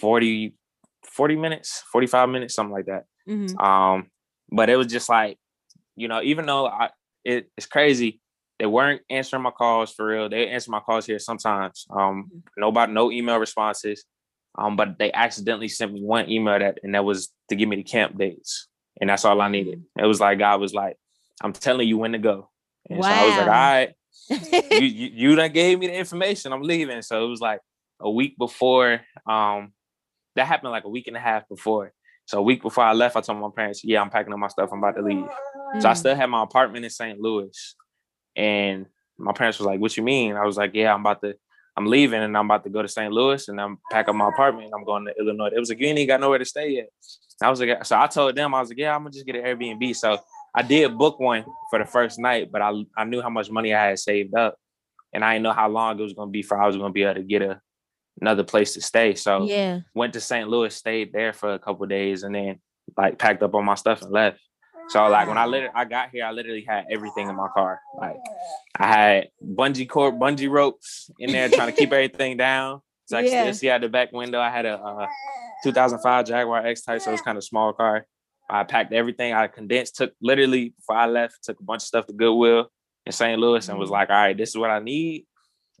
40, 0.00 0.54
40 1.04 1.36
minutes, 1.36 1.82
45 1.92 2.28
minutes, 2.28 2.54
something 2.54 2.72
like 2.72 2.86
that. 2.86 3.04
Mm-hmm. 3.28 3.58
Um 3.58 4.06
but 4.50 4.70
it 4.70 4.76
was 4.76 4.88
just 4.88 5.08
like, 5.08 5.38
you 5.96 6.08
know, 6.08 6.22
even 6.22 6.46
though 6.46 6.66
I, 6.66 6.90
it, 7.24 7.50
it's 7.56 7.66
crazy, 7.66 8.20
they 8.58 8.66
weren't 8.66 9.02
answering 9.08 9.42
my 9.42 9.50
calls 9.50 9.92
for 9.92 10.06
real. 10.06 10.28
They 10.28 10.48
answer 10.48 10.70
my 10.70 10.80
calls 10.80 11.06
here 11.06 11.18
sometimes. 11.18 11.86
Um, 11.90 12.26
mm-hmm. 12.26 12.38
nobody, 12.58 12.92
no 12.92 13.10
email 13.10 13.38
responses. 13.38 14.04
Um, 14.58 14.76
but 14.76 14.98
they 14.98 15.12
accidentally 15.12 15.68
sent 15.68 15.92
me 15.92 16.02
one 16.02 16.28
email 16.28 16.58
that, 16.58 16.78
and 16.82 16.94
that 16.94 17.04
was 17.04 17.30
to 17.48 17.56
give 17.56 17.68
me 17.68 17.76
the 17.76 17.82
camp 17.82 18.18
dates, 18.18 18.66
and 19.00 19.08
that's 19.08 19.24
all 19.24 19.40
I 19.40 19.48
needed. 19.48 19.78
Mm-hmm. 19.78 20.04
It 20.04 20.06
was 20.06 20.20
like 20.20 20.38
God 20.38 20.60
was 20.60 20.74
like, 20.74 20.96
"I'm 21.42 21.52
telling 21.52 21.88
you 21.88 21.98
when 21.98 22.12
to 22.12 22.18
go," 22.18 22.50
and 22.88 22.98
wow. 22.98 23.08
so 23.08 23.14
I 23.14 23.26
was 23.26 23.36
like, 23.36 23.46
"All 23.46 23.52
right, 23.52 24.72
you, 24.80 24.86
you 24.86 25.10
you 25.14 25.36
done 25.36 25.52
gave 25.52 25.78
me 25.78 25.86
the 25.86 25.94
information. 25.94 26.52
I'm 26.52 26.62
leaving." 26.62 27.00
So 27.02 27.24
it 27.24 27.28
was 27.28 27.40
like 27.40 27.60
a 28.00 28.10
week 28.10 28.36
before. 28.36 29.00
Um, 29.24 29.72
that 30.36 30.46
happened 30.46 30.72
like 30.72 30.84
a 30.84 30.88
week 30.88 31.06
and 31.06 31.16
a 31.16 31.20
half 31.20 31.48
before. 31.48 31.92
So 32.30 32.38
a 32.38 32.42
week 32.42 32.62
before 32.62 32.84
I 32.84 32.92
left, 32.92 33.16
I 33.16 33.22
told 33.22 33.40
my 33.40 33.48
parents, 33.54 33.82
"Yeah, 33.82 34.00
I'm 34.00 34.08
packing 34.08 34.32
up 34.32 34.38
my 34.38 34.46
stuff. 34.46 34.70
I'm 34.72 34.78
about 34.78 34.94
to 34.94 35.02
leave." 35.02 35.24
Mm. 35.74 35.82
So 35.82 35.88
I 35.88 35.92
mm. 35.92 35.96
still 35.96 36.14
had 36.14 36.26
my 36.26 36.44
apartment 36.44 36.84
in 36.84 36.90
St. 36.92 37.18
Louis, 37.18 37.74
and 38.36 38.86
my 39.18 39.32
parents 39.32 39.58
was 39.58 39.66
like, 39.66 39.80
"What 39.80 39.96
you 39.96 40.04
mean?" 40.04 40.36
I 40.36 40.46
was 40.46 40.56
like, 40.56 40.70
"Yeah, 40.72 40.94
I'm 40.94 41.00
about 41.00 41.20
to, 41.22 41.34
I'm 41.76 41.86
leaving, 41.86 42.22
and 42.22 42.38
I'm 42.38 42.44
about 42.44 42.62
to 42.62 42.70
go 42.70 42.82
to 42.82 42.86
St. 42.86 43.12
Louis, 43.12 43.48
and 43.48 43.60
I'm 43.60 43.78
pack 43.90 44.08
up 44.08 44.14
my 44.14 44.28
apartment, 44.28 44.66
and 44.66 44.74
I'm 44.76 44.84
going 44.84 45.06
to 45.06 45.14
Illinois." 45.18 45.50
It 45.52 45.58
was 45.58 45.70
like, 45.70 45.80
"You 45.80 45.88
ain't 45.88 46.06
got 46.06 46.20
nowhere 46.20 46.38
to 46.38 46.44
stay 46.44 46.68
yet." 46.70 46.90
I 47.42 47.50
was 47.50 47.58
like, 47.58 47.84
so 47.84 47.98
I 47.98 48.06
told 48.06 48.36
them, 48.36 48.54
I 48.54 48.60
was 48.60 48.68
like, 48.68 48.78
"Yeah, 48.78 48.94
I'm 48.94 49.02
gonna 49.02 49.10
just 49.10 49.26
get 49.26 49.34
an 49.34 49.42
Airbnb." 49.42 49.96
So 49.96 50.16
I 50.54 50.62
did 50.62 50.96
book 50.96 51.18
one 51.18 51.44
for 51.68 51.80
the 51.80 51.84
first 51.84 52.20
night, 52.20 52.52
but 52.52 52.62
I 52.62 52.70
I 52.96 53.02
knew 53.06 53.20
how 53.20 53.30
much 53.30 53.50
money 53.50 53.74
I 53.74 53.86
had 53.86 53.98
saved 53.98 54.36
up, 54.36 54.54
and 55.12 55.24
I 55.24 55.32
didn't 55.32 55.42
know 55.42 55.52
how 55.52 55.68
long 55.68 55.98
it 55.98 56.02
was 56.02 56.12
gonna 56.12 56.30
be 56.30 56.42
for 56.42 56.62
I 56.62 56.68
was 56.68 56.76
gonna 56.76 56.92
be 56.92 57.02
able 57.02 57.14
to 57.14 57.24
get 57.24 57.42
a 57.42 57.60
another 58.20 58.44
place 58.44 58.74
to 58.74 58.80
stay. 58.80 59.14
So 59.14 59.44
yeah, 59.44 59.80
went 59.94 60.12
to 60.14 60.20
St. 60.20 60.48
Louis, 60.48 60.74
stayed 60.74 61.12
there 61.12 61.32
for 61.32 61.54
a 61.54 61.58
couple 61.58 61.86
days, 61.86 62.22
and 62.22 62.34
then 62.34 62.60
like 62.96 63.18
packed 63.18 63.42
up 63.42 63.54
all 63.54 63.62
my 63.62 63.74
stuff 63.74 64.02
and 64.02 64.10
left. 64.10 64.40
So 64.88 65.06
like 65.06 65.28
when 65.28 65.38
I 65.38 65.46
literally 65.46 65.72
I 65.74 65.84
got 65.84 66.10
here, 66.10 66.24
I 66.24 66.32
literally 66.32 66.64
had 66.66 66.86
everything 66.90 67.28
in 67.28 67.36
my 67.36 67.48
car. 67.54 67.80
Like 67.96 68.16
I 68.76 68.86
had 68.86 69.28
bungee 69.44 69.88
cord, 69.88 70.14
bungee 70.14 70.50
ropes 70.50 71.10
in 71.18 71.30
there 71.30 71.48
trying 71.48 71.72
to 71.72 71.76
keep 71.76 71.92
everything 71.92 72.36
down. 72.36 72.80
So 73.06 73.18
I 73.18 73.22
yeah. 73.22 73.52
see 73.52 73.70
out 73.70 73.80
the 73.80 73.88
back 73.88 74.12
window. 74.12 74.40
I 74.40 74.50
had 74.50 74.66
a 74.66 74.74
uh, 74.74 75.06
2005 75.64 76.26
Jaguar 76.26 76.66
X 76.66 76.82
Type, 76.82 77.00
so 77.00 77.12
it's 77.12 77.22
kind 77.22 77.38
of 77.38 77.44
small 77.44 77.72
car. 77.72 78.06
I 78.48 78.64
packed 78.64 78.92
everything. 78.92 79.32
I 79.32 79.46
condensed, 79.46 79.96
took 79.96 80.12
literally 80.20 80.70
before 80.70 80.96
I 80.96 81.06
left, 81.06 81.44
took 81.44 81.60
a 81.60 81.62
bunch 81.62 81.82
of 81.82 81.86
stuff 81.86 82.06
to 82.06 82.12
Goodwill 82.12 82.66
in 83.06 83.12
St. 83.12 83.38
Louis, 83.38 83.68
and 83.68 83.78
was 83.78 83.90
mm. 83.90 83.92
like, 83.92 84.10
"All 84.10 84.16
right, 84.16 84.36
this 84.36 84.50
is 84.50 84.56
what 84.56 84.70
I 84.70 84.80
need 84.80 85.26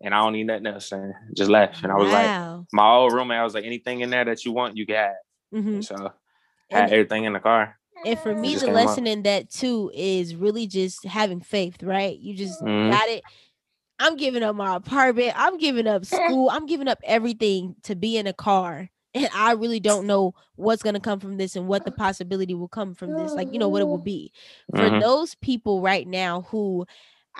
and 0.00 0.14
I 0.14 0.18
don't 0.18 0.32
need 0.32 0.46
nothing 0.46 0.66
else. 0.66 0.92
And 0.92 1.14
just 1.36 1.50
left. 1.50 1.82
And 1.82 1.92
I 1.92 1.96
was 1.96 2.10
wow. 2.10 2.58
like, 2.58 2.66
my 2.72 2.90
old 2.90 3.12
roommate, 3.12 3.38
I 3.38 3.44
was 3.44 3.54
like, 3.54 3.64
anything 3.64 4.00
in 4.00 4.10
there 4.10 4.24
that 4.24 4.44
you 4.44 4.52
want, 4.52 4.76
you 4.76 4.86
can 4.86 4.96
have. 4.96 5.14
Mm-hmm. 5.54 5.80
So 5.82 6.12
I 6.72 6.76
had 6.76 6.92
everything 6.92 7.24
in 7.24 7.32
the 7.32 7.40
car. 7.40 7.76
And 8.04 8.18
for 8.18 8.34
me, 8.34 8.54
the 8.54 8.68
lesson 8.68 9.04
up. 9.04 9.12
in 9.12 9.22
that 9.24 9.50
too 9.50 9.90
is 9.94 10.34
really 10.34 10.66
just 10.66 11.04
having 11.04 11.40
faith, 11.40 11.82
right? 11.82 12.18
You 12.18 12.34
just 12.34 12.62
mm-hmm. 12.62 12.90
got 12.90 13.08
it. 13.08 13.22
I'm 13.98 14.16
giving 14.16 14.42
up 14.42 14.56
my 14.56 14.76
apartment. 14.76 15.34
I'm 15.36 15.58
giving 15.58 15.86
up 15.86 16.04
school. 16.06 16.48
I'm 16.50 16.66
giving 16.66 16.88
up 16.88 16.98
everything 17.04 17.76
to 17.82 17.94
be 17.94 18.16
in 18.16 18.26
a 18.26 18.32
car. 18.32 18.88
And 19.12 19.28
I 19.34 19.52
really 19.52 19.80
don't 19.80 20.06
know 20.06 20.34
what's 20.54 20.84
going 20.84 20.94
to 20.94 21.00
come 21.00 21.18
from 21.18 21.36
this 21.36 21.56
and 21.56 21.66
what 21.66 21.84
the 21.84 21.90
possibility 21.90 22.54
will 22.54 22.68
come 22.68 22.94
from 22.94 23.12
this. 23.12 23.32
Like, 23.32 23.52
you 23.52 23.58
know, 23.58 23.68
what 23.68 23.82
it 23.82 23.88
will 23.88 23.98
be. 23.98 24.32
For 24.70 24.82
mm-hmm. 24.82 25.00
those 25.00 25.34
people 25.34 25.82
right 25.82 26.06
now 26.06 26.42
who 26.42 26.86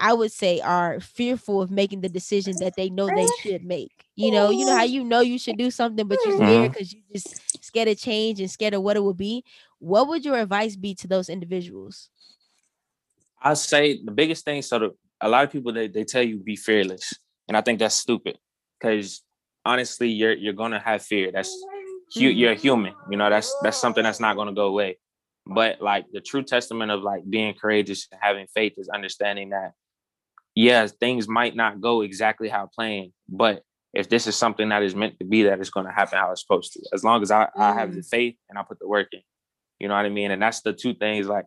I 0.00 0.14
would 0.14 0.32
say 0.32 0.60
are 0.60 0.98
fearful 0.98 1.60
of 1.62 1.70
making 1.70 2.00
the 2.00 2.08
decision 2.08 2.54
that 2.60 2.74
they 2.76 2.90
know 2.90 3.06
they 3.06 3.28
should 3.42 3.64
make. 3.64 4.06
You 4.16 4.30
know, 4.30 4.50
you 4.50 4.64
know 4.64 4.76
how 4.76 4.84
you 4.84 5.04
know 5.04 5.20
you 5.20 5.38
should 5.38 5.58
do 5.58 5.70
something, 5.70 6.06
but 6.06 6.18
you're 6.24 6.36
scared 6.36 6.72
because 6.72 6.88
mm-hmm. 6.88 6.98
you 7.12 7.20
just 7.20 7.64
scared 7.64 7.88
of 7.88 7.98
change 7.98 8.40
and 8.40 8.50
scared 8.50 8.74
of 8.74 8.82
what 8.82 8.96
it 8.96 9.00
will 9.00 9.14
be. 9.14 9.44
What 9.78 10.08
would 10.08 10.24
your 10.24 10.38
advice 10.38 10.76
be 10.76 10.94
to 10.96 11.06
those 11.06 11.28
individuals? 11.28 12.08
I 13.40 13.54
say 13.54 14.02
the 14.02 14.10
biggest 14.10 14.44
thing. 14.44 14.62
So 14.62 14.78
the, 14.78 14.90
a 15.20 15.28
lot 15.28 15.44
of 15.44 15.52
people 15.52 15.72
they, 15.72 15.88
they 15.88 16.04
tell 16.04 16.22
you 16.22 16.38
be 16.38 16.56
fearless, 16.56 17.14
and 17.48 17.56
I 17.56 17.60
think 17.60 17.78
that's 17.78 17.94
stupid 17.94 18.38
because 18.80 19.22
honestly, 19.64 20.08
you're 20.08 20.32
you're 20.32 20.52
gonna 20.52 20.80
have 20.80 21.02
fear. 21.02 21.30
That's 21.32 21.54
you, 22.14 22.28
you're 22.28 22.54
human. 22.54 22.94
You 23.10 23.16
know, 23.16 23.30
that's 23.30 23.54
that's 23.62 23.76
something 23.76 24.02
that's 24.02 24.20
not 24.20 24.36
gonna 24.36 24.54
go 24.54 24.66
away. 24.66 24.98
But 25.46 25.80
like 25.80 26.06
the 26.12 26.20
true 26.20 26.42
testament 26.42 26.90
of 26.90 27.02
like 27.02 27.22
being 27.28 27.54
courageous 27.54 28.06
and 28.12 28.20
having 28.22 28.46
faith 28.54 28.74
is 28.76 28.88
understanding 28.88 29.50
that, 29.50 29.72
yeah, 30.54 30.86
things 30.86 31.28
might 31.28 31.54
not 31.54 31.80
go 31.80 32.02
exactly 32.02 32.48
how 32.48 32.68
planned, 32.74 33.12
but 33.28 33.62
if 33.92 34.08
this 34.08 34.26
is 34.26 34.36
something 34.36 34.68
that 34.68 34.82
is 34.82 34.94
meant 34.94 35.18
to 35.18 35.24
be, 35.24 35.44
that 35.44 35.58
it's 35.58 35.70
going 35.70 35.86
to 35.86 35.92
happen 35.92 36.18
how 36.18 36.30
it's 36.30 36.42
supposed 36.42 36.72
to. 36.72 36.80
As 36.92 37.02
long 37.02 37.22
as 37.22 37.30
I, 37.30 37.44
mm. 37.44 37.50
I 37.56 37.74
have 37.74 37.92
the 37.94 38.00
mm. 38.00 38.08
faith 38.08 38.36
and 38.48 38.58
I 38.58 38.62
put 38.62 38.78
the 38.78 38.88
work 38.88 39.08
in, 39.12 39.20
you 39.78 39.88
know 39.88 39.94
what 39.94 40.06
I 40.06 40.10
mean? 40.10 40.30
And 40.30 40.40
that's 40.40 40.60
the 40.62 40.72
two 40.72 40.94
things 40.94 41.26
like 41.26 41.46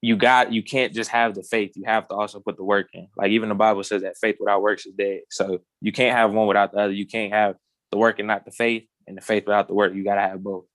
you 0.00 0.16
got, 0.16 0.52
you 0.52 0.62
can't 0.62 0.94
just 0.94 1.10
have 1.10 1.34
the 1.34 1.42
faith. 1.42 1.72
You 1.74 1.84
have 1.86 2.06
to 2.08 2.14
also 2.14 2.38
put 2.38 2.56
the 2.56 2.64
work 2.64 2.88
in. 2.94 3.08
Like 3.16 3.30
even 3.30 3.48
the 3.48 3.56
Bible 3.56 3.82
says 3.82 4.02
that 4.02 4.16
faith 4.20 4.36
without 4.38 4.62
works 4.62 4.86
is 4.86 4.94
dead. 4.94 5.22
So 5.30 5.58
you 5.80 5.90
can't 5.90 6.16
have 6.16 6.32
one 6.32 6.46
without 6.46 6.72
the 6.72 6.78
other. 6.78 6.92
You 6.92 7.06
can't 7.06 7.32
have 7.32 7.56
the 7.90 7.98
work 7.98 8.20
and 8.20 8.28
not 8.28 8.44
the 8.44 8.52
faith 8.52 8.84
and 9.08 9.16
the 9.16 9.22
faith 9.22 9.44
without 9.46 9.66
the 9.66 9.74
work. 9.74 9.94
You 9.94 10.04
got 10.04 10.14
to 10.14 10.20
have 10.20 10.42
both. 10.42 10.66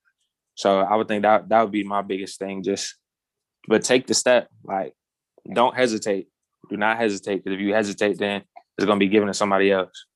So 0.56 0.80
I 0.80 0.96
would 0.96 1.08
think 1.08 1.22
that 1.22 1.48
that 1.50 1.62
would 1.62 1.72
be 1.72 1.84
my 1.84 2.02
biggest 2.02 2.40
thing. 2.40 2.64
Just 2.64 2.96
but 3.68 3.84
take 3.84 4.08
the 4.08 4.14
step. 4.14 4.50
Like 4.64 4.94
don't 5.52 5.76
hesitate. 5.76 6.28
Do 6.74 6.78
not 6.80 6.98
hesitate. 6.98 7.44
Because 7.44 7.56
if 7.56 7.62
you 7.62 7.74
hesitate, 7.76 8.18
then 8.20 8.44
it's 8.78 8.88
gonna 8.88 9.00
be 9.00 9.10
given 9.10 9.28
to 9.28 9.34
somebody 9.36 9.72
else. 9.72 10.08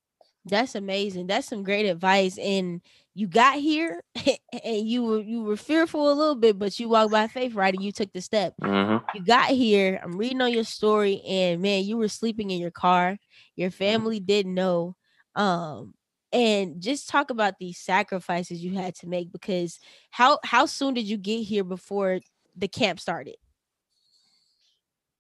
That's 0.46 0.76
amazing. 0.76 1.28
That's 1.28 1.48
some 1.48 1.64
great 1.64 1.86
advice. 1.86 2.38
And 2.38 2.82
you 3.16 3.28
got 3.28 3.56
here 3.60 4.04
and 4.64 4.88
you 4.88 5.04
were 5.04 5.22
you 5.22 5.44
were 5.44 5.58
fearful 5.58 6.12
a 6.12 6.16
little 6.16 6.36
bit, 6.36 6.58
but 6.58 6.80
you 6.80 6.90
walked 6.90 7.12
by 7.12 7.28
faith, 7.28 7.54
right? 7.56 7.74
And 7.74 7.84
you 7.84 7.92
took 7.92 8.12
the 8.14 8.22
step. 8.22 8.56
Mm-hmm. 8.62 9.06
You 9.14 9.24
got 9.26 9.50
here. 9.50 10.00
I'm 10.04 10.18
reading 10.18 10.42
on 10.42 10.52
your 10.52 10.64
story, 10.66 11.22
and 11.28 11.62
man, 11.62 11.84
you 11.86 11.98
were 11.98 12.10
sleeping 12.10 12.52
in 12.52 12.60
your 12.60 12.72
car. 12.72 13.18
Your 13.56 13.72
Mm-hmm. 13.88 14.04
family 14.04 14.20
didn't 14.20 14.54
know. 14.54 14.96
Um, 15.36 15.94
and 16.34 16.82
just 16.82 17.10
talk 17.10 17.30
about 17.30 17.56
these 17.60 17.80
sacrifices 17.80 18.64
you 18.64 18.76
had 18.76 18.96
to 18.96 19.08
make 19.08 19.32
because 19.32 19.80
how 20.12 20.40
how 20.44 20.66
soon 20.66 20.94
did 20.94 21.06
you 21.08 21.18
get 21.18 21.44
here 21.44 21.64
before 21.64 22.20
the 22.56 22.68
camp 22.68 23.00
started? 23.00 23.36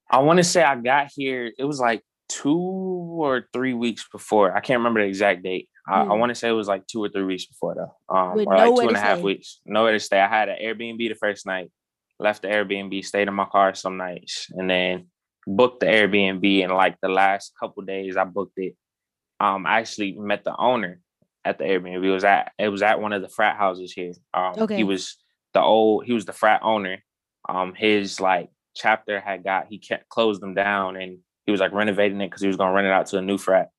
I 0.10 0.20
want 0.20 0.38
to 0.38 0.43
say 0.43 0.63
I 0.63 0.76
got 0.76 1.10
here. 1.13 1.52
It 1.58 1.63
was 1.65 1.80
like 1.80 2.02
two 2.30 2.58
or 2.58 3.48
three 3.54 3.74
weeks 3.74 4.06
before. 4.12 4.56
I 4.56 4.60
can't 4.62 4.80
remember 4.80 5.02
the 5.02 5.08
exact 5.08 5.43
date. 5.43 5.70
I, 5.88 6.02
I 6.02 6.04
Hmm. 6.13 6.20
want 6.20 6.30
to 6.30 6.36
say 6.36 6.50
it 6.50 6.54
was 6.54 6.67
like 6.67 6.86
two 6.88 7.04
or 7.04 7.10
three 7.10 7.24
weeks 7.24 7.46
before 7.46 7.76
though, 7.76 8.15
um, 8.15 8.36
With 8.36 8.48
or 8.48 8.56
like 8.56 8.76
two 8.76 8.88
and 8.88 8.96
to 8.96 9.00
stay. 9.15 9.22
weeks. 9.22 9.60
Nowhere 9.65 9.93
to 9.93 10.00
stay. 10.00 10.20
I 10.20 10.28
had 10.28 10.50
an 10.50 10.58
Airbnb 10.62 10.98
the 10.98 11.13
first 11.15 11.46
night. 11.46 11.72
Left 12.20 12.41
the 12.41 12.48
Airbnb, 12.48 13.06
stayed 13.06 13.28
in 13.28 13.34
my 13.36 13.46
car 13.46 13.76
some 13.76 13.98
nights, 13.98 14.48
and 14.52 14.67
then 14.70 15.08
booked 15.46 15.82
the 15.82 15.86
Airbnb. 15.86 16.63
And 16.63 16.74
like 16.74 16.98
the 17.02 17.10
last 17.10 17.54
couple 17.60 17.84
days, 17.84 18.17
I 18.17 18.24
booked 18.24 18.58
it. 18.58 18.76
Um, 19.39 19.67
I 19.67 19.80
actually 19.80 20.13
met 20.13 20.43
the 20.43 20.56
owner 20.58 21.00
at 21.46 21.60
the 21.60 21.65
Airbnb. 21.65 22.04
It 22.04 22.10
was 22.12 22.24
at 22.24 22.54
it 22.58 22.70
was 22.70 22.82
at 22.82 23.00
one 23.00 23.13
of 23.13 23.22
the 23.22 23.30
frat 23.30 23.56
houses 23.58 23.93
here. 23.93 24.13
Um, 24.34 24.54
Okay. 24.58 24.76
he 24.78 24.84
was 24.84 25.15
the 25.54 25.62
old. 25.62 26.06
He 26.06 26.13
was 26.13 26.26
the 26.26 26.34
frat 26.34 26.62
owner. 26.63 27.04
Um, 27.48 27.74
his 27.76 28.20
like 28.20 28.50
chapter 28.78 29.20
had 29.20 29.44
got 29.44 29.68
he 29.70 29.78
kept 29.80 30.10
closed 30.10 30.42
them 30.42 30.54
down 30.54 30.96
and 30.96 31.20
he 31.46 31.52
was 31.52 31.62
like 31.62 31.72
renovating 31.72 32.22
it 32.22 32.28
because 32.28 32.42
he 32.42 32.48
was 32.48 32.58
gonna 32.58 32.74
rent 32.74 32.88
it 32.88 32.94
out 32.94 33.08
to 33.08 33.18
a 33.18 33.22
new 33.22 33.38
frat. 33.38 33.70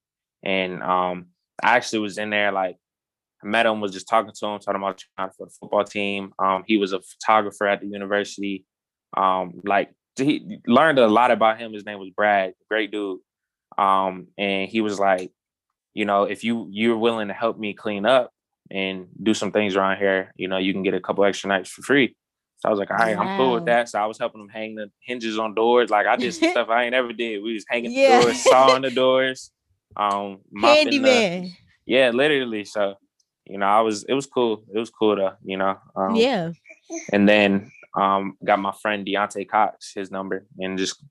And 0.42 0.82
um 0.82 1.26
I 1.62 1.76
actually 1.76 2.00
was 2.00 2.18
in 2.18 2.30
there 2.30 2.52
like 2.52 2.76
I 3.42 3.46
met 3.46 3.66
him, 3.66 3.80
was 3.80 3.92
just 3.92 4.08
talking 4.08 4.32
to 4.34 4.46
him, 4.46 4.58
talking 4.58 4.80
about 4.80 5.02
trying 5.16 5.30
for 5.36 5.46
the 5.46 5.52
football 5.60 5.84
team. 5.84 6.32
Um 6.38 6.64
he 6.66 6.76
was 6.76 6.92
a 6.92 7.00
photographer 7.00 7.66
at 7.66 7.80
the 7.80 7.86
university. 7.86 8.64
Um 9.16 9.60
like 9.64 9.90
he 10.16 10.58
learned 10.66 10.98
a 10.98 11.06
lot 11.06 11.30
about 11.30 11.58
him. 11.58 11.72
His 11.72 11.86
name 11.86 11.98
was 11.98 12.10
Brad, 12.10 12.54
great 12.68 12.90
dude. 12.90 13.20
Um 13.76 14.28
and 14.36 14.68
he 14.68 14.80
was 14.80 14.98
like, 14.98 15.30
you 15.94 16.04
know, 16.04 16.24
if 16.24 16.44
you 16.44 16.68
you're 16.70 16.98
willing 16.98 17.28
to 17.28 17.34
help 17.34 17.58
me 17.58 17.74
clean 17.74 18.06
up 18.06 18.32
and 18.70 19.06
do 19.22 19.34
some 19.34 19.52
things 19.52 19.76
around 19.76 19.98
here, 19.98 20.32
you 20.36 20.48
know, 20.48 20.58
you 20.58 20.72
can 20.72 20.82
get 20.82 20.94
a 20.94 21.00
couple 21.00 21.24
extra 21.24 21.48
nights 21.48 21.70
for 21.70 21.82
free. 21.82 22.14
So 22.58 22.68
I 22.68 22.70
was 22.70 22.78
like, 22.80 22.90
all 22.90 22.96
right, 22.96 23.16
I'm 23.16 23.36
cool 23.38 23.54
with 23.54 23.66
that. 23.66 23.88
So 23.88 24.00
I 24.00 24.06
was 24.06 24.18
helping 24.18 24.40
them 24.40 24.48
hang 24.48 24.74
the 24.74 24.90
hinges 25.00 25.38
on 25.38 25.54
doors. 25.54 25.90
Like 25.90 26.06
I 26.06 26.16
did 26.16 26.32
some 26.34 26.50
stuff 26.52 26.68
I 26.68 26.84
ain't 26.84 26.94
ever 26.94 27.12
did. 27.12 27.42
We 27.42 27.54
was 27.54 27.64
hanging 27.68 27.92
Yeah. 27.92 28.18
the 28.18 28.24
doors, 28.24 28.42
sawing 28.42 28.82
the 28.82 28.90
doors, 29.04 29.50
um, 29.96 30.40
mopping 30.50 31.02
the- 31.02 31.08
Handyman. 31.10 31.52
yeah, 31.86 32.10
literally. 32.10 32.64
So, 32.64 32.94
you 33.46 33.58
know, 33.58 33.66
I 33.66 33.80
was 33.82 34.04
it 34.04 34.12
was 34.14 34.26
cool. 34.26 34.64
It 34.74 34.78
was 34.78 34.90
cool 34.90 35.16
to 35.16 35.36
you 35.44 35.56
know. 35.56 35.76
Um, 35.96 36.14
yeah. 36.16 36.50
And 37.12 37.28
then 37.28 37.70
um 37.96 38.36
got 38.44 38.58
my 38.58 38.72
friend 38.82 39.06
Deontay 39.06 39.48
Cox 39.48 39.92
his 39.94 40.10
number 40.10 40.46
and 40.58 40.76
just 40.78 41.02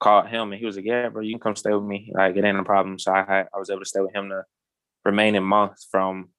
called 0.00 0.26
him 0.28 0.52
and 0.52 0.58
he 0.58 0.66
was 0.66 0.76
like, 0.76 0.84
Yeah, 0.86 1.08
bro, 1.10 1.22
you 1.22 1.32
can 1.34 1.40
come 1.40 1.56
stay 1.56 1.72
with 1.72 1.84
me. 1.84 2.10
Like 2.14 2.36
it 2.36 2.44
ain't 2.44 2.58
a 2.58 2.64
problem. 2.64 2.98
So 2.98 3.12
I 3.12 3.24
had 3.24 3.48
I 3.54 3.58
was 3.58 3.68
able 3.70 3.80
to 3.82 3.86
stay 3.86 4.00
with 4.00 4.14
him 4.14 4.30
the 4.30 4.42
remaining 5.04 5.44
month 5.44 5.76
from 5.90 6.30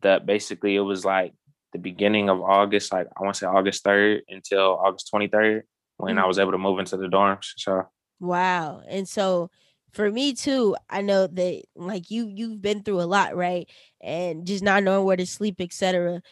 the 0.00 0.20
basically 0.24 0.74
it 0.74 0.80
was 0.80 1.04
like 1.04 1.32
the 1.72 1.78
beginning 1.78 2.28
of 2.30 2.40
August, 2.42 2.92
like 2.92 3.08
I 3.16 3.22
want 3.22 3.34
to 3.36 3.40
say 3.40 3.46
August 3.46 3.84
3rd 3.84 4.22
until 4.28 4.78
August 4.84 5.08
23rd 5.10 5.64
when 5.98 6.18
I 6.18 6.24
Mhm. 6.24 6.26
was 6.26 6.38
able 6.38 6.52
to 6.52 6.58
move 6.58 6.78
into 6.78 6.96
the 6.96 7.06
dorms. 7.08 7.46
So 7.56 7.84
Wow. 8.20 8.82
And 8.88 9.08
so 9.08 9.50
for 9.92 10.10
me 10.10 10.34
too, 10.34 10.76
I 10.88 11.02
know 11.02 11.26
that 11.26 11.62
like 11.74 12.10
you 12.10 12.26
you've 12.28 12.62
been 12.62 12.82
through 12.82 13.00
a 13.00 13.04
lot, 13.04 13.34
right? 13.36 13.68
And 14.00 14.46
just 14.46 14.62
not 14.62 14.82
knowing 14.82 15.04
where 15.06 15.16
to 15.16 15.26
sleep, 15.26 15.56
etc. 15.60 16.22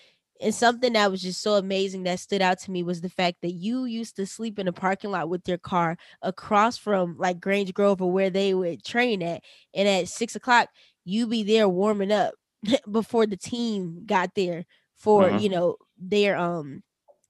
And 0.40 0.54
something 0.54 0.92
that 0.92 1.10
was 1.10 1.22
just 1.22 1.40
so 1.42 1.54
amazing 1.54 2.04
that 2.04 2.20
stood 2.20 2.42
out 2.42 2.58
to 2.60 2.70
me 2.70 2.82
was 2.84 3.00
the 3.00 3.08
fact 3.08 3.38
that 3.42 3.52
you 3.52 3.86
used 3.86 4.14
to 4.16 4.26
sleep 4.26 4.58
in 4.58 4.68
a 4.68 4.72
parking 4.72 5.10
lot 5.10 5.28
with 5.28 5.48
your 5.48 5.58
car 5.58 5.96
across 6.22 6.76
from 6.78 7.16
like 7.18 7.40
Grange 7.40 7.74
Grove 7.74 8.00
or 8.02 8.12
where 8.12 8.30
they 8.30 8.54
would 8.54 8.84
train 8.84 9.22
at. 9.22 9.42
And 9.74 9.88
at 9.88 10.08
six 10.08 10.36
o'clock, 10.36 10.68
you 11.04 11.26
be 11.26 11.42
there 11.42 11.68
warming 11.68 12.12
up 12.12 12.34
before 12.90 13.26
the 13.26 13.36
team 13.36 14.02
got 14.06 14.34
there 14.36 14.64
for, 14.98 15.30
Mhm. 15.30 15.40
you 15.40 15.48
know, 15.48 15.76
their 15.98 16.36
um 16.36 16.82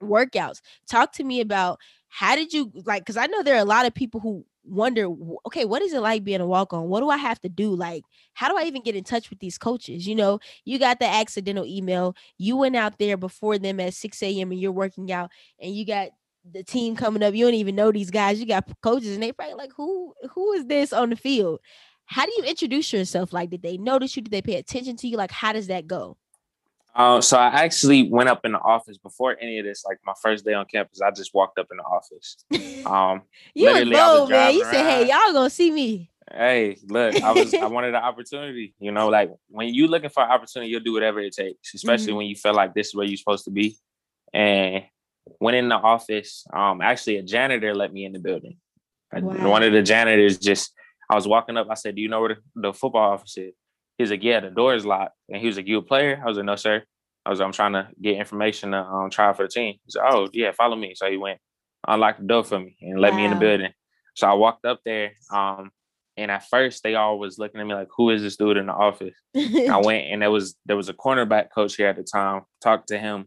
workouts. 0.03 0.61
Talk 0.89 1.13
to 1.15 1.25
me 1.25 1.41
about 1.41 1.79
how 2.09 2.37
did 2.37 2.53
you 2.53 2.73
like 2.87 3.03
because 3.03 3.17
i 3.19 3.27
know 3.27 3.43
there 3.43 3.55
are 3.57 3.61
a 3.61 3.65
lot 3.67 3.85
of 3.87 3.93
people 3.95 4.19
who 4.21 4.45
wonder 4.65 5.07
okay 5.47 5.65
what 5.67 5.83
is 5.83 5.93
it 5.93 6.01
like 6.01 6.25
being 6.25 6.41
a 6.41 6.47
walk-on 6.47 6.89
what 6.89 7.01
do 7.01 7.11
i 7.11 7.17
have 7.19 7.41
to 7.41 7.49
do? 7.49 7.75
Like 7.75 8.05
how 8.35 8.49
do 8.49 8.57
i 8.57 8.63
even 8.65 8.83
get 8.83 8.97
in 8.97 9.05
touch 9.05 9.31
with 9.31 9.41
these 9.41 9.59
coaches? 9.59 10.07
You 10.07 10.15
know 10.15 10.41
you 10.65 10.79
got 10.79 11.01
the 11.01 11.07
accidental 11.07 11.67
email 11.67 12.15
you 12.39 12.57
went 12.57 12.77
out 12.77 12.99
there 12.99 13.17
before 13.17 13.59
them 13.59 13.81
at 13.81 13.95
6 13.95 14.23
a.m 14.23 14.51
and 14.53 14.61
you're 14.61 14.73
working 14.73 15.11
out 15.13 15.31
and 15.61 15.75
you 15.75 15.85
got 15.85 16.11
the 16.51 16.63
team 16.65 16.97
coming 16.97 17.23
up 17.23 17.35
you 17.35 17.45
don't 17.45 17.55
even 17.55 17.75
know 17.75 17.93
these 17.93 18.11
guys 18.11 18.41
you 18.41 18.47
got 18.47 18.71
coaches 18.83 19.13
and 19.15 19.23
they 19.23 19.33
probably 19.33 19.55
like 19.55 19.73
who 19.77 20.15
who 20.33 20.53
is 20.53 20.67
this 20.67 20.93
on 20.93 21.11
the 21.11 21.17
field? 21.17 21.61
How 22.07 22.25
do 22.25 22.33
you 22.39 22.45
introduce 22.45 22.93
yourself? 22.93 23.33
Like 23.33 23.51
did 23.51 23.63
they 23.63 23.77
notice 23.77 24.17
you? 24.17 24.23
Did 24.23 24.31
they 24.33 24.43
pay 24.43 24.57
attention 24.57 24.97
to 24.99 25.09
you? 25.09 25.17
Like 25.17 25.31
how 25.33 25.53
does 25.53 25.67
that 25.67 25.87
go 25.87 26.17
Uh, 26.95 27.21
so 27.21 27.37
I 27.37 27.49
actually 27.65 28.11
went 28.11 28.29
up 28.29 28.45
in 28.45 28.53
the 28.53 28.59
office 28.59 28.99
before 28.99 29.37
any 29.41 29.59
of 29.59 29.65
this. 29.65 29.85
Like 29.85 29.99
my 30.05 30.15
first 30.21 30.45
day 30.45 30.55
on 30.55 30.67
campus, 30.67 31.01
I 31.01 31.11
just 31.11 31.33
walked 31.35 31.59
up 31.59 31.69
in 31.71 31.77
the 31.77 31.85
office. 31.85 32.37
Um, 32.87 33.23
you 33.55 33.67
was 33.67 33.75
literally, 33.85 33.97
I 33.97 34.09
was 34.09 34.19
bold 34.21 34.31
man 34.31 34.55
you 34.55 34.65
said 34.65 34.89
hey 34.89 35.09
y'all 35.09 35.33
gonna 35.35 35.51
see 35.51 35.71
me 35.71 36.11
hey, 36.33 36.79
look, 36.89 37.23
I 37.23 37.33
was 37.33 37.55
I 37.55 37.67
wanted 37.77 37.91
an 37.91 38.03
opportunity. 38.03 38.75
You 38.79 38.93
know, 38.93 39.09
like 39.09 39.31
when 39.49 39.73
you 39.73 39.87
looking 39.87 40.11
for 40.11 40.23
an 40.23 40.31
opportunity, 40.31 40.71
you'll 40.71 40.81
do 40.81 40.93
whatever 40.93 41.21
it 41.21 41.35
takes, 41.35 41.75
especially 41.75 42.13
Mhm. 42.13 42.17
when 42.17 42.27
you 42.27 42.37
feel 42.37 42.55
like 42.55 42.75
this 42.75 42.89
is 42.89 42.95
where 42.95 43.07
you're 43.07 43.17
supposed 43.17 43.45
to 43.45 43.51
be. 43.51 43.77
And 44.33 44.85
went 45.41 45.57
in 45.57 45.69
the 45.69 45.77
office. 45.77 46.47
Um, 46.53 46.81
actually, 46.81 47.17
a 47.17 47.23
janitor 47.23 47.75
let 47.75 47.93
me 47.93 48.05
in 48.05 48.13
the 48.13 48.19
building. 48.19 48.59
Wow. 49.13 49.51
One 49.51 49.63
of 49.63 49.73
the 49.73 49.83
janitors 49.83 50.39
just, 50.39 50.73
I 51.11 51.15
was 51.15 51.27
walking 51.27 51.57
up. 51.57 51.69
I 51.71 51.75
said, 51.75 51.95
"Do 51.95 52.03
you 52.03 52.09
know 52.09 52.21
where 52.21 52.35
the, 52.55 52.61
the 52.69 52.73
football 52.73 53.13
office 53.13 53.37
is?" 53.39 53.55
He's 53.99 54.11
like, 54.11 54.23
"Yeah, 54.23 54.41
the 54.41 54.51
door 54.51 54.75
is 54.75 54.87
locked." 54.87 55.15
And 55.29 55.41
he 55.41 55.47
was 55.47 55.57
like, 55.57 55.67
"You 55.67 55.79
a 55.79 55.83
player?" 55.83 56.21
I 56.23 56.27
was 56.27 56.37
like, 56.37 56.47
"No, 56.47 56.57
sir." 56.57 56.83
I 57.27 57.31
was 57.31 57.41
like, 57.41 57.47
"I'm 57.47 57.53
trying 57.53 57.73
to 57.75 57.89
get 58.01 58.17
information 58.17 58.71
to 58.71 58.79
um, 58.79 59.11
try 59.11 59.33
for 59.33 59.43
the 59.43 59.49
team." 59.49 59.75
He 59.85 59.91
said, 59.91 60.03
"Oh, 60.09 60.29
yeah, 60.33 60.53
follow 60.53 60.77
me." 60.77 60.95
So 60.95 61.11
he 61.11 61.17
went, 61.17 61.39
unlocked 61.87 62.21
the 62.21 62.27
door 62.27 62.45
for 62.45 62.61
me, 62.61 62.77
and 62.81 63.01
let 63.01 63.15
me 63.15 63.25
in 63.25 63.33
the 63.33 63.37
building. 63.37 63.73
So 64.15 64.29
I 64.29 64.35
walked 64.35 64.65
up 64.65 64.81
there. 64.85 65.13
Um, 65.33 65.71
and 66.17 66.33
at 66.33 66.49
first, 66.49 66.83
they 66.83 66.97
all 66.97 67.19
was 67.19 67.39
looking 67.39 67.61
at 67.61 67.67
me 67.67 67.75
like, 67.75 67.89
"Who 67.97 68.11
is 68.11 68.23
this 68.23 68.37
dude 68.37 68.57
in 68.57 68.67
the 68.67 68.73
office?" 68.73 69.15
I 69.37 69.81
went 69.85 70.09
and 70.09 70.21
there 70.21 70.31
was 70.31 70.57
there 70.67 70.77
was 70.77 70.89
a 70.89 70.95
cornerback 70.95 71.51
coach 71.55 71.77
here 71.77 71.89
at 71.89 71.97
the 71.97 72.03
time. 72.03 72.43
Talked 72.61 72.89
to 72.89 72.99
him, 72.99 73.27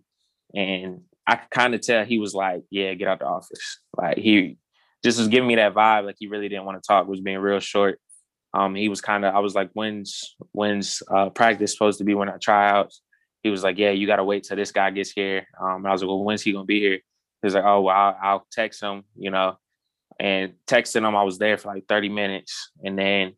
and 0.54 1.02
I 1.26 1.38
could 1.38 1.50
kind 1.50 1.74
of 1.74 1.82
tell 1.82 2.04
he 2.04 2.20
was 2.20 2.34
like, 2.34 2.64
"Yeah, 2.70 2.94
get 2.94 3.08
out 3.08 3.20
the 3.20 3.28
office." 3.28 3.80
Like 3.98 4.18
he 4.18 4.58
just 5.04 5.18
was 5.18 5.30
giving 5.30 5.48
me 5.48 5.56
that 5.56 5.74
vibe, 5.74 6.06
like 6.06 6.18
he 6.20 6.28
really 6.28 6.50
didn't 6.50 6.66
want 6.66 6.82
to 6.82 6.86
talk. 6.86 7.08
Was 7.08 7.22
being 7.22 7.40
real 7.40 7.62
short. 7.62 8.00
Um, 8.54 8.76
he 8.76 8.90
was 8.90 9.02
kind 9.02 9.24
of. 9.26 9.34
I 9.34 9.40
was 9.40 9.56
like, 9.56 9.70
"When's 9.74 10.36
when's 10.52 11.02
uh, 11.10 11.30
practice 11.30 11.72
supposed 11.72 12.00
to 12.00 12.04
be? 12.04 12.14
When 12.14 12.30
I 12.30 12.38
tryouts?" 12.38 13.02
He 13.44 13.50
was 13.50 13.64
like, 13.64 13.78
"Yeah, 13.78 13.92
you 13.92 14.08
got 14.08 14.18
to 14.18 14.24
wait 14.24 14.44
till 14.44 14.58
this 14.58 14.72
guy 14.72 14.92
gets 14.92 15.12
here." 15.12 15.48
Um, 15.60 15.78
and 15.78 15.88
I 15.88 15.92
was 15.92 16.02
like, 16.02 16.10
"Well, 16.10 16.24
when's 16.24 16.42
he 16.42 16.52
gonna 16.52 16.66
be 16.66 16.80
here?" 16.80 16.96
He 16.98 17.46
was 17.46 17.54
like, 17.54 17.64
"Oh, 17.64 17.82
well, 17.82 17.96
I'll, 17.96 18.18
I'll 18.22 18.48
text 18.52 18.82
him," 18.82 19.04
you 19.16 19.32
know. 19.32 19.58
And 20.20 20.54
texting 20.68 21.08
him, 21.08 21.16
I 21.16 21.24
was 21.24 21.38
there 21.38 21.58
for 21.58 21.74
like 21.74 21.86
thirty 21.88 22.10
minutes, 22.10 22.72
and 22.84 22.98
then 22.98 23.34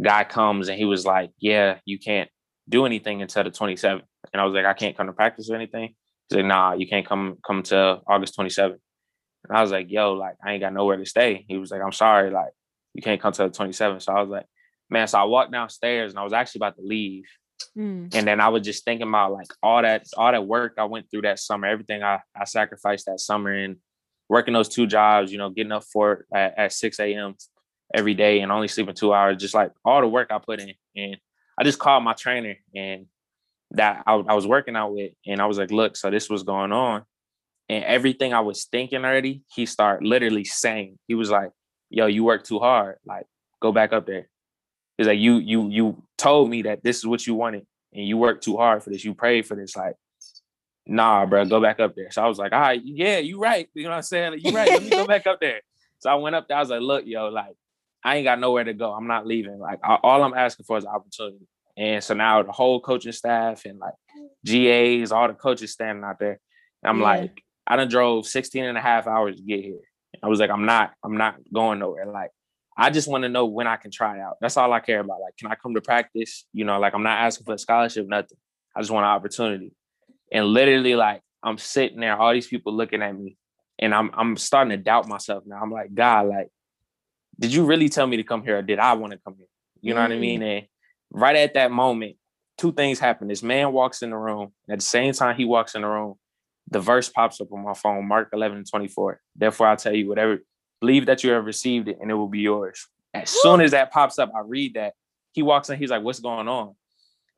guy 0.00 0.24
comes 0.24 0.68
and 0.68 0.78
he 0.78 0.84
was 0.84 1.04
like, 1.06 1.30
"Yeah, 1.38 1.78
you 1.84 1.98
can't 1.98 2.30
do 2.68 2.86
anything 2.86 3.22
until 3.22 3.44
the 3.44 3.50
27th." 3.50 4.02
And 4.32 4.40
I 4.40 4.44
was 4.44 4.54
like, 4.54 4.66
"I 4.66 4.74
can't 4.74 4.96
come 4.96 5.06
to 5.06 5.12
practice 5.12 5.50
or 5.50 5.56
anything." 5.56 5.94
He's 6.28 6.36
like, 6.36 6.46
"Nah, 6.46 6.72
you 6.74 6.86
can't 6.86 7.06
come 7.06 7.38
come 7.44 7.62
to 7.64 8.00
August 8.06 8.38
27th." 8.38 8.78
And 9.48 9.56
I 9.56 9.62
was 9.62 9.70
like, 9.70 9.90
"Yo, 9.90 10.12
like 10.12 10.36
I 10.44 10.52
ain't 10.52 10.62
got 10.62 10.74
nowhere 10.74 10.98
to 10.98 11.06
stay." 11.06 11.44
He 11.48 11.56
was 11.56 11.70
like, 11.70 11.82
"I'm 11.82 11.92
sorry, 11.92 12.30
like 12.30 12.52
you 12.94 13.02
can't 13.02 13.20
come 13.20 13.32
to 13.32 13.44
the 13.44 13.50
27th." 13.50 14.02
So 14.02 14.12
I 14.12 14.20
was 14.20 14.30
like, 14.30 14.46
"Man," 14.90 15.06
so 15.08 15.18
I 15.18 15.24
walked 15.24 15.52
downstairs 15.52 16.12
and 16.12 16.18
I 16.18 16.24
was 16.24 16.32
actually 16.32 16.60
about 16.60 16.76
to 16.76 16.82
leave, 16.82 17.24
Mm. 17.76 18.14
and 18.14 18.26
then 18.26 18.40
I 18.40 18.48
was 18.48 18.62
just 18.62 18.84
thinking 18.84 19.06
about 19.08 19.32
like 19.32 19.46
all 19.62 19.82
that 19.82 20.06
all 20.16 20.32
that 20.32 20.46
work 20.46 20.74
I 20.78 20.84
went 20.84 21.10
through 21.10 21.22
that 21.22 21.38
summer, 21.38 21.68
everything 21.68 22.02
I 22.02 22.20
I 22.34 22.44
sacrificed 22.44 23.06
that 23.06 23.20
summer, 23.20 23.52
and 23.52 23.76
working 24.28 24.54
those 24.54 24.68
two 24.68 24.86
jobs, 24.86 25.30
you 25.30 25.38
know, 25.38 25.50
getting 25.50 25.72
up 25.72 25.84
for 25.84 26.26
at, 26.34 26.58
at 26.58 26.72
6 26.72 26.98
a.m. 27.00 27.34
every 27.94 28.14
day 28.14 28.40
and 28.40 28.50
only 28.50 28.68
sleeping 28.68 28.94
two 28.94 29.12
hours, 29.12 29.36
just 29.36 29.54
like 29.54 29.70
all 29.84 30.00
the 30.00 30.08
work 30.08 30.28
I 30.30 30.38
put 30.38 30.60
in. 30.60 30.72
And 30.96 31.18
I 31.58 31.64
just 31.64 31.78
called 31.78 32.02
my 32.02 32.14
trainer 32.14 32.56
and 32.74 33.06
that 33.72 34.02
I, 34.06 34.14
I 34.14 34.34
was 34.34 34.46
working 34.46 34.74
out 34.76 34.92
with, 34.94 35.12
and 35.26 35.40
I 35.40 35.46
was 35.46 35.58
like, 35.58 35.70
look, 35.70 35.96
so 35.96 36.10
this 36.10 36.30
was 36.30 36.42
going 36.42 36.72
on. 36.72 37.04
And 37.68 37.84
everything 37.84 38.32
I 38.34 38.40
was 38.40 38.64
thinking 38.64 39.04
already, 39.04 39.42
he 39.54 39.66
started 39.66 40.06
literally 40.06 40.44
saying, 40.44 40.98
he 41.08 41.14
was 41.14 41.30
like, 41.30 41.50
yo, 41.92 42.06
you 42.06 42.24
work 42.24 42.44
too 42.44 42.58
hard. 42.58 42.96
Like, 43.06 43.26
go 43.60 43.70
back 43.70 43.92
up 43.92 44.06
there. 44.06 44.28
He's 44.98 45.06
like, 45.06 45.18
you, 45.18 45.38
you, 45.38 45.68
you 45.68 46.02
told 46.18 46.50
me 46.50 46.62
that 46.62 46.82
this 46.82 46.98
is 46.98 47.06
what 47.06 47.26
you 47.26 47.34
wanted 47.34 47.66
and 47.92 48.06
you 48.06 48.16
worked 48.16 48.44
too 48.44 48.56
hard 48.56 48.82
for 48.82 48.90
this. 48.90 49.04
You 49.04 49.14
prayed 49.14 49.46
for 49.46 49.54
this. 49.54 49.76
Like, 49.76 49.94
nah, 50.86 51.26
bro, 51.26 51.44
go 51.44 51.60
back 51.60 51.80
up 51.80 51.94
there. 51.94 52.10
So 52.10 52.22
I 52.22 52.28
was 52.28 52.38
like, 52.38 52.52
all 52.52 52.60
right, 52.60 52.80
yeah, 52.82 53.18
you 53.18 53.38
right. 53.38 53.68
You 53.74 53.84
know 53.84 53.90
what 53.90 53.96
I'm 53.96 54.02
saying? 54.02 54.32
Like, 54.32 54.44
you 54.44 54.52
right. 54.52 54.70
Let 54.70 54.82
me 54.82 54.90
go 54.90 55.06
back 55.06 55.26
up 55.26 55.40
there. 55.40 55.60
So 55.98 56.10
I 56.10 56.16
went 56.16 56.34
up 56.34 56.48
there. 56.48 56.56
I 56.56 56.60
was 56.60 56.68
like, 56.68 56.80
look, 56.80 57.04
yo, 57.06 57.28
like, 57.28 57.54
I 58.04 58.16
ain't 58.16 58.24
got 58.24 58.40
nowhere 58.40 58.64
to 58.64 58.74
go. 58.74 58.92
I'm 58.92 59.06
not 59.06 59.24
leaving. 59.24 59.60
Like, 59.60 59.78
all 59.84 60.24
I'm 60.24 60.34
asking 60.34 60.64
for 60.64 60.76
is 60.76 60.84
opportunity. 60.84 61.46
And 61.76 62.02
so 62.02 62.14
now 62.14 62.42
the 62.42 62.50
whole 62.50 62.80
coaching 62.80 63.12
staff 63.12 63.64
and 63.66 63.78
like 63.78 63.94
GAs, 64.44 65.12
all 65.12 65.28
the 65.28 65.34
coaches 65.34 65.70
standing 65.70 66.02
out 66.02 66.18
there. 66.18 66.40
I'm 66.84 66.98
yeah. 66.98 67.04
like, 67.04 67.44
I 67.68 67.76
done 67.76 67.86
drove 67.86 68.26
16 68.26 68.64
and 68.64 68.76
a 68.76 68.80
half 68.80 69.06
hours 69.06 69.36
to 69.36 69.42
get 69.42 69.62
here. 69.62 69.78
I 70.22 70.28
was 70.28 70.40
like, 70.40 70.50
I'm 70.50 70.66
not, 70.66 70.92
I'm 71.04 71.16
not 71.16 71.36
going 71.52 71.78
nowhere. 71.78 72.06
Like, 72.06 72.30
I 72.76 72.90
just 72.90 73.08
want 73.08 73.22
to 73.22 73.28
know 73.28 73.46
when 73.46 73.66
I 73.66 73.76
can 73.76 73.90
try 73.90 74.20
out. 74.20 74.36
That's 74.40 74.56
all 74.56 74.72
I 74.72 74.80
care 74.80 75.00
about. 75.00 75.20
Like, 75.20 75.36
can 75.38 75.50
I 75.50 75.54
come 75.54 75.74
to 75.74 75.80
practice? 75.80 76.46
You 76.52 76.64
know, 76.64 76.78
like 76.78 76.94
I'm 76.94 77.02
not 77.02 77.20
asking 77.20 77.44
for 77.44 77.54
a 77.54 77.58
scholarship, 77.58 78.06
nothing. 78.08 78.38
I 78.74 78.80
just 78.80 78.90
want 78.90 79.04
an 79.04 79.10
opportunity. 79.10 79.72
And 80.32 80.46
literally, 80.46 80.94
like, 80.94 81.20
I'm 81.42 81.58
sitting 81.58 82.00
there, 82.00 82.16
all 82.16 82.32
these 82.32 82.46
people 82.46 82.72
looking 82.72 83.02
at 83.02 83.18
me, 83.18 83.36
and 83.78 83.94
I'm 83.94 84.10
I'm 84.14 84.36
starting 84.36 84.70
to 84.70 84.76
doubt 84.76 85.08
myself 85.08 85.44
now. 85.46 85.60
I'm 85.60 85.70
like, 85.70 85.92
God, 85.92 86.28
like, 86.28 86.48
did 87.38 87.52
you 87.52 87.64
really 87.64 87.88
tell 87.88 88.06
me 88.06 88.16
to 88.18 88.22
come 88.22 88.42
here, 88.42 88.58
or 88.58 88.62
did 88.62 88.78
I 88.78 88.94
want 88.94 89.12
to 89.12 89.18
come 89.18 89.34
here? 89.36 89.46
You 89.80 89.94
know 89.94 90.00
mm. 90.00 90.08
what 90.08 90.12
I 90.12 90.18
mean? 90.18 90.40
Mm. 90.40 90.58
And 90.58 90.66
right 91.10 91.36
at 91.36 91.54
that 91.54 91.72
moment, 91.72 92.16
two 92.56 92.72
things 92.72 92.98
happen. 92.98 93.28
This 93.28 93.42
man 93.42 93.72
walks 93.72 94.02
in 94.02 94.10
the 94.10 94.16
room. 94.16 94.52
At 94.70 94.78
the 94.78 94.84
same 94.84 95.12
time 95.12 95.36
he 95.36 95.44
walks 95.44 95.74
in 95.74 95.82
the 95.82 95.88
room, 95.88 96.14
the 96.72 96.80
verse 96.80 97.08
pops 97.08 97.40
up 97.40 97.52
on 97.52 97.62
my 97.62 97.74
phone, 97.74 98.08
Mark 98.08 98.30
11 98.32 98.58
and 98.58 98.68
24. 98.68 99.20
Therefore, 99.36 99.68
I 99.68 99.76
tell 99.76 99.94
you, 99.94 100.08
whatever, 100.08 100.38
believe 100.80 101.06
that 101.06 101.22
you 101.22 101.30
have 101.30 101.44
received 101.44 101.88
it 101.88 101.98
and 102.00 102.10
it 102.10 102.14
will 102.14 102.28
be 102.28 102.40
yours. 102.40 102.88
As 103.14 103.28
soon 103.28 103.60
as 103.60 103.72
that 103.72 103.92
pops 103.92 104.18
up, 104.18 104.32
I 104.34 104.40
read 104.40 104.74
that. 104.74 104.94
He 105.32 105.42
walks 105.42 105.68
in, 105.68 105.78
he's 105.78 105.90
like, 105.90 106.02
What's 106.02 106.20
going 106.20 106.48
on? 106.48 106.74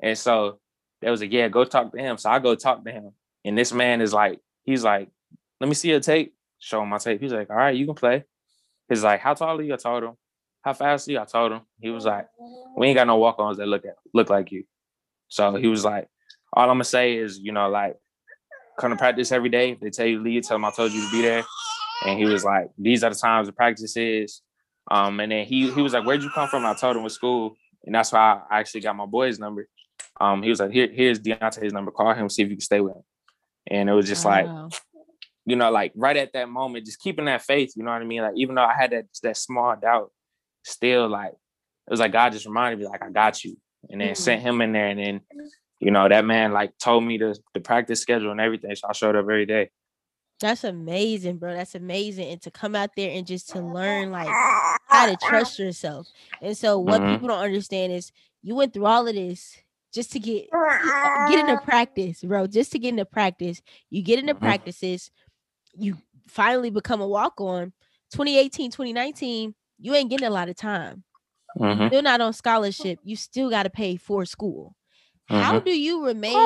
And 0.00 0.16
so 0.16 0.60
there 1.00 1.10
was 1.10 1.20
like, 1.20 1.32
Yeah, 1.32 1.48
go 1.48 1.64
talk 1.64 1.92
to 1.92 1.98
him. 1.98 2.16
So 2.16 2.30
I 2.30 2.38
go 2.38 2.54
talk 2.54 2.84
to 2.84 2.92
him. 2.92 3.10
And 3.44 3.58
this 3.58 3.72
man 3.72 4.00
is 4.00 4.12
like, 4.12 4.38
He's 4.62 4.84
like, 4.84 5.08
Let 5.60 5.68
me 5.68 5.74
see 5.74 5.90
your 5.90 6.00
tape. 6.00 6.34
Show 6.58 6.82
him 6.82 6.88
my 6.88 6.98
tape. 6.98 7.20
He's 7.20 7.32
like, 7.32 7.50
All 7.50 7.56
right, 7.56 7.74
you 7.74 7.86
can 7.86 7.94
play. 7.94 8.24
He's 8.88 9.02
like, 9.02 9.20
How 9.20 9.34
tall 9.34 9.58
are 9.58 9.62
you? 9.62 9.74
I 9.74 9.76
told 9.76 10.04
him. 10.04 10.14
How 10.62 10.72
fast 10.72 11.08
are 11.08 11.12
you? 11.12 11.20
I 11.20 11.24
told 11.24 11.52
him. 11.52 11.62
He 11.80 11.90
was 11.90 12.04
like, 12.04 12.28
We 12.76 12.86
ain't 12.86 12.96
got 12.96 13.08
no 13.08 13.16
walk 13.16 13.38
ons 13.40 13.58
that 13.58 13.66
look 13.66 13.84
at 13.84 13.96
look 14.12 14.30
like 14.30 14.52
you. 14.52 14.64
So 15.28 15.56
he 15.56 15.66
was 15.66 15.84
like, 15.84 16.08
All 16.52 16.70
I'm 16.70 16.76
gonna 16.76 16.84
say 16.84 17.16
is, 17.16 17.38
you 17.38 17.50
know, 17.50 17.68
like 17.68 17.96
come 18.78 18.90
to 18.90 18.96
practice 18.96 19.32
every 19.32 19.48
day. 19.48 19.72
If 19.72 19.80
they 19.80 19.90
tell 19.90 20.06
you 20.06 20.18
to 20.18 20.24
leave, 20.24 20.42
tell 20.42 20.56
them 20.56 20.64
I 20.64 20.70
told 20.70 20.92
you 20.92 21.04
to 21.04 21.10
be 21.10 21.22
there. 21.22 21.44
And 22.06 22.18
he 22.18 22.26
was 22.26 22.44
like, 22.44 22.70
These 22.78 23.04
are 23.04 23.10
the 23.10 23.16
times 23.16 23.46
the 23.46 23.52
practice 23.52 23.96
is. 23.96 24.40
Um, 24.90 25.20
and 25.20 25.32
then 25.32 25.46
he 25.46 25.70
he 25.70 25.82
was 25.82 25.92
like, 25.92 26.04
Where'd 26.04 26.22
you 26.22 26.30
come 26.34 26.48
from? 26.48 26.66
I 26.66 26.74
told 26.74 26.96
him 26.96 27.02
with 27.02 27.12
school. 27.12 27.56
And 27.84 27.94
that's 27.94 28.12
why 28.12 28.40
I 28.50 28.60
actually 28.60 28.80
got 28.80 28.96
my 28.96 29.06
boy's 29.06 29.38
number. 29.38 29.68
Um, 30.20 30.42
he 30.42 30.48
was 30.48 30.60
like, 30.60 30.72
Here, 30.72 30.88
here's 30.92 31.20
Deontay's 31.20 31.72
number. 31.72 31.90
Call 31.90 32.14
him, 32.14 32.28
see 32.28 32.42
if 32.42 32.50
you 32.50 32.56
can 32.56 32.60
stay 32.60 32.80
with 32.80 32.96
him. 32.96 33.02
And 33.66 33.88
it 33.88 33.92
was 33.92 34.06
just 34.06 34.24
like, 34.24 34.46
you 35.46 35.56
know, 35.56 35.70
like 35.70 35.92
right 35.94 36.16
at 36.16 36.32
that 36.34 36.48
moment, 36.48 36.86
just 36.86 37.00
keeping 37.00 37.24
that 37.26 37.42
faith, 37.42 37.72
you 37.76 37.82
know 37.82 37.92
what 37.92 38.02
I 38.02 38.04
mean? 38.04 38.22
Like, 38.22 38.34
even 38.36 38.54
though 38.54 38.64
I 38.64 38.74
had 38.74 38.90
that 38.90 39.06
that 39.22 39.36
small 39.36 39.74
doubt, 39.76 40.10
still 40.62 41.08
like 41.08 41.32
it 41.86 41.90
was 41.90 42.00
like 42.00 42.12
God 42.12 42.32
just 42.32 42.46
reminded 42.46 42.78
me, 42.78 42.86
like, 42.86 43.02
I 43.02 43.10
got 43.10 43.44
you. 43.44 43.56
And 43.90 44.00
then 44.00 44.08
mm-hmm. 44.08 44.22
sent 44.22 44.42
him 44.42 44.60
in 44.62 44.72
there. 44.72 44.88
And 44.88 44.98
then, 44.98 45.20
you 45.80 45.90
know, 45.90 46.08
that 46.08 46.24
man 46.24 46.52
like 46.52 46.76
told 46.78 47.04
me 47.04 47.18
the, 47.18 47.36
the 47.52 47.60
practice 47.60 48.00
schedule 48.00 48.30
and 48.30 48.40
everything. 48.40 48.74
So 48.74 48.88
I 48.88 48.92
showed 48.92 49.16
up 49.16 49.22
every 49.22 49.46
day. 49.46 49.70
That's 50.40 50.64
amazing, 50.64 51.38
bro. 51.38 51.54
That's 51.54 51.74
amazing. 51.74 52.28
And 52.28 52.42
to 52.42 52.50
come 52.50 52.74
out 52.74 52.90
there 52.96 53.10
and 53.10 53.26
just 53.26 53.50
to 53.50 53.60
learn 53.60 54.10
like 54.10 54.28
how 54.88 55.06
to 55.06 55.16
trust 55.28 55.58
yourself. 55.58 56.06
And 56.42 56.56
so 56.56 56.78
what 56.78 57.00
mm-hmm. 57.00 57.12
people 57.12 57.28
don't 57.28 57.44
understand 57.44 57.92
is 57.92 58.12
you 58.42 58.54
went 58.54 58.72
through 58.72 58.86
all 58.86 59.06
of 59.06 59.14
this 59.14 59.56
just 59.92 60.12
to 60.12 60.18
get 60.18 60.50
get 61.30 61.38
into 61.38 61.58
practice, 61.64 62.22
bro. 62.22 62.46
Just 62.46 62.72
to 62.72 62.78
get 62.78 62.90
into 62.90 63.04
practice. 63.04 63.62
You 63.90 64.02
get 64.02 64.18
into 64.18 64.34
mm-hmm. 64.34 64.44
practices, 64.44 65.10
you 65.76 65.96
finally 66.26 66.70
become 66.70 67.00
a 67.00 67.08
walk-on. 67.08 67.72
2018, 68.12 68.70
2019, 68.70 69.54
you 69.78 69.94
ain't 69.94 70.10
getting 70.10 70.26
a 70.26 70.30
lot 70.30 70.48
of 70.48 70.56
time. 70.56 71.04
Mm-hmm. 71.58 71.86
Still 71.86 72.02
not 72.02 72.20
on 72.20 72.32
scholarship. 72.32 72.98
You 73.04 73.16
still 73.16 73.50
got 73.50 73.62
to 73.62 73.70
pay 73.70 73.96
for 73.96 74.24
school. 74.24 74.74
Mm-hmm. 75.30 75.42
How 75.42 75.58
do 75.58 75.70
you 75.70 76.04
remain 76.04 76.36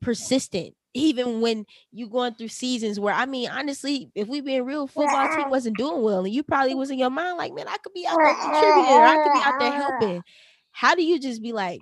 persistent 0.00 0.74
even 0.94 1.40
when 1.40 1.64
you 1.90 2.08
going 2.08 2.34
through 2.34 2.48
seasons 2.48 3.00
where 3.00 3.14
I 3.14 3.26
mean, 3.26 3.48
honestly, 3.48 4.10
if 4.14 4.28
we 4.28 4.40
being 4.40 4.64
real, 4.64 4.86
football 4.86 5.34
team 5.34 5.50
wasn't 5.50 5.78
doing 5.78 6.02
well, 6.02 6.24
and 6.24 6.32
you 6.32 6.42
probably 6.42 6.74
was 6.74 6.90
in 6.90 6.98
your 6.98 7.10
mind 7.10 7.38
like, 7.38 7.54
man, 7.54 7.68
I 7.68 7.76
could 7.78 7.94
be 7.94 8.06
out 8.06 8.18
there 8.18 8.34
contributing, 8.34 8.92
or 8.92 9.02
I 9.02 9.16
could 9.22 9.32
be 9.32 9.44
out 9.44 9.60
there 9.60 9.72
helping. 9.72 10.22
How 10.70 10.94
do 10.94 11.02
you 11.02 11.18
just 11.18 11.42
be 11.42 11.52
like, 11.52 11.80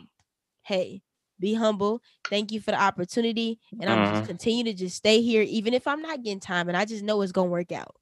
hey, 0.63 1.03
be 1.39 1.55
humble. 1.55 2.03
Thank 2.29 2.53
you 2.53 2.61
for 2.61 2.71
the 2.71 2.81
opportunity, 2.81 3.59
and 3.81 3.91
I'm 3.91 4.05
just 4.05 4.15
mm-hmm. 4.15 4.27
continue 4.27 4.65
to 4.65 4.75
just 4.75 4.97
stay 4.97 5.23
here, 5.23 5.43
even 5.43 5.75
if 5.75 5.87
I'm 5.87 6.03
not 6.03 6.23
getting 6.23 6.41
time, 6.41 6.69
and 6.69 6.77
I 6.77 6.85
just 6.85 7.03
know 7.03 7.23
it's 7.23 7.33
gonna 7.33 7.51
work 7.51 7.73
out. 7.73 7.97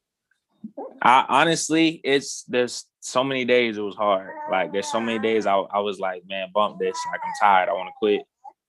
I 1.01 1.25
honestly, 1.29 2.01
it's 2.05 2.45
there's 2.45 2.85
so 3.01 3.23
many 3.23 3.45
days 3.45 3.79
it 3.79 3.83
was 3.83 3.95
hard. 3.95 4.31
Like 4.51 4.73
there's 4.73 4.91
so 4.91 5.01
many 5.01 5.19
days 5.19 5.47
I, 5.47 5.55
I 5.57 5.79
was 5.81 5.99
like, 5.99 6.25
man, 6.29 6.49
bump 6.53 6.79
this. 6.79 6.97
Like 7.11 7.21
I'm 7.25 7.33
tired. 7.41 7.69
I 7.69 7.73
want 7.73 7.89
to 7.89 7.93
quit. 7.99 8.23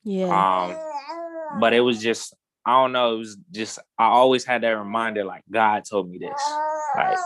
Yeah. 0.04 0.28
Um, 0.28 1.60
but 1.60 1.74
it 1.74 1.82
was 1.82 2.02
just 2.02 2.34
I 2.66 2.82
don't 2.82 2.92
know. 2.92 3.16
It 3.16 3.18
was 3.18 3.38
just 3.52 3.80
I 3.98 4.06
always 4.06 4.46
had 4.46 4.62
that 4.64 4.70
reminder. 4.70 5.24
Like 5.24 5.44
God 5.50 5.84
told 5.90 6.10
me 6.10 6.20
this. 6.20 6.42
Like 6.96 7.18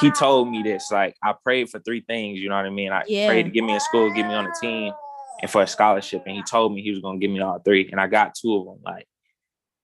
He 0.00 0.10
told 0.10 0.50
me 0.50 0.62
this. 0.62 0.90
Like 0.90 1.16
I 1.22 1.34
prayed 1.42 1.70
for 1.70 1.80
three 1.80 2.02
things. 2.02 2.40
You 2.40 2.48
know 2.48 2.56
what 2.56 2.66
I 2.66 2.70
mean? 2.70 2.92
I 2.92 3.04
yeah. 3.06 3.28
prayed 3.28 3.44
to 3.44 3.50
get 3.50 3.64
me 3.64 3.74
in 3.74 3.80
school, 3.80 4.12
get 4.12 4.26
me 4.26 4.34
on 4.34 4.44
the 4.44 4.56
team, 4.60 4.92
and 5.40 5.50
for 5.50 5.62
a 5.62 5.66
scholarship. 5.66 6.24
And 6.26 6.36
He 6.36 6.42
told 6.42 6.74
me 6.74 6.82
He 6.82 6.90
was 6.90 7.00
gonna 7.00 7.18
give 7.18 7.30
me 7.30 7.40
all 7.40 7.58
three, 7.60 7.88
and 7.90 8.00
I 8.00 8.06
got 8.06 8.34
two 8.34 8.56
of 8.56 8.66
them. 8.66 8.78
Like 8.84 9.08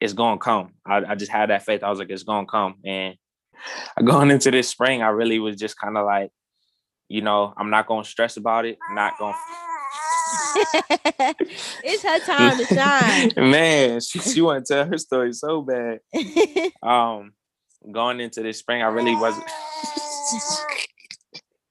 it's 0.00 0.12
gonna 0.12 0.38
come. 0.38 0.74
I, 0.84 1.02
I 1.08 1.14
just 1.14 1.32
had 1.32 1.50
that 1.50 1.64
faith. 1.64 1.82
I 1.82 1.88
was 1.88 1.98
like, 1.98 2.10
it's 2.10 2.24
gonna 2.24 2.46
come, 2.46 2.74
and 2.84 3.16
going 4.04 4.30
into 4.30 4.50
this 4.50 4.68
spring, 4.68 5.02
I 5.02 5.08
really 5.08 5.38
was 5.38 5.56
just 5.56 5.78
kind 5.78 5.96
of 5.96 6.06
like, 6.06 6.30
you 7.08 7.22
know, 7.22 7.52
I'm 7.56 7.70
not 7.70 7.86
gonna 7.86 8.04
stress 8.04 8.36
about 8.36 8.64
it. 8.64 8.78
I'm 8.88 8.94
not 8.94 9.18
gonna. 9.18 9.36
it's 11.84 12.02
her 12.02 12.18
time 12.26 12.58
to 12.58 12.64
shine. 12.66 13.50
Man, 13.50 14.00
she, 14.00 14.18
she 14.20 14.40
want 14.40 14.66
to 14.66 14.74
tell 14.74 14.86
her 14.86 14.98
story 14.98 15.32
so 15.32 15.62
bad. 15.62 16.00
um, 16.82 17.32
going 17.90 18.20
into 18.20 18.42
this 18.42 18.58
spring, 18.58 18.82
I 18.82 18.86
really 18.86 19.14
wasn't. 19.14 19.48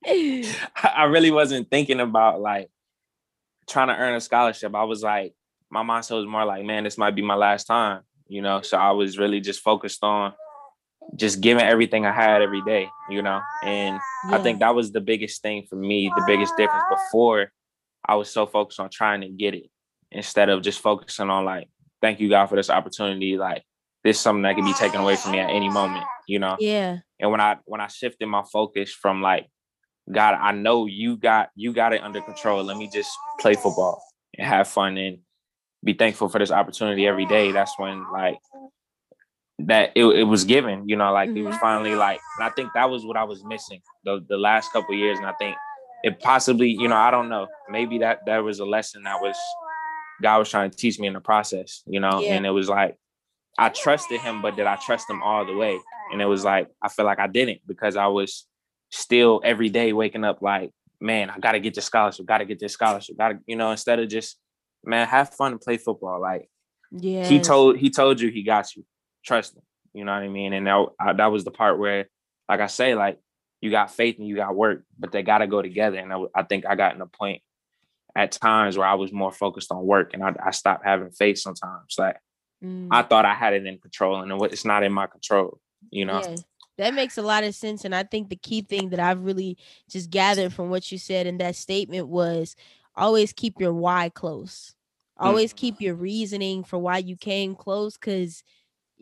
I 0.06 1.06
really 1.10 1.32
wasn't 1.32 1.69
thinking 1.69 2.00
about 2.00 2.41
like 2.41 2.69
trying 3.67 3.88
to 3.88 3.96
earn 3.96 4.15
a 4.15 4.22
scholarship. 4.22 4.76
I 4.76 4.84
was 4.84 5.02
like, 5.02 5.34
my 5.69 5.84
mindset 5.84 6.17
was 6.17 6.28
more 6.28 6.46
like, 6.46 6.63
man, 6.65 6.84
this 6.84 6.98
might 6.98 7.15
be 7.15 7.22
my 7.22 7.36
last 7.36 7.65
time, 7.65 8.02
you 8.28 8.41
know. 8.41 8.62
So 8.62 8.78
I 8.78 8.91
was 8.91 9.17
really 9.17 9.39
just 9.41 9.62
focused 9.62 10.04
on 10.04 10.34
just 11.16 11.42
giving 11.42 11.63
everything 11.63 12.06
I 12.06 12.12
had 12.12 12.42
every 12.42 12.62
day, 12.62 12.89
you 13.10 13.22
know. 13.22 13.42
And 13.63 14.00
yeah. 14.30 14.36
I 14.36 14.42
think 14.42 14.60
that 14.60 14.76
was 14.76 14.92
the 14.92 15.02
biggest 15.02 15.42
thing 15.42 15.66
for 15.70 15.76
me, 15.76 16.12
the 16.16 16.24
biggest 16.26 16.56
difference. 16.58 16.84
Before, 16.89 17.52
I 18.06 18.16
was 18.16 18.30
so 18.30 18.46
focused 18.46 18.80
on 18.80 18.89
trying 18.89 19.22
to 19.22 19.30
get 19.30 19.54
it 19.54 19.70
instead 20.12 20.50
of 20.50 20.62
just 20.62 20.80
focusing 20.80 21.30
on 21.30 21.46
like, 21.46 21.70
thank 22.02 22.20
you 22.20 22.30
God 22.30 22.48
for 22.48 22.56
this 22.56 22.70
opportunity. 22.70 23.38
Like 23.38 23.63
this 24.04 24.18
is 24.18 24.22
something 24.22 24.44
that 24.44 24.56
can 24.56 24.66
be 24.66 24.74
taken 24.74 25.02
away 25.02 25.16
from 25.16 25.32
me 25.32 25.39
at 25.39 25.50
any 25.50 25.70
moment, 25.70 26.06
you 26.28 26.39
know. 26.39 26.58
Yeah. 26.60 26.98
And 27.20 27.32
when 27.32 27.42
I 27.42 27.58
when 27.66 27.82
I 27.82 27.88
shifted 27.88 28.28
my 28.28 28.44
focus 28.52 28.92
from 28.92 29.22
like, 29.22 29.48
God, 30.12 30.38
I 30.39 30.52
know 30.52 30.86
you 30.86 31.18
got 31.18 31.50
you 31.56 31.74
got 31.74 31.94
it 31.94 32.04
under 32.04 32.22
control. 32.22 32.63
Let 32.63 32.78
me 32.78 32.89
just 32.92 33.12
play 33.39 33.56
football 33.56 34.04
and 34.38 34.48
have 34.48 34.68
fun 34.68 34.98
and 34.98 35.20
be 35.84 35.94
thankful 35.94 36.30
for 36.30 36.39
this 36.39 36.52
opportunity 36.52 37.08
every 37.08 37.26
day. 37.26 37.52
That's 37.52 37.78
when 37.78 38.06
like 38.12 38.38
that 39.60 39.92
it, 39.96 40.06
it 40.06 40.24
was 40.24 40.44
given, 40.44 40.88
you 40.88 40.96
know, 40.96 41.12
like 41.12 41.30
mm-hmm. 41.30 41.38
it 41.39 41.42
was 41.44 41.56
mm-hmm. 41.56 41.62
finally 41.62 41.96
like, 41.96 42.20
and 42.38 42.48
I 42.48 42.52
think 42.52 42.72
that 42.74 42.89
was 42.89 43.06
what 43.06 43.18
I 43.18 43.24
was 43.24 43.44
missing 43.44 43.82
the, 44.04 44.24
the 44.28 44.38
last 44.38 44.72
couple 44.74 44.96
years. 44.96 45.18
And 45.18 45.28
I 45.28 45.34
think 45.34 45.56
it 46.04 46.20
possibly, 46.20 46.70
you 46.70 46.88
know, 46.88 46.96
I 46.96 47.12
don't 47.12 47.30
know, 47.30 47.48
maybe 47.70 48.00
that 48.00 48.22
that 48.26 48.39
was 48.39 48.60
a 48.60 48.66
lesson 48.66 49.04
that 49.04 49.22
was 49.22 49.36
God 50.22 50.39
was 50.39 50.50
trying 50.50 50.72
to 50.72 50.78
teach 50.78 51.00
me 51.00 51.08
in 51.08 51.13
the 51.13 51.22
process, 51.22 51.84
you 51.86 52.00
know, 52.00 52.20
yeah. 52.20 52.36
and 52.36 52.46
it 52.46 52.52
was 52.52 52.70
like, 52.70 52.98
I 53.58 53.70
trusted 53.70 54.20
him, 54.22 54.42
but 54.42 54.56
did 54.56 54.66
I 54.66 54.78
trust 54.78 55.10
him 55.10 55.22
all 55.22 55.46
the 55.46 55.56
way? 55.56 55.78
And 56.12 56.22
it 56.22 56.26
was 56.26 56.44
like, 56.44 56.70
I 56.82 56.89
feel 56.89 57.06
like 57.06 57.20
I 57.20 57.28
didn't 57.28 57.62
because 57.68 57.96
I 57.96 58.08
was 58.08 58.48
still 58.89 59.42
every 59.44 59.70
day 59.70 59.94
waking 59.94 60.24
up 60.24 60.42
like, 60.42 60.72
man, 61.00 61.30
I 61.30 61.38
got 61.38 61.52
to 61.52 61.60
get 61.60 61.76
this 61.76 61.86
scholarship, 61.86 62.26
got 62.26 62.39
to 62.39 62.46
get 62.46 62.60
this 62.60 62.74
scholarship, 62.74 63.18
got 63.18 63.30
to, 63.30 63.39
you 63.46 63.56
know, 63.56 63.72
instead 63.72 64.00
of 64.00 64.10
just, 64.10 64.38
man, 64.84 65.08
have 65.08 65.34
fun 65.34 65.52
and 65.54 65.62
play 65.62 65.78
football. 65.78 66.20
Like, 66.20 66.50
yeah, 66.92 67.26
he 67.26 67.39
told 67.39 67.78
he 67.78 67.89
told 67.89 68.22
you 68.22 68.30
he 68.30 68.44
got 68.44 68.76
you 68.76 68.86
trust 69.24 69.56
them. 69.56 69.64
You 69.94 70.06
know 70.06 70.12
what 70.12 70.24
I 70.24 70.28
mean? 70.28 70.54
And 70.54 70.68
that 70.68 70.86
I, 71.00 71.14
that 71.14 71.32
was 71.32 71.44
the 71.44 71.52
part 71.52 71.80
where, 71.80 72.08
like 72.50 72.60
I 72.60 72.68
say, 72.68 72.96
like 72.96 73.20
you 73.62 73.72
got 73.72 73.92
faith 73.92 74.18
and 74.18 74.28
you 74.28 74.36
got 74.36 74.56
work, 74.56 74.84
but 74.98 75.12
they 75.12 75.24
got 75.24 75.40
to 75.40 75.48
go 75.48 75.62
together. 75.62 75.98
And 75.98 76.12
I, 76.12 76.24
I, 76.36 76.44
think 76.44 76.66
I 76.66 76.76
got 76.76 76.96
in 76.96 77.02
a 77.02 77.06
point 77.06 77.42
at 78.16 78.32
times 78.32 78.78
where 78.78 78.88
I 78.88 78.96
was 78.96 79.14
more 79.14 79.32
focused 79.32 79.72
on 79.72 79.86
work 79.86 80.14
and 80.14 80.24
I, 80.24 80.34
I 80.44 80.52
stopped 80.52 80.86
having 80.86 81.12
faith 81.12 81.38
sometimes. 81.38 81.96
Like 81.98 82.18
mm. 82.64 82.88
I 82.92 83.04
thought 83.04 83.26
I 83.26 83.34
had 83.34 83.54
it 83.54 83.66
in 83.66 83.78
control, 83.78 84.22
and 84.22 84.42
it's 84.52 84.66
not 84.66 84.84
in 84.84 84.92
my 84.92 85.08
control. 85.08 85.60
You 85.92 86.06
know. 86.06 86.22
Yeah, 86.22 86.36
that 86.78 86.94
makes 86.94 87.18
a 87.18 87.22
lot 87.22 87.44
of 87.44 87.56
sense. 87.56 87.86
And 87.86 87.94
I 87.94 88.04
think 88.04 88.30
the 88.30 88.36
key 88.36 88.62
thing 88.62 88.90
that 88.90 89.00
I've 89.00 89.24
really 89.24 89.58
just 89.90 90.10
gathered 90.10 90.54
from 90.54 90.70
what 90.70 90.92
you 90.92 90.98
said 90.98 91.28
in 91.28 91.38
that 91.38 91.56
statement 91.56 92.08
was 92.08 92.56
always 92.96 93.34
keep 93.34 93.60
your 93.60 93.74
why 93.74 94.10
close. 94.10 94.76
Always 95.18 95.54
mm. 95.54 95.58
keep 95.58 95.80
your 95.80 95.96
reasoning 95.96 96.64
for 96.64 96.80
why 96.80 96.98
you 96.98 97.16
came 97.16 97.56
close 97.56 97.98
because 97.98 98.44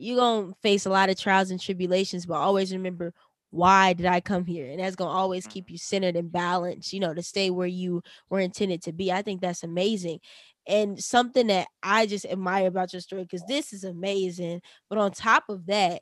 you're 0.02 0.18
gonna 0.18 0.54
face 0.62 0.86
a 0.86 0.90
lot 0.90 1.10
of 1.10 1.18
trials 1.20 1.52
and 1.52 1.62
tribulations, 1.62 2.26
but 2.26 2.36
always 2.36 2.74
remember 2.74 3.14
why 3.52 3.94
did 3.94 4.06
I 4.06 4.22
come 4.22 4.46
here? 4.46 4.68
And 4.70 4.80
that's 4.80 4.96
gonna 4.96 5.12
always 5.12 5.48
keep 5.48 5.70
you 5.70 5.78
centered 5.78 6.16
and 6.16 6.32
balanced, 6.32 6.94
you 6.94 7.00
know, 7.02 7.14
to 7.14 7.22
stay 7.24 7.50
where 7.50 7.68
you 7.68 8.02
were 8.30 8.40
intended 8.40 8.82
to 8.84 8.94
be. 8.94 9.12
I 9.12 9.22
think 9.22 9.42
that's 9.42 9.64
amazing. 9.64 10.20
And 10.68 11.02
something 11.04 11.48
that 11.48 11.68
I 11.84 12.06
just 12.06 12.26
admire 12.26 12.68
about 12.68 12.94
your 12.94 13.02
story, 13.02 13.24
because 13.24 13.46
this 13.48 13.74
is 13.74 13.84
amazing. 13.84 14.62
But 14.90 15.00
on 15.00 15.12
top 15.12 15.46
of 15.50 15.66
that, 15.68 16.02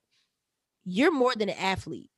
you're 0.85 1.11
more 1.11 1.35
than 1.35 1.49
an 1.49 1.57
athlete. 1.57 2.09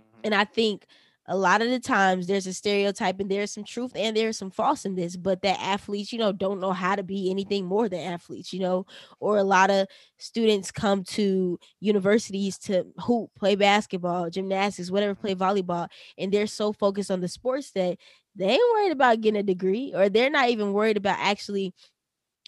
Mhm. 0.00 0.20
And 0.24 0.34
I 0.34 0.44
think 0.44 0.86
a 1.28 1.36
lot 1.36 1.62
of 1.62 1.70
the 1.70 1.78
times 1.78 2.26
there's 2.26 2.46
a 2.48 2.52
stereotype 2.52 3.20
and 3.20 3.30
there's 3.30 3.52
some 3.52 3.62
truth 3.64 3.92
and 3.94 4.16
there's 4.16 4.36
some 4.36 4.50
false 4.50 4.84
in 4.84 4.96
this, 4.96 5.16
but 5.16 5.40
that 5.42 5.60
athletes, 5.60 6.12
you 6.12 6.18
know, 6.18 6.32
don't 6.32 6.60
know 6.60 6.72
how 6.72 6.96
to 6.96 7.02
be 7.04 7.30
anything 7.30 7.64
more 7.64 7.88
than 7.88 8.00
athletes, 8.00 8.52
you 8.52 8.58
know, 8.58 8.86
or 9.20 9.36
a 9.36 9.44
lot 9.44 9.70
of 9.70 9.86
students 10.18 10.72
come 10.72 11.04
to 11.04 11.58
universities 11.80 12.58
to 12.58 12.84
hoop, 12.98 13.30
play 13.38 13.54
basketball, 13.54 14.30
gymnastics, 14.30 14.90
whatever, 14.90 15.14
play 15.14 15.34
volleyball, 15.34 15.88
and 16.18 16.32
they're 16.32 16.46
so 16.48 16.72
focused 16.72 17.10
on 17.10 17.20
the 17.20 17.28
sports 17.28 17.70
that 17.72 17.98
they 18.34 18.50
ain't 18.50 18.72
worried 18.74 18.92
about 18.92 19.20
getting 19.20 19.38
a 19.40 19.42
degree 19.44 19.92
or 19.94 20.08
they're 20.08 20.30
not 20.30 20.48
even 20.48 20.72
worried 20.72 20.96
about 20.96 21.18
actually, 21.20 21.72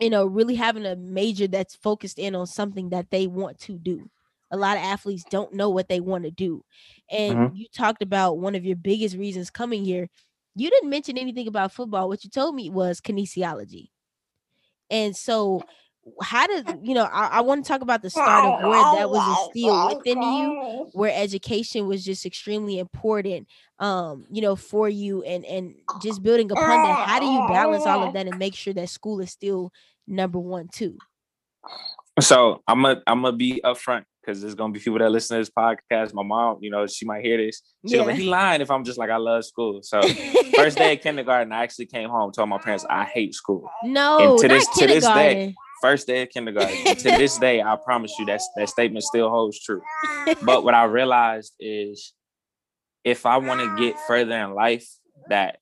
you 0.01 0.11
know, 0.11 0.27
really 0.27 0.57
having 0.57 0.87
a 0.87 0.97
major 0.97 1.47
that's 1.47 1.77
focused 1.77 2.19
in 2.19 2.35
on 2.35 2.47
something 2.47 2.91
that 2.91 3.11
they 3.11 3.27
want 3.27 3.59
to 3.61 3.79
do 3.79 4.11
a 4.55 4.57
lot 4.57 4.77
of 4.79 4.85
athletes 4.85 5.25
don't 5.27 5.55
know 5.55 5.71
what 5.71 5.89
they 5.89 6.01
want 6.01 6.25
to 6.25 6.31
do. 6.31 6.65
And 7.11 7.41
Mhm. 7.41 7.57
you 7.57 7.67
talked 7.75 8.03
about 8.03 8.39
one 8.39 8.55
of 8.55 8.65
your 8.65 8.77
biggest 8.77 9.17
reasons 9.17 9.51
coming 9.51 9.85
here. 9.85 10.09
You 10.57 10.71
didn't 10.71 10.91
mention 10.91 11.19
anything 11.19 11.49
about 11.49 11.73
football. 11.73 12.09
What 12.09 12.25
you 12.25 12.31
told 12.31 12.55
me 12.55 12.71
was 12.71 13.01
kinesiology. 13.01 13.89
And 14.91 15.17
so, 15.17 15.65
how 16.23 16.47
did 16.47 16.69
you 16.83 16.95
know? 16.95 17.05
I, 17.05 17.27
I 17.39 17.41
want 17.41 17.65
to 17.65 17.69
talk 17.69 17.81
about 17.81 18.03
the 18.03 18.11
start 18.11 18.45
of 18.45 18.57
where 18.61 18.85
that 18.87 19.11
was 19.11 19.27
instilled 19.27 19.85
within 19.85 20.23
you, 20.23 20.59
where 20.93 21.13
education 21.15 21.87
was 21.89 22.05
just 22.05 22.27
extremely 22.27 22.79
important, 22.79 23.49
um, 23.79 24.27
you 24.31 24.43
know, 24.43 24.57
for 24.57 24.89
you, 24.89 25.23
and 25.25 25.45
and 25.47 25.75
just 25.99 26.23
building 26.23 26.53
upon 26.53 26.83
that. 26.83 26.97
How 26.97 27.19
do 27.21 27.27
you 27.27 27.43
balance 27.43 27.87
all 27.87 28.03
of 28.03 28.13
that 28.13 28.27
and 28.29 28.39
make 28.39 28.55
sure 28.55 28.75
that 28.75 28.91
school 28.91 29.21
is 29.21 29.31
still 29.33 29.73
number 30.07 30.39
one 30.39 30.69
too? 30.69 31.01
So 32.21 32.63
I'm 32.69 32.83
gonna 32.83 33.03
I'm 33.07 33.23
gonna 33.23 33.37
be 33.37 33.61
upfront 33.65 34.05
because 34.25 34.41
there's 34.41 34.55
gonna 34.55 34.73
be 34.73 34.81
people 34.81 34.99
that 34.99 35.11
listen 35.11 35.37
to 35.37 35.41
this 35.41 35.51
podcast. 35.51 36.15
My 36.15 36.23
mom, 36.23 36.59
you 36.61 36.71
know, 36.71 36.87
she 36.87 37.05
might 37.05 37.25
hear 37.25 37.37
this. 37.37 37.63
She 37.87 37.97
yeah. 37.97 38.03
like, 38.03 38.17
he 38.17 38.25
lying 38.25 38.61
if 38.61 38.71
I'm 38.71 38.85
just 38.85 38.99
like 38.99 39.11
I 39.11 39.17
love 39.17 39.45
school. 39.45 39.81
So 39.83 40.01
first 40.57 40.79
day 40.79 40.95
of 40.95 41.01
kindergarten, 41.01 41.53
I 41.53 41.63
actually 41.63 41.87
came 41.87 42.09
home, 42.09 42.33
told 42.33 42.49
my 42.49 42.59
parents 42.59 42.85
I 42.89 43.05
hate 43.05 43.35
school. 43.35 43.69
No, 43.83 44.33
and 44.33 44.41
to 44.41 44.49
this 44.49 44.67
to 44.79 44.87
this 44.87 45.05
day, 45.05 45.55
first 45.81 46.07
day 46.07 46.23
of 46.23 46.31
kindergarten. 46.31 46.97
to 46.97 47.03
this 47.03 47.39
day, 47.39 47.63
I 47.63 47.77
promise 47.77 48.13
you 48.19 48.27
that 48.27 48.41
that 48.57 48.69
statement 48.69 49.05
still 49.05 49.29
holds 49.31 49.61
true. 49.61 49.83
But 50.43 50.65
what 50.65 50.75
I 50.75 50.85
realized 50.85 51.53
is 51.61 52.15
if 53.05 53.27
I 53.27 53.37
want 53.37 53.61
to 53.61 53.77
get 53.77 53.99
further 54.07 54.37
in 54.37 54.55
life, 54.55 54.89
that 55.29 55.59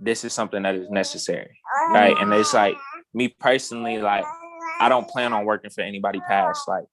this 0.00 0.24
is 0.24 0.32
something 0.32 0.62
that 0.62 0.74
is 0.74 0.90
necessary. 0.90 1.58
Right. 1.90 2.16
And 2.18 2.32
it's 2.32 2.54
like 2.54 2.76
me 3.14 3.28
personally, 3.28 3.98
like 3.98 4.24
I 4.80 4.88
don't 4.88 5.08
plan 5.08 5.32
on 5.32 5.44
working 5.44 5.70
for 5.70 5.82
anybody 5.82 6.20
past. 6.26 6.66
Like 6.66 6.84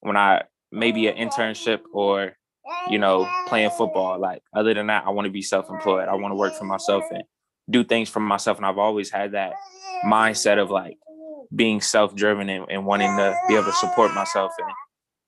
when 0.00 0.16
I 0.16 0.42
maybe 0.74 1.06
an 1.06 1.16
internship 1.16 1.80
or 1.92 2.36
you 2.88 2.98
know 2.98 3.28
playing 3.46 3.70
football. 3.70 4.18
Like 4.18 4.42
other 4.54 4.74
than 4.74 4.88
that, 4.88 5.04
I 5.06 5.10
want 5.10 5.26
to 5.26 5.32
be 5.32 5.42
self-employed. 5.42 6.08
I 6.08 6.14
want 6.14 6.32
to 6.32 6.36
work 6.36 6.54
for 6.54 6.64
myself 6.64 7.04
and 7.10 7.22
do 7.70 7.84
things 7.84 8.08
for 8.08 8.20
myself. 8.20 8.56
And 8.58 8.66
I've 8.66 8.78
always 8.78 9.10
had 9.10 9.32
that 9.32 9.54
mindset 10.04 10.58
of 10.58 10.70
like 10.70 10.98
being 11.54 11.80
self-driven 11.80 12.48
and, 12.48 12.66
and 12.68 12.84
wanting 12.84 13.16
to 13.16 13.34
be 13.48 13.54
able 13.54 13.66
to 13.66 13.72
support 13.72 14.14
myself 14.14 14.52
and 14.58 14.68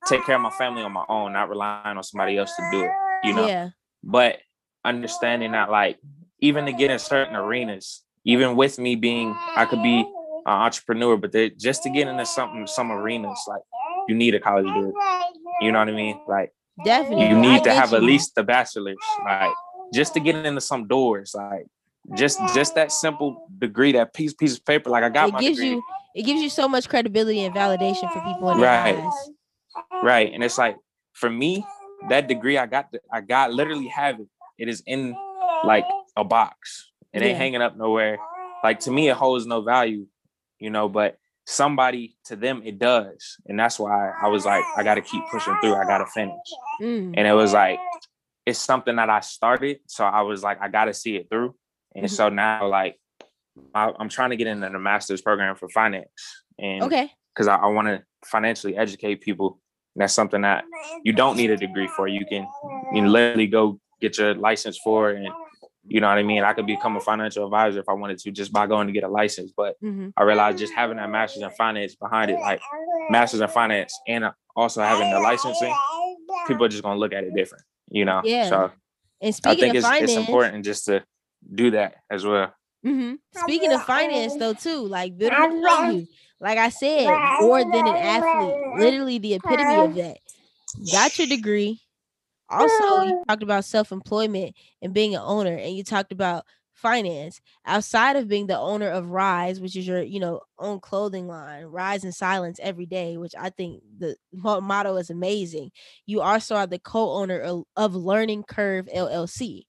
take 0.06 0.24
care 0.24 0.36
of 0.36 0.42
my 0.42 0.50
family 0.50 0.82
on 0.82 0.92
my 0.92 1.04
own, 1.08 1.32
not 1.32 1.48
relying 1.48 1.96
on 1.96 2.02
somebody 2.02 2.36
else 2.36 2.54
to 2.56 2.68
do 2.70 2.82
it. 2.84 2.90
You 3.24 3.34
know. 3.34 3.46
Yeah. 3.46 3.68
But 4.02 4.38
understanding 4.84 5.52
that 5.52 5.70
like 5.70 5.98
even 6.40 6.66
to 6.66 6.72
get 6.72 6.90
in 6.90 6.98
certain 6.98 7.34
arenas, 7.34 8.02
even 8.24 8.56
with 8.56 8.78
me 8.78 8.96
being 8.96 9.34
I 9.56 9.64
could 9.64 9.82
be 9.82 10.00
an 10.00 10.52
entrepreneur, 10.52 11.16
but 11.16 11.32
just 11.58 11.82
to 11.82 11.90
get 11.90 12.06
into 12.06 12.24
something 12.26 12.66
some 12.66 12.92
arenas, 12.92 13.40
like 13.48 13.62
you 14.08 14.14
need 14.14 14.34
a 14.34 14.40
college 14.40 14.66
degree. 14.66 14.92
You 15.60 15.72
know 15.72 15.78
what 15.78 15.88
I 15.88 15.92
mean? 15.92 16.20
Like 16.26 16.52
Definitely. 16.84 17.26
you 17.26 17.38
I 17.38 17.40
need 17.40 17.58
to 17.64 17.70
get 17.70 17.76
have 17.76 17.92
at 17.94 18.02
least 18.02 18.34
the 18.34 18.42
bachelor's, 18.42 18.96
like 19.24 19.54
just 19.94 20.14
to 20.14 20.20
get 20.20 20.36
into 20.44 20.60
some 20.60 20.86
doors, 20.86 21.34
like 21.34 21.66
just 22.14 22.38
just 22.54 22.74
that 22.74 22.92
simple 22.92 23.36
degree, 23.58 23.92
that 23.92 24.12
piece 24.14 24.34
piece 24.34 24.56
of 24.56 24.64
paper. 24.64 24.90
Like 24.90 25.04
I 25.04 25.08
got 25.08 25.28
it 25.28 25.32
my 25.32 25.40
gives 25.40 25.58
degree. 25.58 25.76
you 25.76 25.82
it 26.14 26.22
gives 26.22 26.40
you 26.40 26.48
so 26.48 26.68
much 26.68 26.88
credibility 26.88 27.44
and 27.44 27.54
validation 27.54 28.10
for 28.12 28.20
people 28.20 28.48
in 28.50 28.58
Right. 28.58 28.98
eyes. 28.98 29.30
right 30.02 30.32
and 30.32 30.42
it's 30.42 30.56
like 30.58 30.76
for 31.12 31.28
me 31.28 31.64
that 32.08 32.26
degree 32.28 32.56
i 32.56 32.66
got 32.66 32.90
the, 32.92 33.00
i 33.12 33.20
got 33.20 33.52
literally 33.52 33.88
have 33.88 34.20
it 34.20 34.28
it 34.58 34.68
is 34.68 34.82
in 34.86 35.14
like 35.64 35.86
a 36.16 36.24
box 36.24 36.90
it 37.12 37.22
ain't 37.22 37.36
hanging 37.36 37.60
up 37.62 37.76
nowhere 37.76 38.18
like 38.64 38.80
to 38.80 38.90
me 38.90 39.08
it 39.08 39.16
holds 39.16 39.46
no 39.46 39.60
value 39.62 40.06
you 40.58 40.70
know 40.70 40.88
but 40.88 41.18
somebody 41.46 42.16
to 42.24 42.34
them 42.36 42.60
it 42.64 42.78
does 42.78 43.36
and 43.46 43.58
that's 43.58 43.78
why 43.78 44.10
i 44.20 44.26
was 44.26 44.44
like 44.44 44.64
i 44.76 44.82
gotta 44.82 45.00
keep 45.00 45.22
pushing 45.30 45.54
through 45.60 45.74
i 45.74 45.84
gotta 45.84 46.06
finish 46.06 46.34
Mm. 46.80 47.14
and 47.16 47.26
it 47.26 47.32
was 47.32 47.52
like 47.54 47.78
it's 48.44 48.58
something 48.58 48.96
that 48.96 49.08
i 49.08 49.20
started 49.20 49.78
so 49.86 50.04
i 50.04 50.20
was 50.22 50.42
like 50.42 50.60
i 50.60 50.68
gotta 50.68 50.92
see 50.92 51.16
it 51.16 51.28
through 51.30 51.54
and 51.94 52.04
Mhm. 52.06 52.10
so 52.10 52.28
now 52.28 52.66
like 52.66 52.96
I, 53.74 53.92
i'm 53.98 54.08
trying 54.08 54.30
to 54.30 54.36
get 54.36 54.48
into 54.48 54.68
the 54.68 54.78
master's 54.78 55.22
program 55.22 55.54
for 55.56 55.68
finance 55.68 56.10
and 56.58 56.82
Okay. 56.82 57.10
because 57.32 57.46
I, 57.48 57.56
I 57.56 57.66
want 57.66 57.86
to 57.88 58.02
financially 58.26 58.76
educate 58.76 59.20
people. 59.20 59.60
And 59.94 60.02
that's 60.02 60.12
something 60.14 60.42
that 60.42 60.64
you 61.04 61.12
don't 61.14 61.36
need 61.36 61.50
a 61.50 61.56
degree 61.56 61.88
for. 61.96 62.06
You 62.08 62.26
can 62.26 62.42
you 62.92 63.00
can 63.02 63.06
literally 63.12 63.46
go 63.46 63.78
get 64.00 64.18
your 64.18 64.34
license 64.34 64.78
for, 64.84 65.10
and 65.10 65.26
you 65.88 66.00
know 66.00 66.08
what 66.08 66.18
I 66.18 66.22
mean. 66.22 66.42
I 66.42 66.52
could 66.52 66.66
become 66.66 66.96
a 66.96 67.00
financial 67.00 67.44
advisor 67.44 67.80
if 67.80 67.88
I 67.88 67.92
wanted 67.92 68.18
to, 68.18 68.30
just 68.30 68.52
by 68.52 68.66
going 68.66 68.86
to 68.86 68.92
get 68.92 69.04
a 69.04 69.08
license. 69.08 69.52
But 69.56 69.76
hmm 69.80 70.08
I 70.16 70.22
realized 70.22 70.58
just 70.58 70.72
having 70.72 70.96
that 70.96 71.10
master's 71.10 71.42
in 71.42 71.50
finance 71.50 71.94
behind 71.94 72.30
it, 72.30 72.40
like 72.40 72.60
master's 73.10 73.40
in 73.40 73.48
finance, 73.48 73.98
and 74.08 74.24
also 74.54 74.82
having 74.82 75.10
the 75.10 75.20
licensing, 75.20 75.74
people 76.46 76.64
are 76.64 76.68
just 76.68 76.82
gonna 76.82 76.98
look 76.98 77.12
at 77.12 77.24
it 77.24 77.34
different. 77.34 77.64
You 77.90 78.04
know. 78.04 78.22
Yeah. 78.24 78.48
So 78.48 78.72
And 79.20 79.28
I 79.28 79.30
speaking 79.30 79.58
think 79.60 79.74
of 79.74 79.78
it's, 79.78 79.86
finance, 79.86 80.10
it's 80.10 80.16
important 80.16 80.64
just 80.64 80.86
to 80.86 81.04
do 81.54 81.70
that 81.72 81.96
as 82.10 82.24
well. 82.24 82.52
hmm 82.82 83.14
speaking 83.34 83.72
of 83.72 83.84
finance 83.84 84.36
though 84.36 84.54
too, 84.54 84.86
like 84.86 85.16
building 85.18 85.62
upon 85.64 86.08
like 86.40 86.58
I 86.58 86.68
said, 86.68 87.08
more 87.40 87.64
than 87.64 87.86
an 87.86 87.96
athlete, 87.96 88.54
literally 88.76 89.18
the 89.18 89.34
epitome 89.34 89.80
of 89.84 89.94
that. 89.94 90.18
Got 90.92 91.18
your 91.18 91.28
degree. 91.28 91.80
Also, 92.48 93.00
you 93.00 93.12
talked 93.28 93.42
about 93.42 93.64
self-employment 93.64 94.54
and 94.82 94.94
being 94.94 95.14
an 95.14 95.22
owner, 95.24 95.56
and 95.56 95.76
you 95.76 95.82
talked 95.84 96.12
about 96.12 96.44
finance 96.74 97.40
outside 97.64 98.16
of 98.16 98.28
being 98.28 98.46
the 98.46 98.58
owner 98.58 98.88
of 98.88 99.10
Rise, 99.10 99.60
which 99.60 99.76
is 99.76 99.86
your, 99.86 100.02
you 100.02 100.20
know, 100.20 100.40
own 100.58 100.78
clothing 100.80 101.26
line, 101.26 101.64
Rise 101.64 102.04
in 102.04 102.12
Silence 102.12 102.60
every 102.62 102.86
day, 102.86 103.16
which 103.16 103.34
I 103.38 103.50
think 103.50 103.82
the 103.98 104.16
motto 104.32 104.96
is 104.96 105.10
amazing. 105.10 105.70
You 106.06 106.20
also 106.20 106.54
are 106.56 106.66
the 106.66 106.78
co-owner 106.78 107.40
of, 107.40 107.64
of 107.76 107.94
Learning 107.94 108.44
Curve 108.44 108.88
LLC. 108.94 109.65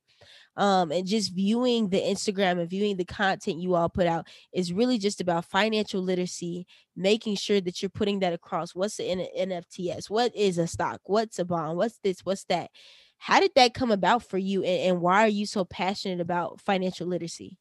Um, 0.58 0.92
and 0.92 1.06
just 1.06 1.34
viewing 1.34 1.90
the 1.90 2.02
Instagram 2.02 2.60
and 2.60 2.70
viewing 2.70 2.98
the 2.98 3.06
content 3.06 3.62
you 3.62 3.76
all 3.76 3.90
put 3.90 4.08
out 4.08 4.28
is 4.52 4.74
really 4.74 4.98
just 4.98 5.22
about 5.22 5.46
financial 5.46 6.02
literacy, 6.02 6.66
making 6.96 7.36
sure 7.36 7.62
that 7.62 7.82
you're 7.82 7.90
putting 7.90 8.20
that 8.20 8.34
across. 8.34 8.74
What's 8.74 8.98
the 8.98 9.06
N- 9.06 9.50
NFTS? 9.50 10.10
What 10.10 10.36
is 10.36 10.58
a 10.58 10.66
stock? 10.66 11.02
What's 11.04 11.38
a 11.38 11.46
bond? 11.46 11.78
What's 11.78 12.00
this? 12.00 12.22
What's 12.24 12.44
that? 12.46 12.72
How 13.20 13.40
did 13.40 13.52
that 13.56 13.76
come 13.76 13.92
about 13.92 14.24
for 14.24 14.38
you, 14.38 14.64
and, 14.64 14.92
and 14.92 15.02
why 15.02 15.24
are 15.24 15.30
you 15.30 15.46
so 15.46 15.64
passionate 15.64 16.22
about 16.22 16.60
financial 16.62 17.08
literacy? 17.08 17.58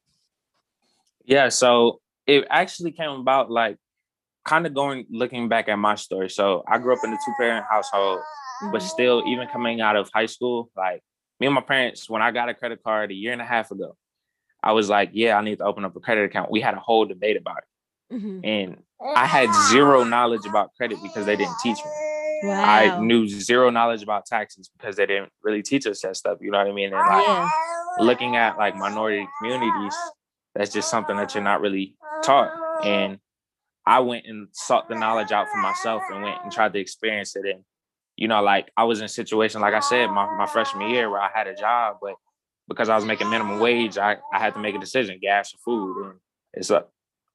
Yeah, 1.23 1.49
so 1.49 2.01
it 2.25 2.45
actually 2.49 2.91
came 2.91 3.09
about 3.09 3.51
like 3.51 3.77
kind 4.43 4.65
of 4.65 4.73
going 4.73 5.05
looking 5.09 5.49
back 5.49 5.67
at 5.67 5.77
my 5.77 5.95
story. 5.95 6.29
So 6.29 6.63
I 6.67 6.77
grew 6.77 6.93
up 6.93 7.03
in 7.03 7.11
a 7.11 7.17
two 7.17 7.33
parent 7.39 7.65
household, 7.69 8.19
but 8.71 8.81
still, 8.81 9.23
even 9.27 9.47
coming 9.47 9.81
out 9.81 9.95
of 9.95 10.09
high 10.13 10.25
school, 10.25 10.71
like 10.75 11.03
me 11.39 11.47
and 11.47 11.55
my 11.55 11.61
parents, 11.61 12.09
when 12.09 12.21
I 12.21 12.31
got 12.31 12.49
a 12.49 12.53
credit 12.53 12.83
card 12.83 13.11
a 13.11 13.13
year 13.13 13.31
and 13.31 13.41
a 13.41 13.45
half 13.45 13.71
ago, 13.71 13.95
I 14.63 14.71
was 14.71 14.89
like, 14.89 15.11
yeah, 15.13 15.37
I 15.37 15.41
need 15.43 15.59
to 15.59 15.65
open 15.65 15.85
up 15.85 15.95
a 15.95 15.99
credit 15.99 16.25
account. 16.25 16.51
We 16.51 16.61
had 16.61 16.73
a 16.73 16.79
whole 16.79 17.05
debate 17.05 17.37
about 17.37 17.59
it. 17.59 18.15
Mhm. 18.15 18.45
And 18.45 18.83
I 19.15 19.25
had 19.25 19.53
zero 19.69 20.03
knowledge 20.03 20.45
about 20.45 20.73
credit 20.75 20.97
because 21.03 21.25
they 21.25 21.35
didn't 21.35 21.57
teach 21.61 21.77
me. 21.77 21.91
Wow. 22.43 22.63
I 22.63 22.99
knew 22.99 23.27
zero 23.27 23.69
knowledge 23.69 24.01
about 24.03 24.25
taxes 24.25 24.69
because 24.75 24.95
they 24.95 25.05
didn't 25.05 25.31
really 25.43 25.61
teach 25.61 25.85
us 25.87 26.01
that 26.01 26.15
stuff. 26.15 26.37
You 26.41 26.51
know 26.51 26.57
what 26.59 26.67
I 26.67 26.71
mean? 26.71 26.93
And 26.93 27.07
like 27.07 27.25
Yeah. 27.27 27.49
looking 27.99 28.35
at 28.35 28.57
like 28.57 28.75
minority 28.75 29.27
communities, 29.39 29.95
that's 30.55 30.71
just 30.71 30.89
something 30.89 31.15
that 31.17 31.33
you're 31.35 31.43
not 31.43 31.61
really 31.61 31.95
taught. 32.23 32.51
And 32.83 33.19
I 33.85 33.99
went 33.99 34.25
and 34.25 34.47
sought 34.51 34.87
the 34.89 34.95
knowledge 34.95 35.31
out 35.31 35.47
for 35.49 35.57
myself 35.57 36.03
and 36.09 36.23
went 36.23 36.41
and 36.43 36.51
tried 36.51 36.73
to 36.73 36.79
experience 36.79 37.35
it. 37.35 37.45
And, 37.45 37.63
you 38.17 38.27
know, 38.27 38.41
like 38.41 38.69
I 38.75 38.83
was 38.83 38.99
in 38.99 39.05
a 39.05 39.09
situation, 39.09 39.61
like 39.61 39.73
I 39.73 39.79
said, 39.79 40.07
my, 40.07 40.25
my 40.35 40.47
freshman 40.47 40.89
year 40.89 41.09
where 41.09 41.21
I 41.21 41.29
had 41.33 41.47
a 41.47 41.55
job, 41.55 41.97
but 42.01 42.15
because 42.67 42.89
I 42.89 42.95
was 42.95 43.05
making 43.05 43.29
minimum 43.29 43.59
wage, 43.59 43.97
I, 43.97 44.17
I 44.33 44.39
had 44.39 44.53
to 44.55 44.59
make 44.59 44.75
a 44.75 44.79
decision, 44.79 45.19
gas 45.21 45.53
or 45.53 45.59
food. 45.63 46.05
And 46.05 46.13
it's 46.53 46.69
a, 46.69 46.85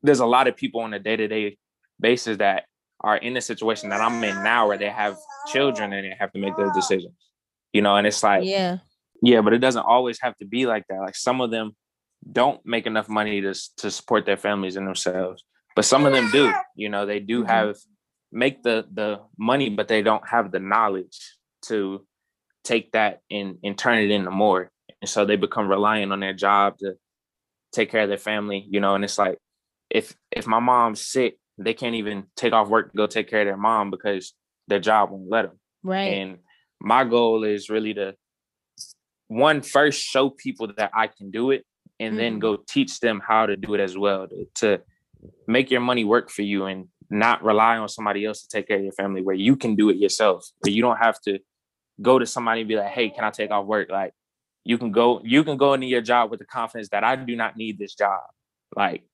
there's 0.03 0.21
a 0.21 0.27
lot 0.27 0.49
of 0.49 0.57
people 0.57 0.81
on 0.83 0.93
a 0.93 0.99
day-to-day 0.99 1.57
basis 2.01 2.37
that 2.39 2.65
are 3.01 3.17
in 3.17 3.35
the 3.35 3.41
situation 3.41 3.91
that 3.91 4.01
I'm 4.01 4.23
in 4.25 4.43
now 4.43 4.69
where 4.69 4.77
they 4.77 4.91
have 4.91 5.17
children 5.53 5.93
and 5.93 6.05
they 6.05 6.17
have 6.19 6.33
to 6.33 6.39
make 6.39 6.57
those 6.57 6.73
decisions. 6.75 7.15
you 7.73 7.83
know, 7.83 7.97
and 7.97 8.07
it's 8.07 8.23
like, 8.23 8.45
yeah, 8.45 8.79
yeah, 9.23 9.41
but 9.41 9.53
it 9.53 9.59
doesn't 9.59 9.83
always 9.83 10.21
have 10.21 10.37
to 10.39 10.45
be 10.45 10.67
like 10.67 10.85
that. 10.89 11.01
Like 11.01 11.17
some 11.17 11.41
of 11.41 11.51
them 11.51 11.75
don't 12.31 12.65
make 12.65 12.87
enough 12.87 13.09
money 13.09 13.41
to 13.41 13.55
to 13.79 13.91
support 13.91 14.27
their 14.27 14.37
families 14.37 14.77
and 14.77 14.87
themselves, 14.87 15.45
but 15.75 15.85
some 15.85 16.07
of 16.07 16.13
them 16.13 16.31
do. 16.31 16.53
You 16.77 16.89
know, 16.89 17.07
they 17.07 17.21
do 17.21 17.41
mm-hmm. 17.41 17.49
have 17.49 17.77
make 18.33 18.63
the 18.63 18.87
the 18.93 19.21
money, 19.39 19.69
but 19.69 19.89
they 19.89 20.03
don't 20.03 20.27
have 20.27 20.51
the 20.51 20.59
knowledge 20.59 21.37
to 21.67 22.07
take 22.65 22.93
that 22.93 23.21
and 23.31 23.59
and 23.63 23.77
turn 23.77 23.99
it 23.99 24.11
into 24.11 24.31
more. 24.31 24.71
And 25.01 25.09
so 25.09 25.25
they 25.25 25.37
become 25.37 25.69
reliant 25.69 26.13
on 26.13 26.21
their 26.21 26.33
job 26.33 26.79
to 26.79 26.95
take 27.73 27.91
care 27.91 28.03
of 28.03 28.09
their 28.09 28.19
family, 28.19 28.67
you 28.69 28.81
know, 28.81 28.95
and 28.95 29.05
it's 29.05 29.19
like 29.19 29.39
if 29.91 30.17
if 30.31 30.47
my 30.47 30.61
mom's 30.61 31.07
sick, 31.07 31.39
they 31.59 31.75
can't 31.75 31.95
even 31.97 32.25
take 32.37 32.53
off 32.53 32.69
work 32.69 32.91
to 32.91 32.97
go 32.97 33.07
take 33.07 33.29
care 33.29 33.43
of 33.43 33.47
their 33.47 33.57
mom 33.57 33.91
because 33.91 34.33
their 34.69 34.81
job 34.81 35.11
won't 35.11 35.31
let 35.31 35.43
them. 35.43 35.59
Right. 35.83 36.15
And 36.15 36.39
my 36.81 37.05
goal 37.05 37.45
is 37.45 37.69
really 37.69 37.95
to 37.95 38.15
one 39.29 39.63
first 39.63 40.01
show 40.01 40.31
people 40.31 40.73
that 40.77 40.91
I 40.95 41.07
can 41.07 41.31
do 41.31 41.51
it 41.51 41.65
and 41.99 42.13
mm-hmm. 42.13 42.19
then 42.19 42.39
go 42.39 42.57
teach 42.57 43.01
them 43.01 43.21
how 43.27 43.47
to 43.47 43.57
do 43.57 43.75
it 43.75 43.81
as 43.81 43.97
well 43.97 44.29
to, 44.29 44.47
to 44.57 44.81
make 45.47 45.71
your 45.71 45.81
money 45.81 46.05
work 46.05 46.31
for 46.31 46.43
you 46.43 46.67
and 46.67 46.89
not 47.11 47.43
rely 47.43 47.77
on 47.77 47.89
somebody 47.89 48.25
else 48.25 48.43
to 48.43 48.49
take 48.49 48.69
care 48.69 48.79
of 48.79 48.83
your 48.83 48.93
family 48.93 49.23
where 49.23 49.35
you 49.35 49.57
can 49.57 49.75
do 49.75 49.91
it 49.91 49.97
yourself 49.97 50.49
but 50.63 50.73
you 50.73 50.83
don't 50.83 50.99
have 50.99 51.21
to 51.21 51.39
go 52.01 52.19
to 52.19 52.27
somebody 52.27 52.63
and 52.63 52.69
be 52.69 52.77
like 52.77 52.91
hey 52.91 53.11
can 53.11 53.25
i 53.25 53.31
take 53.31 53.51
off 53.51 53.67
work? 53.67 53.91
Like 53.91 54.13
you 54.65 54.79
can 54.79 54.93
go 54.93 55.21
you 55.25 55.45
can 55.45 55.57
go 55.57 55.75
into 55.75 55.87
your 55.87 56.01
job 56.01 56.31
with 56.31 56.39
the 56.39 56.47
confidence 56.47 56.89
that 56.91 57.05
i 57.05 57.17
do 57.17 57.37
not 57.37 57.57
need 57.57 57.79
this 57.79 57.95
job. 57.95 58.21
Like 58.75 59.05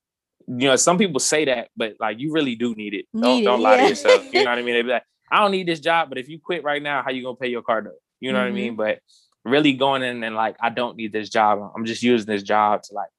you 0.47 0.69
know 0.69 0.77
some 0.77 0.99
people 0.99 1.21
say 1.21 1.45
that 1.47 1.69
but 1.77 1.95
like 2.01 2.19
you 2.19 2.33
really 2.33 2.55
do 2.55 2.75
need 2.75 2.95
it. 2.95 3.07
Need 3.13 3.45
don't, 3.45 3.45
don't 3.45 3.61
lie 3.61 3.77
yeah. 3.77 3.83
to 3.83 3.89
yourself. 3.89 4.25
You 4.33 4.45
know 4.45 4.51
what 4.51 4.59
i 4.59 4.63
mean? 4.63 4.75
They 4.75 4.83
be 4.83 4.89
like 4.89 5.05
i 5.31 5.41
don't 5.41 5.51
need 5.51 5.69
this 5.69 5.81
job 5.81 6.09
but 6.09 6.19
if 6.19 6.29
you 6.29 6.39
quit 6.39 6.65
right 6.65 6.83
now 6.83 7.03
how 7.03 7.11
you 7.11 7.23
gonna 7.23 7.37
pay 7.37 7.49
your 7.49 7.63
car 7.63 7.83
note 7.83 7.93
you 8.19 8.33
know 8.33 8.39
mm-hmm. 8.39 8.45
what 8.45 8.51
i 8.51 8.55
mean? 8.55 8.73
Mm-hmm. 8.73 8.77
but 8.77 8.99
really 9.45 9.75
going 9.75 10.03
in 10.03 10.23
and 10.25 10.35
like 10.35 10.57
i 10.61 10.71
don't 10.71 10.97
need 10.97 11.13
this 11.13 11.29
job. 11.29 11.73
I'm 11.75 11.85
just 11.85 12.03
using 12.03 12.27
this 12.27 12.43
job 12.43 12.83
to 12.85 12.95
like 12.95 13.11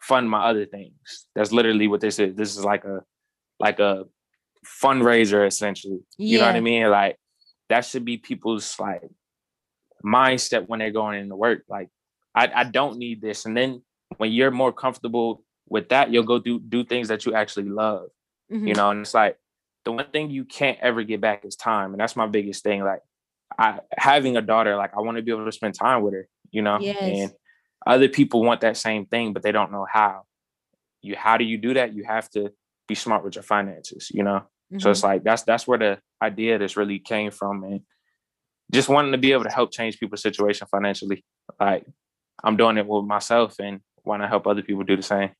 fund 0.00 0.28
my 0.28 0.44
other 0.44 0.66
things. 0.66 1.26
That's 1.34 1.52
literally 1.52 1.86
what 1.86 2.00
this 2.00 2.18
is. 2.18 2.34
This 2.34 2.56
is 2.56 2.64
like 2.64 2.84
a 2.84 3.02
like 3.60 3.78
a 3.78 4.04
fundraiser 4.64 5.46
essentially. 5.46 6.00
Yeah. 6.18 6.32
You 6.32 6.38
know 6.38 6.46
what 6.46 6.56
I 6.56 6.60
mean? 6.60 6.90
Like 6.90 7.16
that 7.68 7.84
should 7.84 8.04
be 8.04 8.16
people's 8.16 8.78
like 8.78 9.02
mindset 10.04 10.66
when 10.66 10.80
they're 10.80 10.90
going 10.90 11.20
into 11.20 11.36
work. 11.36 11.62
Like 11.68 11.88
I, 12.34 12.50
I 12.54 12.64
don't 12.64 12.98
need 12.98 13.20
this. 13.20 13.46
And 13.46 13.56
then 13.56 13.82
when 14.16 14.32
you're 14.32 14.50
more 14.50 14.72
comfortable 14.72 15.44
with 15.68 15.90
that, 15.90 16.10
you'll 16.10 16.24
go 16.24 16.38
do 16.38 16.58
do 16.58 16.84
things 16.84 17.08
that 17.08 17.26
you 17.26 17.34
actually 17.34 17.68
love. 17.68 18.08
Mm-hmm. 18.50 18.66
You 18.66 18.74
know, 18.74 18.90
and 18.90 19.00
it's 19.02 19.14
like 19.14 19.36
the 19.84 19.92
one 19.92 20.10
thing 20.10 20.30
you 20.30 20.44
can't 20.44 20.78
ever 20.80 21.02
get 21.04 21.20
back 21.20 21.44
is 21.44 21.56
time. 21.56 21.92
And 21.92 22.00
that's 22.00 22.16
my 22.16 22.26
biggest 22.26 22.64
thing. 22.64 22.82
Like 22.82 23.00
I 23.58 23.80
having 23.96 24.36
a 24.36 24.42
daughter, 24.42 24.76
like 24.76 24.96
I 24.96 25.00
want 25.00 25.16
to 25.16 25.22
be 25.22 25.30
able 25.30 25.44
to 25.44 25.52
spend 25.52 25.74
time 25.74 26.02
with 26.02 26.14
her, 26.14 26.28
you 26.50 26.62
know? 26.62 26.78
Yes. 26.80 26.98
And 27.00 27.32
other 27.86 28.08
people 28.08 28.42
want 28.42 28.60
that 28.62 28.76
same 28.76 29.06
thing, 29.06 29.32
but 29.32 29.42
they 29.42 29.52
don't 29.52 29.72
know 29.72 29.86
how. 29.90 30.22
You 31.02 31.16
how 31.16 31.38
do 31.38 31.44
you 31.44 31.56
do 31.56 31.74
that? 31.74 31.94
You 31.94 32.04
have 32.04 32.28
to 32.30 32.52
be 32.90 32.94
smart 32.94 33.24
with 33.24 33.36
your 33.36 33.44
finances, 33.44 34.10
you 34.12 34.22
know? 34.22 34.40
Mm-hmm. 34.40 34.80
So 34.80 34.90
it's 34.90 35.02
like 35.02 35.24
that's 35.24 35.42
that's 35.44 35.66
where 35.66 35.78
the 35.78 35.98
idea 36.22 36.58
this 36.58 36.76
really 36.76 36.98
came 36.98 37.30
from 37.30 37.64
and 37.64 37.80
just 38.72 38.88
wanting 38.88 39.12
to 39.12 39.18
be 39.18 39.32
able 39.32 39.44
to 39.44 39.50
help 39.50 39.72
change 39.72 39.98
people's 39.98 40.22
situation 40.22 40.66
financially. 40.70 41.24
Like 41.58 41.84
I'm 42.44 42.56
doing 42.56 42.78
it 42.78 42.86
with 42.86 43.04
myself 43.04 43.56
and 43.58 43.80
want 44.04 44.22
to 44.22 44.28
help 44.28 44.46
other 44.46 44.62
people 44.62 44.84
do 44.84 44.96
the 44.96 45.02
same. 45.02 45.30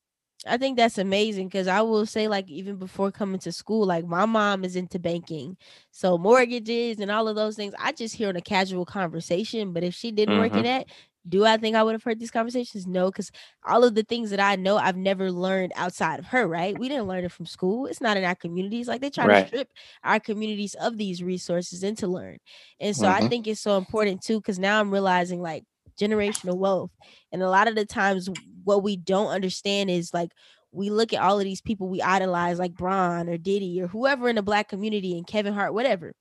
I 0.46 0.56
think 0.56 0.78
that's 0.78 0.96
amazing 0.96 1.48
because 1.48 1.68
I 1.68 1.82
will 1.82 2.06
say, 2.06 2.26
like, 2.26 2.48
even 2.48 2.76
before 2.76 3.10
coming 3.10 3.40
to 3.40 3.52
school, 3.52 3.86
like 3.86 4.06
my 4.06 4.24
mom 4.24 4.64
is 4.64 4.74
into 4.74 4.98
banking, 4.98 5.56
so 5.90 6.16
mortgages 6.16 6.98
and 6.98 7.10
all 7.10 7.28
of 7.28 7.36
those 7.36 7.56
things. 7.56 7.74
I 7.78 7.92
just 7.92 8.14
hear 8.14 8.30
in 8.30 8.36
a 8.36 8.40
casual 8.40 8.86
conversation, 8.86 9.72
but 9.72 9.84
if 9.84 9.94
she 9.94 10.10
didn't 10.10 10.36
mm-hmm. 10.36 10.42
work 10.42 10.54
in 10.54 10.64
that, 10.64 10.86
do 11.28 11.44
I 11.44 11.58
think 11.58 11.76
I 11.76 11.82
would 11.82 11.92
have 11.92 12.02
heard 12.02 12.18
these 12.18 12.30
conversations? 12.30 12.86
No, 12.86 13.10
because 13.10 13.30
all 13.66 13.84
of 13.84 13.94
the 13.94 14.02
things 14.02 14.30
that 14.30 14.40
I 14.40 14.56
know, 14.56 14.78
I've 14.78 14.96
never 14.96 15.30
learned 15.30 15.72
outside 15.76 16.18
of 16.18 16.24
her, 16.26 16.48
right? 16.48 16.78
We 16.78 16.88
didn't 16.88 17.08
learn 17.08 17.24
it 17.24 17.32
from 17.32 17.44
school. 17.44 17.84
It's 17.84 18.00
not 18.00 18.16
in 18.16 18.24
our 18.24 18.34
communities. 18.34 18.88
Like 18.88 19.02
they 19.02 19.10
try 19.10 19.26
right. 19.26 19.42
to 19.42 19.46
strip 19.48 19.68
our 20.02 20.18
communities 20.18 20.74
of 20.80 20.96
these 20.96 21.22
resources 21.22 21.82
and 21.82 21.98
to 21.98 22.06
learn. 22.06 22.38
And 22.80 22.96
so 22.96 23.04
mm-hmm. 23.04 23.26
I 23.26 23.28
think 23.28 23.46
it's 23.46 23.60
so 23.60 23.76
important 23.76 24.22
too, 24.22 24.40
because 24.40 24.58
now 24.58 24.80
I'm 24.80 24.90
realizing 24.90 25.42
like 25.42 25.64
generational 26.00 26.56
wealth. 26.56 26.90
And 27.32 27.42
a 27.42 27.50
lot 27.50 27.68
of 27.68 27.74
the 27.74 27.84
times, 27.84 28.28
what 28.64 28.82
we 28.82 28.96
don't 28.96 29.28
understand 29.28 29.90
is 29.90 30.14
like 30.14 30.30
we 30.72 30.90
look 30.90 31.12
at 31.12 31.22
all 31.22 31.38
of 31.38 31.44
these 31.44 31.60
people 31.60 31.88
we 31.88 32.02
idolize, 32.02 32.58
like 32.58 32.74
Bron 32.74 33.28
or 33.28 33.36
Diddy 33.38 33.80
or 33.82 33.88
whoever 33.88 34.28
in 34.28 34.36
the 34.36 34.42
black 34.42 34.68
community 34.68 35.16
and 35.16 35.26
Kevin 35.26 35.54
Hart, 35.54 35.74
whatever 35.74 36.14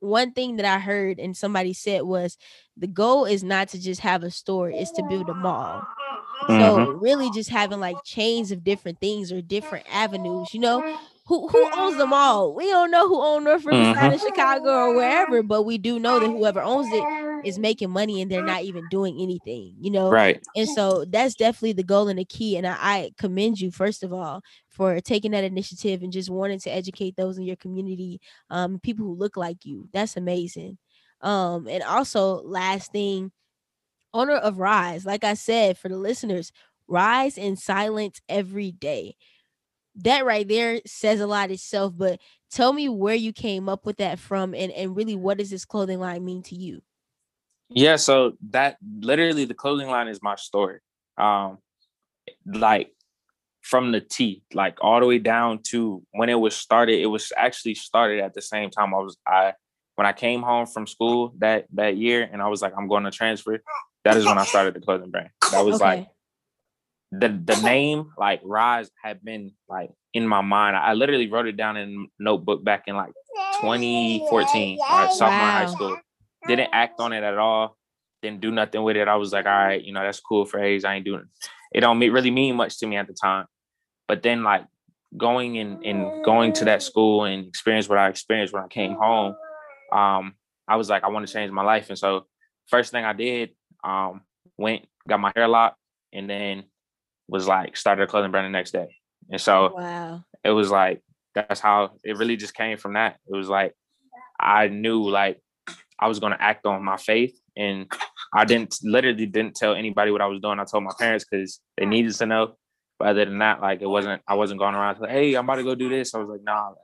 one 0.00 0.32
thing 0.32 0.56
that 0.56 0.66
I 0.66 0.78
heard 0.78 1.18
and 1.18 1.36
somebody 1.36 1.72
said 1.72 2.02
was 2.02 2.36
the 2.76 2.86
goal 2.86 3.26
is 3.26 3.44
not 3.44 3.68
to 3.68 3.80
just 3.80 4.00
have 4.00 4.22
a 4.22 4.30
store, 4.30 4.70
it's 4.70 4.90
to 4.92 5.02
build 5.02 5.28
a 5.28 5.34
mall. 5.34 5.82
Mm-hmm. 6.42 6.60
So 6.60 6.90
really 6.92 7.30
just 7.30 7.50
having 7.50 7.80
like 7.80 7.96
chains 8.04 8.50
of 8.50 8.64
different 8.64 8.98
things 8.98 9.30
or 9.30 9.42
different 9.42 9.86
avenues, 9.92 10.52
you 10.52 10.60
know, 10.60 10.98
who 11.30 11.46
who 11.46 11.70
owns 11.76 11.96
them 11.96 12.12
all? 12.12 12.52
We 12.52 12.66
don't 12.66 12.90
know 12.90 13.06
who 13.06 13.22
owns 13.22 13.44
North 13.44 13.64
Riverside 13.64 13.96
mm-hmm. 13.96 14.12
in 14.14 14.18
Chicago 14.18 14.68
or 14.68 14.96
wherever, 14.96 15.44
but 15.44 15.62
we 15.62 15.78
do 15.78 16.00
know 16.00 16.18
that 16.18 16.26
whoever 16.26 16.60
owns 16.60 16.88
it 16.90 17.46
is 17.46 17.56
making 17.56 17.90
money 17.90 18.20
and 18.20 18.28
they're 18.28 18.42
not 18.42 18.64
even 18.64 18.88
doing 18.90 19.16
anything, 19.20 19.76
you 19.78 19.92
know. 19.92 20.10
Right. 20.10 20.44
And 20.56 20.68
so 20.68 21.04
that's 21.04 21.36
definitely 21.36 21.74
the 21.74 21.84
goal 21.84 22.08
and 22.08 22.18
the 22.18 22.24
key. 22.24 22.56
And 22.56 22.66
I, 22.66 22.76
I 22.80 23.10
commend 23.16 23.60
you 23.60 23.70
first 23.70 24.02
of 24.02 24.12
all 24.12 24.42
for 24.70 25.00
taking 25.00 25.30
that 25.30 25.44
initiative 25.44 26.02
and 26.02 26.12
just 26.12 26.30
wanting 26.30 26.58
to 26.58 26.70
educate 26.70 27.14
those 27.14 27.38
in 27.38 27.44
your 27.44 27.54
community, 27.54 28.20
um, 28.50 28.80
people 28.80 29.06
who 29.06 29.14
look 29.14 29.36
like 29.36 29.64
you. 29.64 29.88
That's 29.92 30.16
amazing. 30.16 30.78
Um, 31.20 31.68
and 31.68 31.84
also 31.84 32.42
last 32.42 32.90
thing, 32.90 33.30
owner 34.12 34.34
of 34.34 34.58
Rise, 34.58 35.06
like 35.06 35.22
I 35.22 35.34
said 35.34 35.78
for 35.78 35.88
the 35.88 35.96
listeners, 35.96 36.50
rise 36.88 37.38
in 37.38 37.54
silence 37.54 38.20
every 38.28 38.72
day 38.72 39.14
that 39.96 40.24
right 40.24 40.46
there 40.46 40.80
says 40.86 41.20
a 41.20 41.26
lot 41.26 41.50
itself. 41.50 41.94
But 41.96 42.20
tell 42.50 42.72
me 42.72 42.88
where 42.88 43.14
you 43.14 43.32
came 43.32 43.68
up 43.68 43.86
with 43.86 43.98
that 43.98 44.18
from, 44.18 44.54
and 44.54 44.72
and 44.72 44.96
really, 44.96 45.16
what 45.16 45.38
does 45.38 45.50
this 45.50 45.64
clothing 45.64 46.00
line 46.00 46.24
mean 46.24 46.42
to 46.44 46.54
you? 46.54 46.82
Yeah, 47.68 47.96
so 47.96 48.32
that 48.50 48.76
literally 49.00 49.44
the 49.44 49.54
clothing 49.54 49.88
line 49.88 50.08
is 50.08 50.22
my 50.22 50.34
story. 50.36 50.80
Um, 51.16 51.58
like 52.46 52.92
from 53.62 53.92
the 53.92 54.00
T, 54.00 54.42
like 54.54 54.78
all 54.80 55.00
the 55.00 55.06
way 55.06 55.18
down 55.18 55.60
to 55.68 56.02
when 56.12 56.28
it 56.28 56.38
was 56.38 56.56
started. 56.56 57.00
It 57.00 57.06
was 57.06 57.32
actually 57.36 57.74
started 57.74 58.20
at 58.20 58.34
the 58.34 58.42
same 58.42 58.70
time 58.70 58.94
I 58.94 58.98
was 58.98 59.16
I 59.26 59.52
when 59.96 60.06
I 60.06 60.12
came 60.12 60.42
home 60.42 60.66
from 60.66 60.86
school 60.86 61.34
that 61.38 61.66
that 61.74 61.96
year, 61.96 62.28
and 62.30 62.42
I 62.42 62.48
was 62.48 62.62
like, 62.62 62.72
I'm 62.76 62.88
going 62.88 63.04
to 63.04 63.10
transfer. 63.10 63.62
That 64.04 64.16
is 64.16 64.24
when 64.24 64.38
I 64.38 64.44
started 64.44 64.74
the 64.74 64.80
clothing 64.80 65.10
brand. 65.10 65.28
That 65.52 65.64
was 65.64 65.76
okay. 65.76 65.84
like 65.84 66.08
the 67.12 67.28
the 67.28 67.60
name 67.64 68.12
like 68.16 68.40
Rise 68.44 68.90
had 69.02 69.24
been 69.24 69.52
like 69.68 69.90
in 70.12 70.26
my 70.26 70.40
mind. 70.40 70.76
I 70.76 70.94
literally 70.94 71.30
wrote 71.30 71.46
it 71.46 71.56
down 71.56 71.76
in 71.76 72.08
notebook 72.18 72.64
back 72.64 72.84
in 72.86 72.96
like 72.96 73.12
2014, 73.60 74.78
like 74.78 75.10
sophomore 75.12 75.28
wow. 75.28 75.50
high 75.50 75.66
school. 75.66 75.98
Didn't 76.46 76.70
act 76.72 77.00
on 77.00 77.12
it 77.12 77.22
at 77.22 77.38
all. 77.38 77.76
Didn't 78.22 78.40
do 78.40 78.50
nothing 78.50 78.82
with 78.82 78.96
it. 78.96 79.08
I 79.08 79.16
was 79.16 79.32
like, 79.32 79.46
all 79.46 79.52
right, 79.52 79.82
you 79.82 79.92
know, 79.92 80.02
that's 80.02 80.20
cool 80.20 80.44
phrase. 80.44 80.84
I 80.84 80.94
ain't 80.94 81.04
doing 81.04 81.20
it. 81.20 81.48
It 81.72 81.80
don't 81.80 81.98
really 81.98 82.30
mean 82.30 82.56
much 82.56 82.78
to 82.78 82.86
me 82.86 82.96
at 82.96 83.06
the 83.06 83.12
time. 83.14 83.46
But 84.08 84.22
then 84.22 84.42
like 84.42 84.64
going 85.16 85.58
and, 85.58 85.84
and 85.84 86.24
going 86.24 86.52
to 86.54 86.64
that 86.66 86.82
school 86.82 87.24
and 87.24 87.46
experience 87.46 87.88
what 87.88 87.98
I 87.98 88.08
experienced 88.08 88.52
when 88.52 88.62
I 88.62 88.68
came 88.68 88.94
home, 88.94 89.36
um, 89.92 90.34
I 90.66 90.76
was 90.76 90.88
like, 90.88 91.04
I 91.04 91.08
want 91.08 91.26
to 91.26 91.32
change 91.32 91.52
my 91.52 91.62
life. 91.62 91.88
And 91.88 91.98
so 91.98 92.26
first 92.66 92.90
thing 92.92 93.04
I 93.04 93.12
did, 93.12 93.50
um, 93.84 94.22
went, 94.56 94.86
got 95.08 95.20
my 95.20 95.32
hair 95.34 95.48
locked, 95.48 95.78
and 96.12 96.28
then 96.28 96.64
was 97.30 97.46
like 97.46 97.76
started 97.76 98.02
a 98.02 98.06
clothing 98.06 98.30
brand 98.30 98.46
the 98.46 98.50
next 98.50 98.72
day. 98.72 98.96
And 99.30 99.40
so 99.40 99.72
wow. 99.76 100.24
it 100.42 100.50
was 100.50 100.70
like 100.70 101.00
that's 101.34 101.60
how 101.60 101.92
it 102.02 102.16
really 102.18 102.36
just 102.36 102.54
came 102.54 102.76
from 102.76 102.94
that. 102.94 103.16
It 103.28 103.34
was 103.34 103.48
like 103.48 103.72
I 104.38 104.68
knew 104.68 105.08
like 105.08 105.40
I 105.98 106.08
was 106.08 106.18
gonna 106.18 106.36
act 106.38 106.66
on 106.66 106.84
my 106.84 106.96
faith 106.96 107.38
and 107.56 107.90
I 108.34 108.44
didn't 108.44 108.76
literally 108.82 109.26
didn't 109.26 109.54
tell 109.54 109.74
anybody 109.74 110.10
what 110.10 110.20
I 110.20 110.26
was 110.26 110.40
doing. 110.40 110.58
I 110.58 110.64
told 110.64 110.84
my 110.84 110.94
parents 110.98 111.24
because 111.24 111.60
they 111.78 111.86
needed 111.86 112.14
to 112.14 112.26
know. 112.26 112.56
But 112.98 113.08
other 113.08 113.24
than 113.24 113.38
that, 113.38 113.60
like 113.60 113.80
it 113.80 113.86
wasn't 113.86 114.22
I 114.26 114.34
wasn't 114.34 114.60
going 114.60 114.74
around 114.74 115.00
like, 115.00 115.10
hey, 115.10 115.34
I'm 115.34 115.44
about 115.44 115.56
to 115.56 115.64
go 115.64 115.74
do 115.74 115.88
this. 115.88 116.14
I 116.14 116.18
was 116.18 116.28
like, 116.28 116.42
nah, 116.42 116.68
like, 116.68 116.76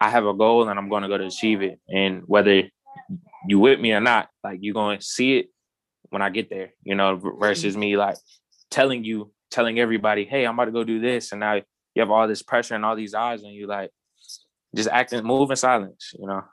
I 0.00 0.10
have 0.10 0.26
a 0.26 0.34
goal 0.34 0.68
and 0.68 0.78
I'm 0.78 0.90
gonna 0.90 1.08
go 1.08 1.18
to 1.18 1.26
achieve 1.26 1.62
it. 1.62 1.80
And 1.88 2.22
whether 2.26 2.64
you 3.46 3.58
with 3.58 3.80
me 3.80 3.92
or 3.92 4.00
not, 4.00 4.28
like 4.44 4.58
you're 4.60 4.74
gonna 4.74 5.00
see 5.00 5.38
it 5.38 5.46
when 6.10 6.22
I 6.22 6.28
get 6.28 6.50
there, 6.50 6.70
you 6.82 6.94
know, 6.94 7.16
versus 7.16 7.76
me 7.76 7.96
like 7.96 8.16
telling 8.70 9.04
you 9.04 9.32
telling 9.50 9.78
everybody, 9.78 10.24
hey, 10.24 10.46
I'm 10.46 10.54
about 10.54 10.66
to 10.66 10.72
go 10.72 10.84
do 10.84 11.00
this. 11.00 11.32
And 11.32 11.40
now 11.40 11.54
you 11.54 11.62
have 11.98 12.10
all 12.10 12.28
this 12.28 12.42
pressure 12.42 12.74
and 12.74 12.84
all 12.84 12.96
these 12.96 13.14
eyes 13.14 13.42
on 13.42 13.50
you, 13.50 13.66
like 13.66 13.90
just 14.74 14.88
acting, 14.88 15.24
move 15.24 15.50
in 15.50 15.56
silence, 15.56 16.12
you 16.18 16.26
know. 16.26 16.44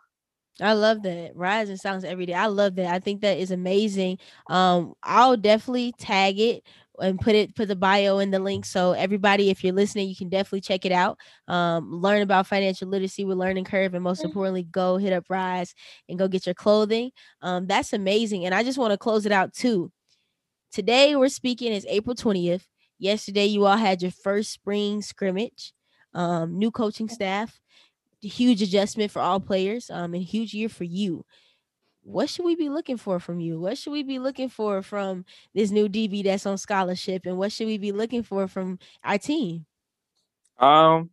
I 0.61 0.71
love 0.71 1.03
that. 1.03 1.35
Rise 1.35 1.69
in 1.69 1.77
silence 1.77 2.05
every 2.05 2.25
day. 2.25 2.33
I 2.33 2.45
love 2.45 2.75
that. 2.75 2.87
I 2.87 2.99
think 2.99 3.21
that 3.21 3.37
is 3.37 3.51
amazing. 3.51 4.19
Um, 4.47 4.93
I'll 5.03 5.35
definitely 5.35 5.93
tag 5.97 6.39
it 6.39 6.63
and 6.99 7.19
put 7.19 7.35
it 7.35 7.55
put 7.55 7.67
the 7.67 7.75
bio 7.75 8.19
in 8.19 8.31
the 8.31 8.39
link 8.39 8.65
so 8.65 8.93
everybody 8.93 9.49
if 9.49 9.63
you're 9.63 9.73
listening 9.73 10.07
you 10.07 10.15
can 10.15 10.29
definitely 10.29 10.61
check 10.61 10.85
it 10.85 10.91
out 10.91 11.17
um, 11.47 11.91
learn 11.91 12.21
about 12.21 12.47
financial 12.47 12.87
literacy 12.87 13.25
with 13.25 13.37
learning 13.37 13.65
curve 13.65 13.93
and 13.93 14.03
most 14.03 14.21
mm. 14.21 14.25
importantly 14.25 14.63
go 14.63 14.97
hit 14.97 15.13
up 15.13 15.25
rise 15.29 15.73
and 16.09 16.17
go 16.17 16.27
get 16.27 16.45
your 16.45 16.55
clothing 16.55 17.11
um, 17.41 17.67
that's 17.67 17.93
amazing 17.93 18.45
and 18.45 18.55
i 18.55 18.63
just 18.63 18.77
want 18.77 18.91
to 18.91 18.97
close 18.97 19.25
it 19.25 19.31
out 19.31 19.53
too 19.53 19.91
today 20.71 21.15
we're 21.15 21.27
speaking 21.29 21.73
is 21.73 21.85
april 21.89 22.15
20th 22.15 22.63
yesterday 22.97 23.45
you 23.45 23.65
all 23.65 23.77
had 23.77 24.01
your 24.01 24.11
first 24.11 24.51
spring 24.51 25.01
scrimmage 25.01 25.73
um, 26.13 26.57
new 26.57 26.71
coaching 26.71 27.09
staff 27.09 27.59
huge 28.21 28.61
adjustment 28.61 29.11
for 29.11 29.21
all 29.21 29.39
players 29.39 29.89
um, 29.89 30.13
and 30.13 30.23
huge 30.23 30.53
year 30.53 30.69
for 30.69 30.83
you 30.83 31.25
what 32.05 32.29
should 32.29 32.45
we 32.45 32.55
be 32.55 32.69
looking 32.69 32.97
for 32.97 33.19
from 33.19 33.39
you? 33.39 33.59
What 33.59 33.77
should 33.77 33.91
we 33.91 34.03
be 34.03 34.19
looking 34.19 34.47
for 34.47 34.81
from 34.83 35.25
this 35.53 35.71
new 35.71 35.89
DB 35.89 36.23
that's 36.23 36.45
on 36.45 36.57
scholarship? 36.57 37.25
And 37.25 37.37
what 37.37 37.51
should 37.51 37.65
we 37.67 37.79
be 37.79 37.91
looking 37.91 38.21
for 38.21 38.47
from 38.47 38.77
our 39.03 39.17
team? 39.17 39.65
Um, 40.59 41.09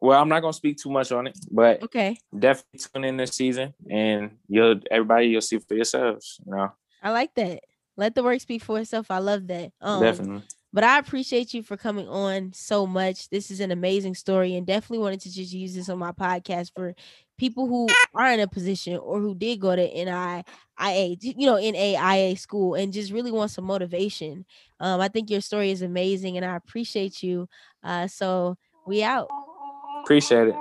well, 0.00 0.20
I'm 0.20 0.28
not 0.28 0.40
gonna 0.40 0.54
speak 0.54 0.78
too 0.78 0.90
much 0.90 1.12
on 1.12 1.28
it, 1.28 1.38
but 1.50 1.82
okay, 1.84 2.16
definitely 2.36 2.80
tune 2.80 3.04
in 3.04 3.16
this 3.18 3.32
season, 3.32 3.74
and 3.88 4.38
you'll 4.48 4.80
everybody 4.90 5.26
you'll 5.26 5.42
see 5.42 5.58
for 5.58 5.74
yourselves. 5.74 6.40
You 6.44 6.56
know, 6.56 6.72
I 7.02 7.10
like 7.10 7.34
that. 7.34 7.60
Let 7.96 8.14
the 8.14 8.22
work 8.24 8.40
speak 8.40 8.64
for 8.64 8.80
itself. 8.80 9.10
I 9.10 9.18
love 9.18 9.46
that. 9.46 9.70
Um, 9.80 10.02
definitely. 10.02 10.42
But 10.72 10.84
I 10.84 10.98
appreciate 10.98 11.52
you 11.52 11.62
for 11.62 11.76
coming 11.76 12.08
on 12.08 12.52
so 12.54 12.86
much. 12.86 13.28
This 13.28 13.50
is 13.50 13.60
an 13.60 13.70
amazing 13.70 14.14
story, 14.14 14.56
and 14.56 14.66
definitely 14.66 14.98
wanted 14.98 15.20
to 15.22 15.32
just 15.32 15.52
use 15.52 15.74
this 15.74 15.88
on 15.88 15.98
my 15.98 16.12
podcast 16.12 16.72
for 16.74 16.94
people 17.38 17.66
who 17.66 17.88
are 18.14 18.32
in 18.32 18.40
a 18.40 18.46
position 18.46 18.96
or 18.96 19.20
who 19.20 19.34
did 19.34 19.60
go 19.60 19.74
to 19.74 19.82
NIIA, 19.82 21.16
you 21.20 21.46
know, 21.46 21.56
NAIA 21.56 22.38
school 22.38 22.74
and 22.74 22.92
just 22.92 23.12
really 23.12 23.32
want 23.32 23.50
some 23.50 23.64
motivation. 23.64 24.46
Um, 24.80 25.00
I 25.00 25.08
think 25.08 25.28
your 25.28 25.40
story 25.40 25.72
is 25.72 25.82
amazing 25.82 26.36
and 26.36 26.46
I 26.46 26.56
appreciate 26.56 27.22
you. 27.22 27.48
Uh, 27.82 28.06
so 28.06 28.56
we 28.86 29.02
out. 29.02 29.28
Appreciate 30.04 30.48
it. 30.48 30.54